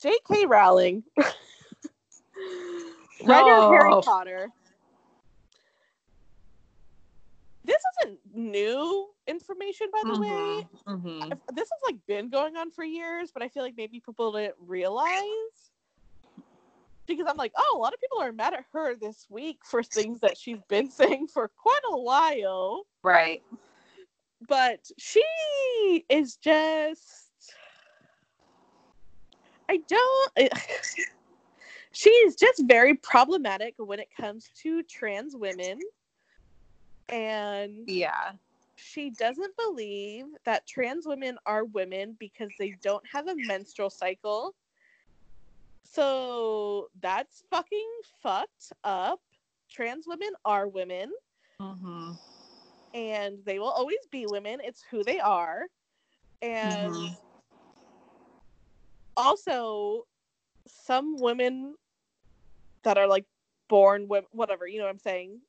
[0.00, 0.46] J.K.
[0.46, 1.02] Rowling,
[3.24, 4.02] writer of Harry Oh.
[4.02, 4.52] Potter.
[7.66, 10.28] This isn't new information, by the way.
[10.86, 11.02] Mhm.
[11.02, 11.32] Mhm.
[11.32, 14.32] I've- This has like been going on for years, but I feel like maybe people
[14.32, 15.70] didn't realize
[17.06, 19.82] because I'm like, oh, a lot of people are mad at her this week for
[19.82, 20.90] things that she's been
[21.20, 22.86] saying for quite a while.
[23.02, 23.42] Right.
[24.48, 25.24] but she
[26.10, 27.54] is just
[29.70, 30.32] i don't
[31.92, 35.80] she is just very problematic when it comes to trans women
[37.08, 38.32] and Yeah.
[38.74, 44.54] she doesn't believe that trans women are women because they don't have a menstrual cycle
[45.84, 47.88] so that's fucking
[48.22, 49.20] fucked up
[49.70, 51.12] trans women are women
[51.60, 52.12] hmm
[52.94, 54.60] and they will always be women.
[54.62, 55.66] It's who they are.
[56.42, 57.16] And Mhm.
[59.16, 60.04] also,
[60.66, 61.76] some women
[62.84, 63.26] that are like
[63.68, 65.40] born with whatever, you know what I'm saying,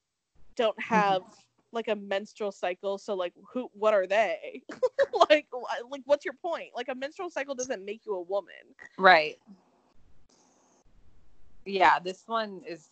[0.55, 1.23] don't have
[1.71, 2.97] like a menstrual cycle.
[2.97, 3.69] So like, who?
[3.73, 4.63] What are they?
[5.29, 5.47] like,
[5.89, 6.69] like, what's your point?
[6.75, 8.53] Like, a menstrual cycle doesn't make you a woman.
[8.97, 9.37] Right.
[11.65, 12.89] Yeah, this one is.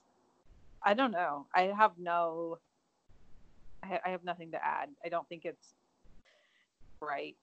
[0.84, 1.47] I don't know.
[1.56, 2.60] I have no.
[3.84, 4.89] I, I have nothing to add.
[5.03, 5.73] I don't think it's
[7.02, 7.35] right.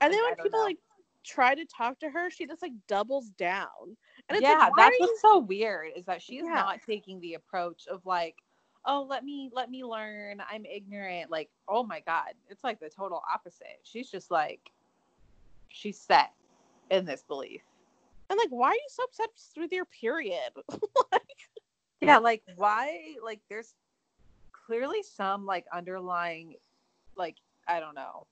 [0.00, 0.64] And then Like, I when people know.
[0.64, 0.78] like
[1.24, 3.96] try to talk to her, she just like doubles down.
[4.28, 6.54] And it's yeah, like, that's you what's so weird is that she's Yeah.
[6.54, 8.36] not taking the approach of like,
[8.86, 10.42] oh, let me let me learn.
[10.50, 11.30] I'm ignorant.
[11.30, 13.80] Like, oh my god, it's like the total opposite.
[13.84, 14.60] She's just like,
[15.68, 16.32] she's set
[16.90, 17.62] in this belief.
[18.30, 20.52] and like why are you so obsessed with your period?
[21.12, 21.22] like,
[22.00, 23.14] Yeah, like why?
[23.24, 23.74] Like, there's
[24.66, 26.56] clearly some like underlying,
[27.16, 27.36] like
[27.68, 28.26] I don't know,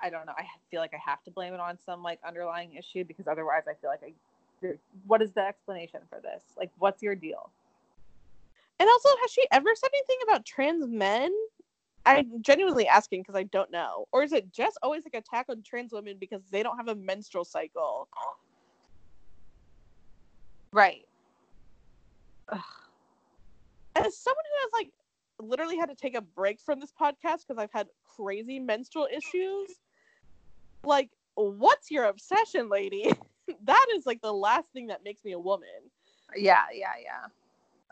[0.00, 0.34] I don't know.
[0.36, 3.64] I feel like I have to blame it on some like underlying issue because otherwise,
[3.68, 4.12] I feel like I.
[5.06, 6.42] What is the explanation for this?
[6.58, 7.50] Like, what's your deal?
[8.78, 11.32] And also has she ever said anything about trans men?
[12.04, 14.06] I'm genuinely asking because I don't know.
[14.12, 16.94] Or is it just always like attack on trans women because they don't have a
[16.94, 18.08] menstrual cycle?
[20.72, 21.04] Right.
[23.96, 24.92] As someone who has like
[25.40, 29.70] literally had to take a break from this podcast because I've had crazy menstrual issues,
[30.84, 33.10] like, what's your obsession, lady?
[33.64, 35.68] that is like the last thing that makes me a woman.
[36.36, 37.26] Yeah, yeah, yeah.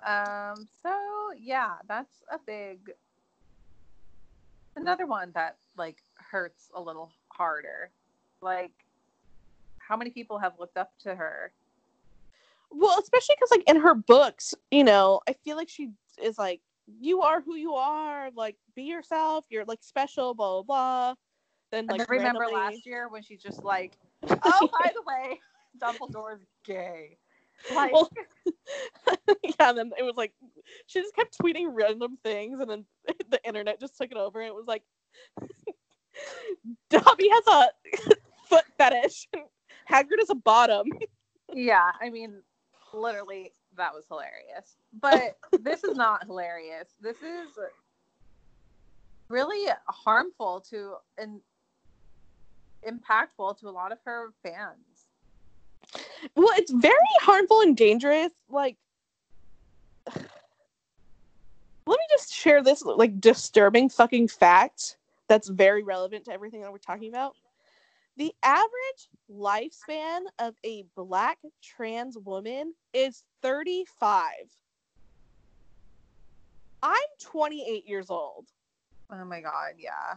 [0.04, 0.94] Um, so
[1.38, 2.92] yeah, that's a big
[4.76, 7.90] another one that like hurts a little harder.
[8.40, 8.72] Like
[9.78, 11.52] how many people have looked up to her?
[12.70, 15.90] Well, especially because like in her books, you know, I feel like she
[16.22, 16.60] is like,
[17.00, 21.14] you are who you are, like be yourself, you're like special, blah blah blah.
[21.70, 23.96] Then like then remember randomly- last year when she's just like,
[24.28, 25.40] Oh, by the way,
[25.80, 27.16] Dumbledore's gay.
[27.74, 28.10] Like Well,
[29.42, 30.32] yeah, and then it was like
[30.86, 32.84] she just kept tweeting random things, and then
[33.30, 34.82] the internet just took it over, and it was like
[36.90, 37.68] Dobby has a
[38.48, 39.42] foot fetish, and
[39.90, 40.86] Hagrid is a bottom.
[41.52, 42.42] Yeah, I mean,
[42.92, 44.76] literally, that was hilarious.
[45.00, 46.94] But this is not hilarious.
[47.00, 47.58] This is
[49.28, 51.40] really harmful to and
[52.86, 54.93] impactful to a lot of her fans.
[56.36, 58.30] Well, it's very harmful and dangerous.
[58.48, 58.76] Like,
[60.16, 60.26] let
[61.86, 64.96] me just share this like disturbing fucking fact
[65.28, 67.34] that's very relevant to everything that we're talking about.
[68.16, 74.30] The average lifespan of a black trans woman is 35.
[76.82, 78.46] I'm 28 years old.
[79.10, 80.14] Oh my god, yeah.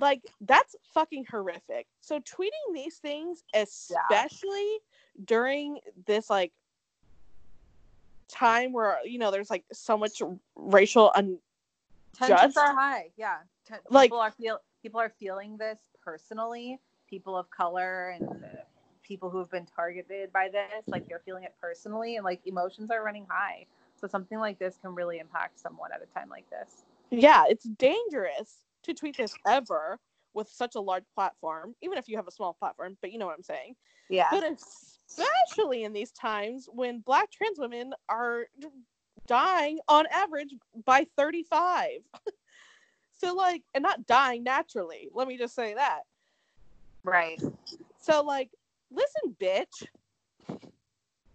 [0.00, 1.86] Like that's fucking horrific.
[2.00, 4.78] So tweeting these things, especially
[5.24, 6.52] during this like
[8.28, 10.20] time where you know there's like so much
[10.56, 11.38] racial un
[12.14, 13.10] Tensions are high.
[13.16, 13.38] Yeah.
[13.66, 16.80] Ten- Like- people are feel people are feeling this personally.
[17.08, 18.28] People of color and
[19.02, 22.90] people who have been targeted by this, like they're feeling it personally, and like emotions
[22.90, 23.64] are running high.
[23.98, 26.84] So something like this can really impact someone at a time like this.
[27.10, 29.98] yeah, it's dangerous to tweet this ever
[30.34, 33.26] with such a large platform, even if you have a small platform, but you know
[33.26, 33.74] what I'm saying.
[34.08, 34.28] Yeah.
[34.30, 38.46] But especially in these times when black trans women are
[39.26, 41.90] dying on average by 35.
[43.18, 45.08] so like and not dying naturally.
[45.12, 46.02] Let me just say that.
[47.04, 47.40] Right.
[48.00, 48.50] So like
[48.90, 49.86] listen bitch,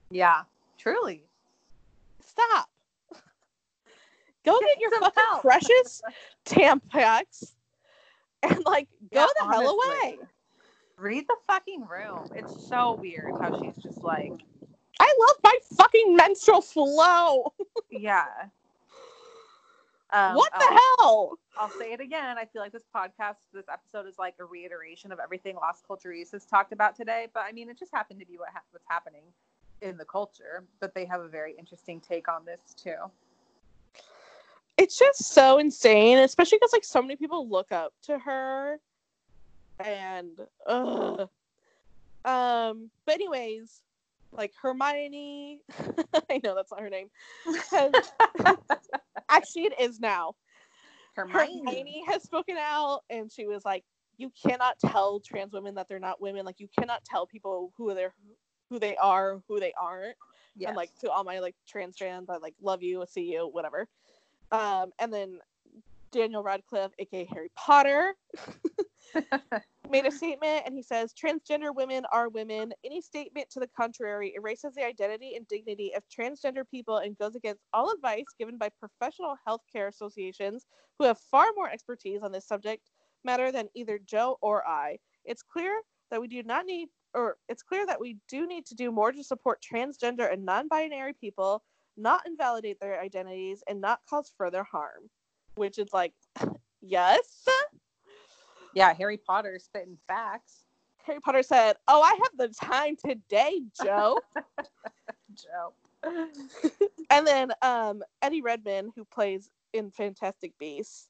[0.09, 0.43] Yeah.
[0.77, 1.23] Truly.
[2.25, 2.69] stop.
[4.45, 5.41] Go Get get your fucking help.
[5.41, 6.01] precious
[6.45, 7.53] Tampax
[8.43, 10.17] and like go Yeah, the hell away.
[10.97, 12.29] Read the fucking room.
[12.35, 14.31] It's so weird how she's just like,
[14.99, 17.53] I love my fucking menstrual flow.
[17.91, 18.25] yeah.
[20.11, 21.39] Um, what the I'll- hell?
[21.57, 22.37] I'll say it again.
[22.37, 26.31] I feel like this podcast, this episode is like a reiteration of everything Las Culturistas
[26.31, 27.27] has talked about today.
[27.33, 29.21] But I mean, it just happened to be what ha- what's happening
[29.81, 30.63] in the culture.
[30.79, 32.95] But they have a very interesting take on this too.
[34.77, 38.79] It's just so insane, especially because like so many people look up to her,
[39.79, 41.29] and ugh.
[42.25, 42.89] um.
[43.05, 43.81] But anyways,
[44.31, 45.61] like Hermione,
[46.29, 47.09] I know that's not her name.
[49.29, 50.35] Actually, it is now.
[51.15, 51.61] Hermione.
[51.65, 53.83] Hermione has spoken out, and she was like,
[54.17, 56.45] "You cannot tell trans women that they're not women.
[56.45, 58.13] Like, you cannot tell people who they're
[58.69, 60.15] who they are, who they aren't."
[60.55, 60.69] Yes.
[60.69, 63.87] and like to all my like trans fans, I like love you, see you, whatever.
[64.51, 65.39] Um, and then
[66.11, 68.15] Daniel Radcliffe, aka Harry Potter,
[69.89, 72.73] made a statement and he says transgender women are women.
[72.85, 77.35] Any statement to the contrary erases the identity and dignity of transgender people and goes
[77.35, 80.65] against all advice given by professional healthcare associations
[80.99, 82.89] who have far more expertise on this subject
[83.25, 84.97] matter than either Joe or I.
[85.25, 88.75] It's clear that we do not need or it's clear that we do need to
[88.75, 91.63] do more to support transgender and non-binary people,
[91.97, 95.09] not invalidate their identities and not cause further harm.
[95.55, 96.13] Which is like
[96.81, 97.45] yes.
[98.73, 100.63] yeah, Harry Potter spitting facts.
[101.05, 104.19] Harry Potter said, "Oh, I have the time today, Joe."
[105.35, 105.73] Joe.
[107.09, 111.09] and then um, Eddie Redmayne, who plays in Fantastic Beasts,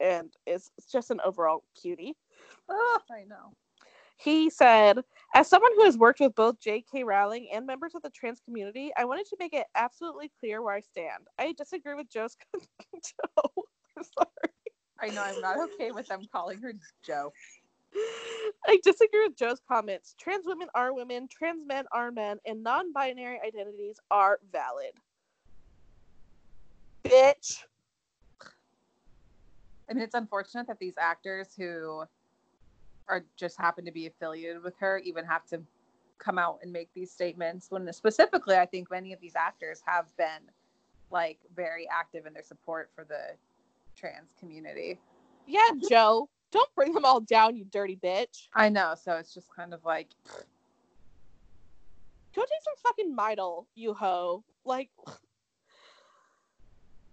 [0.00, 2.16] and is just an overall cutie.
[2.68, 3.54] Oh, I know.
[4.22, 5.02] He said,
[5.34, 7.02] as someone who has worked with both J.K.
[7.02, 10.74] Rowling and members of the trans community, I wanted to make it absolutely clear where
[10.74, 11.26] I stand.
[11.38, 12.36] I disagree with Joe's.
[12.54, 13.42] Joe,
[13.96, 14.52] I'm sorry.
[15.00, 16.72] I know I'm not okay with them calling her
[17.04, 17.32] Joe.
[18.66, 20.14] I disagree with Joe's comments.
[20.20, 24.92] Trans women are women, trans men are men, and non binary identities are valid.
[27.04, 27.64] Bitch.
[29.90, 32.04] I mean, it's unfortunate that these actors who
[33.08, 35.60] are just happen to be affiliated with her even have to
[36.18, 40.16] come out and make these statements when specifically I think many of these actors have
[40.16, 40.50] been
[41.10, 43.36] like very active in their support for the
[43.96, 45.00] trans community.
[45.46, 46.28] Yeah, Joe.
[46.52, 48.48] Don't bring them all down, you dirty bitch.
[48.54, 50.08] I know, so it's just kind of like
[52.34, 54.42] Go take some fucking Midol, you hoe.
[54.64, 54.90] Like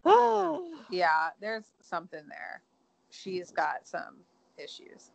[0.89, 2.61] Yeah, there's something there.
[3.09, 4.17] She's got some
[4.57, 5.11] issues.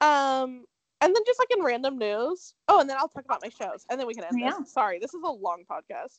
[0.00, 0.64] Um,
[1.00, 2.54] and then just like in random news.
[2.68, 4.54] Oh, and then I'll talk about my shows, and then we can end Yeah.
[4.58, 4.72] this.
[4.72, 6.18] Sorry, this is a long podcast.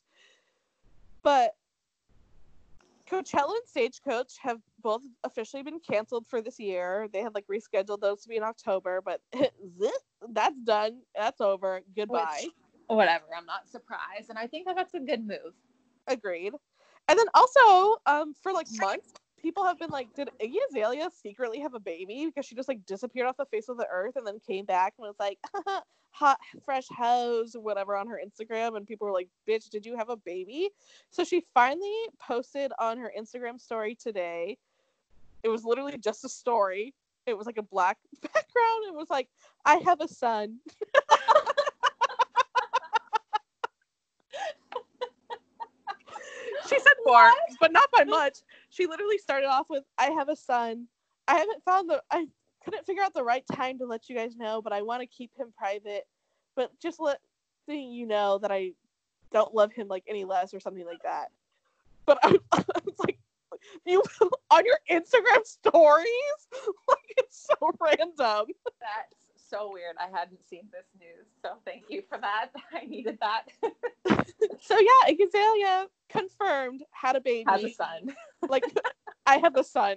[1.22, 1.54] But
[3.10, 7.08] Coachella and Stagecoach have both officially been canceled for this year.
[7.12, 9.20] They had like rescheduled those to be in October, but
[10.28, 11.00] that's done.
[11.16, 11.80] That's over.
[11.96, 12.40] Goodbye.
[12.42, 12.52] Which-
[12.86, 14.30] Whatever, I'm not surprised.
[14.30, 15.54] And I think that that's a good move.
[16.08, 16.54] Agreed.
[17.06, 21.60] And then also, um, for like months, people have been like, did Iggy Azalea secretly
[21.60, 24.26] have a baby because she just like disappeared off the face of the earth and
[24.26, 25.38] then came back and was like,
[26.10, 30.10] hot fresh hose whatever on her Instagram, and people were like, bitch, did you have
[30.10, 30.70] a baby?
[31.10, 34.58] So she finally posted on her Instagram story today.
[35.42, 36.94] It was literally just a story.
[37.26, 38.84] It was like a black background.
[38.88, 39.28] It was like,
[39.64, 40.58] I have a son.
[46.70, 47.30] she said more,
[47.60, 48.38] but not by much.
[48.70, 50.86] She literally started off with, "I have a son.
[51.28, 52.02] I haven't found the.
[52.10, 52.26] I
[52.64, 55.06] couldn't figure out the right time to let you guys know, but I want to
[55.06, 56.06] keep him private.
[56.56, 57.18] But just let
[57.66, 58.72] you know that I
[59.32, 61.30] don't love him like any less or something like that."
[62.06, 63.18] But I, I was like,
[63.84, 64.02] "You
[64.50, 66.06] on your Instagram stories?
[66.88, 69.96] Like it's so random." That's so weird.
[69.98, 71.26] I hadn't seen this news.
[71.42, 72.50] So thank you for that.
[72.72, 73.48] I needed that.
[74.62, 77.44] So yeah, Iggy Azalea confirmed had a baby.
[77.48, 78.14] Has a son.
[78.48, 78.64] Like
[79.26, 79.96] I have a son.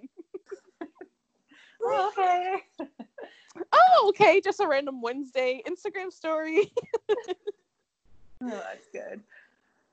[1.85, 2.55] okay.
[3.71, 4.41] Oh, okay.
[4.41, 6.71] Just a random Wednesday Instagram story.
[7.09, 9.21] Oh, that's good.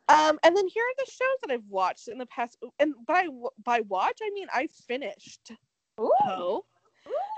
[0.09, 2.59] Um, and then here are the shows that I've watched in the past.
[2.81, 3.29] And by
[3.65, 5.53] by watch, I mean I finished.
[6.01, 6.11] Ooh.
[6.27, 6.65] Oh,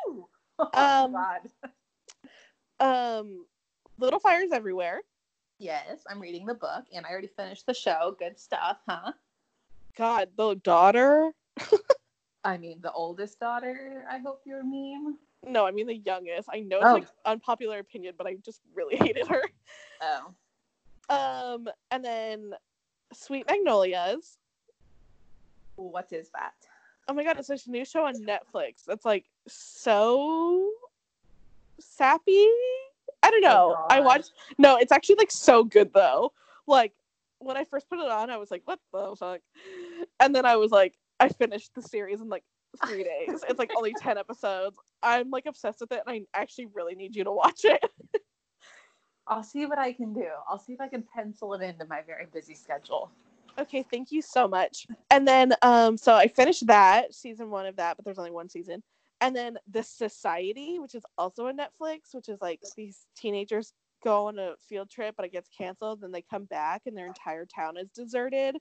[0.08, 0.26] Ooh.
[0.58, 1.40] Oh, Um, God.
[2.82, 3.46] Um,
[3.98, 5.00] Little Fires Everywhere.
[5.59, 8.16] Yes, I'm reading the book and I already finished the show.
[8.18, 9.12] Good stuff, huh?
[9.96, 11.32] God, the daughter.
[12.44, 15.16] I mean, the oldest daughter, I hope you're mean.
[15.46, 16.48] No, I mean the youngest.
[16.52, 16.94] I know it's Oh.
[16.94, 19.42] like unpopular opinion, but I just really hated her.
[20.00, 20.34] Oh.
[21.09, 22.52] Um, and then
[23.12, 24.38] Sweet Magnolias.
[25.76, 26.54] What is that?
[27.09, 30.70] Oh my god, it's this new show on Netflix that's like so
[31.82, 32.48] sappy.
[33.22, 33.76] I don't know.
[33.88, 36.32] I watched no, it's actually like so good though.
[36.66, 36.92] Like
[37.38, 39.40] when I first put it on, I was like, what the fuck?
[40.20, 42.44] And then I was like, I finished the series in like
[42.86, 43.44] three days.
[43.48, 44.76] It's like only 10 episodes.
[45.02, 47.82] I'm like obsessed with it and I actually really need you to watch it.
[49.26, 50.26] I'll see what I can do.
[50.48, 53.10] I'll see if I can pencil it into my very busy schedule.
[53.59, 54.86] Okay, thank you so much.
[55.10, 58.48] And then um so I finished that season 1 of that, but there's only one
[58.48, 58.82] season.
[59.22, 63.72] And then The Society, which is also on Netflix, which is like these teenagers
[64.02, 67.06] go on a field trip but it gets canceled then they come back and their
[67.06, 68.56] entire town is deserted.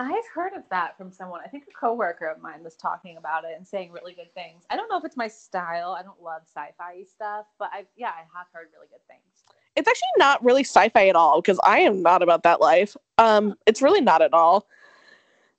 [0.00, 1.40] I've heard of that from someone.
[1.44, 4.62] I think a coworker of mine was talking about it and saying really good things.
[4.70, 5.96] I don't know if it's my style.
[5.98, 9.44] I don't love sci-fi stuff, but I yeah, I have heard really good things.
[9.74, 12.96] It's actually not really sci-fi at all because I am not about that life.
[13.18, 14.68] Um it's really not at all.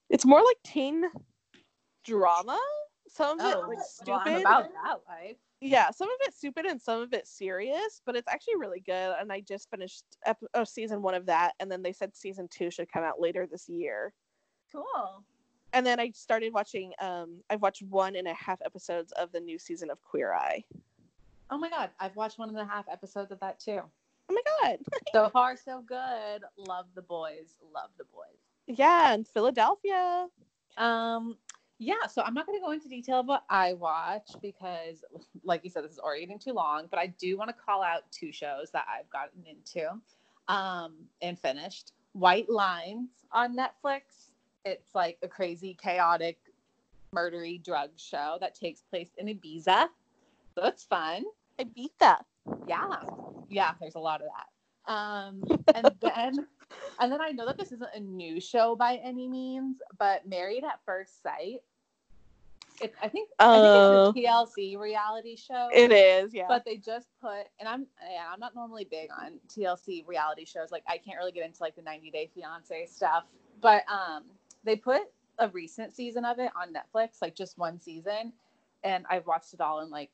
[0.09, 1.03] It's more like teen
[2.05, 2.59] drama.
[3.10, 4.22] Some of it like well, stupid.
[4.26, 5.38] I'm about that life.
[5.61, 9.15] yeah, some of it's stupid and some of it's serious, but it's actually really good.
[9.19, 12.48] And I just finished ep- oh, season one of that, and then they said season
[12.49, 14.14] two should come out later this year.
[14.72, 15.23] Cool.
[15.73, 16.94] And then I started watching.
[16.99, 20.64] Um, I've watched one and a half episodes of the new season of Queer Eye.
[21.52, 23.81] Oh my god, I've watched one and a half episodes of that too.
[24.30, 24.77] Oh my god!
[25.14, 26.44] So far, so good.
[26.57, 27.57] Love the boys.
[27.73, 28.38] Love the boys.
[28.68, 30.27] yeah, and Philadelphia.
[30.77, 31.38] Um,
[31.81, 35.03] Yeah, so I'm not going to go into detail of what I watch because,
[35.43, 36.88] like you said, this is already getting too long.
[36.89, 39.89] But I do want to call out two shows that I've gotten into
[40.49, 41.93] um, and finished.
[42.11, 44.01] White Lines on Netflix.
[44.65, 46.38] It's like a crazy, chaotic,
[47.15, 49.88] murdery drug show that takes place in Ibiza.
[50.56, 51.23] So it's fun.
[51.60, 52.18] Ibiza.
[52.68, 52.95] Yeah,
[53.49, 53.72] yeah.
[53.80, 54.93] There's a lot of that.
[54.93, 55.43] Um,
[55.76, 56.47] and then,
[56.99, 60.65] and then I know that this isn't a new show by any means, but Married
[60.65, 61.61] at First Sight.
[62.81, 63.49] It's, I think Oh.
[63.49, 65.69] I think it's a TLC reality show.
[65.73, 66.45] It is, yeah.
[66.47, 70.72] But they just put, and I'm yeah, I'm not normally big on TLC reality shows.
[70.72, 73.26] Like I can't really get into like the 90 Day Fiance stuff.
[73.61, 74.23] But um,
[74.64, 75.01] they put
[75.39, 78.34] a recent season of it on Netflix, like just one season,
[78.84, 80.10] and I've watched it all in like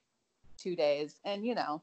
[0.58, 1.20] two days.
[1.26, 1.82] And you know,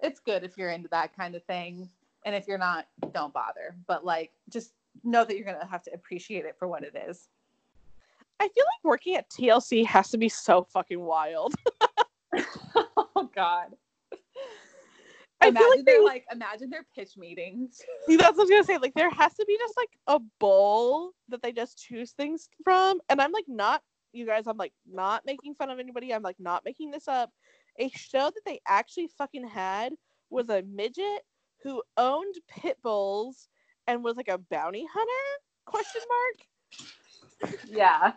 [0.00, 1.88] it's good if you're into that kind of thing,
[2.24, 3.76] and if you're not, don't bother.
[3.86, 4.72] But like, just
[5.04, 7.28] know that you're gonna have to appreciate it for what it is.
[8.40, 11.54] I feel like working at TLC has to be so fucking wild.
[12.96, 13.74] oh God.
[15.42, 17.82] I imagine feel like they're they- like imagine their pitch meetings.
[18.06, 18.78] See, that's what I was gonna say.
[18.78, 23.00] Like, there has to be just like a bowl that they just choose things from.
[23.10, 24.46] And I'm like, not you guys.
[24.46, 26.12] I'm like, not making fun of anybody.
[26.12, 27.30] I'm like, not making this up.
[27.78, 29.92] A show that they actually fucking had
[30.30, 31.22] was a midget
[31.62, 33.48] who owned pit bulls
[33.86, 35.10] and was like a bounty hunter?
[35.66, 37.52] Question mark.
[37.66, 38.12] Yeah.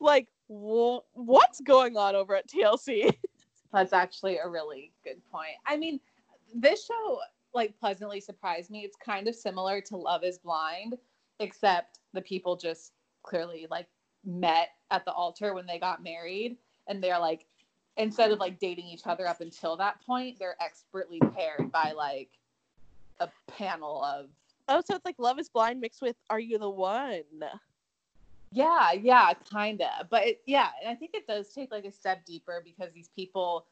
[0.00, 3.14] Like, wh- what's going on over at TLC?
[3.72, 5.56] That's actually a really good point.
[5.66, 5.98] I mean,
[6.54, 7.18] this show
[7.54, 8.80] like pleasantly surprised me.
[8.80, 10.96] It's kind of similar to Love is Blind,
[11.40, 13.86] except the people just clearly like
[14.24, 16.56] met at the altar when they got married
[16.88, 17.46] and they're like
[17.96, 22.30] instead of like dating each other up until that point, they're expertly paired by like
[23.20, 24.26] a panel of
[24.68, 27.22] oh, so it's like Love Is Blind mixed with Are You the One?
[28.54, 30.08] Yeah, yeah, kind of.
[30.08, 33.08] But it, yeah, and I think it does take like a step deeper because these
[33.08, 33.66] people,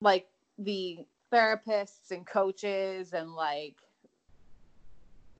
[0.00, 0.28] like
[0.58, 1.00] the
[1.32, 3.74] therapists and coaches and like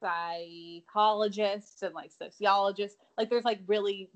[0.00, 4.10] psychologists and like sociologists, like there's like really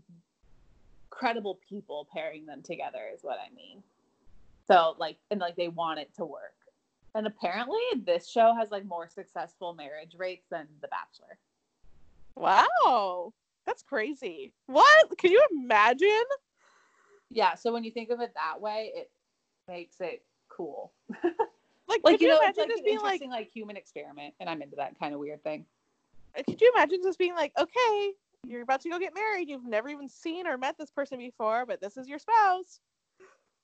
[1.11, 3.85] credible people pairing them together, is what I mean.
[4.67, 6.55] So, like, and like they want it to work.
[7.15, 11.39] And apparently, this show has like more successful marriage rates than The Bachelor.
[12.35, 13.33] Wow.
[13.67, 14.53] That's crazy.
[14.67, 15.19] What?
[15.19, 16.25] Can you imagine?
[17.31, 19.11] Yeah, so when you think of it that way, it
[19.69, 20.93] makes it cool.
[21.89, 24.49] Like, Like you you, know, it's imagine like this being like, like human experiment, and
[24.49, 25.67] I'm into that kind of weird thing.
[26.39, 28.13] Uh, could you imagine this being like, okay,
[28.47, 29.49] you're about to go get married.
[29.49, 32.81] You've never even seen or met this person before, but this is your spouse.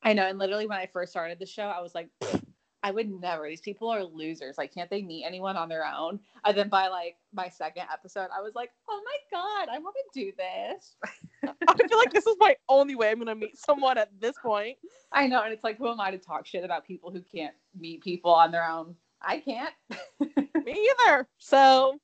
[0.03, 2.43] I know, and literally when I first started the show, I was like, "Pfft,
[2.83, 3.49] I would never.
[3.49, 4.57] These people are losers.
[4.57, 6.21] Like, can't they meet anyone on their own?
[6.45, 9.97] And then by like my second episode, I was like, oh my god, I want
[10.13, 10.97] to do this.
[11.69, 14.37] I feel like this is my only way I'm going to meet someone at this
[14.43, 14.79] point.
[15.13, 17.55] I know, and it's like, who am I to talk shit about people who can't
[17.79, 18.95] meet people on their own?
[19.21, 19.75] I can't.
[20.65, 21.29] Me either.
[21.39, 21.99] So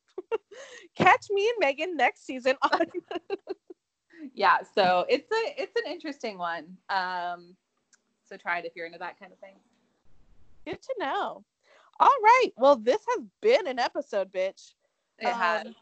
[0.96, 2.80] catch me and Megan next season on
[4.32, 6.76] yeah, so it's a it's an interesting one.
[6.88, 7.56] Um,
[8.24, 9.56] so try it if you're into that kind of thing.
[10.66, 11.44] Good to know.
[12.00, 12.50] All right.
[12.56, 14.74] Well, this has been an episode, bitch.
[15.18, 15.74] It Um, has.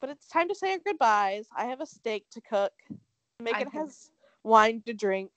[0.00, 1.46] But it's time to say our goodbyes.
[1.56, 2.72] I have a steak to cook.
[3.40, 4.10] Megan has
[4.42, 5.30] wine to drink.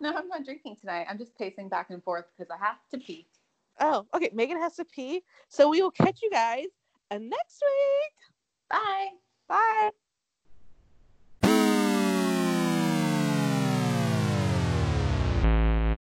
[0.00, 1.06] No, I'm not drinking tonight.
[1.08, 3.26] I'm just pacing back and forth because I have to pee.
[3.80, 4.30] Oh, okay.
[4.32, 5.22] Megan has to pee.
[5.48, 6.66] So we will catch you guys
[7.10, 8.12] next week.
[8.70, 9.08] Bye.
[9.48, 9.90] Bye.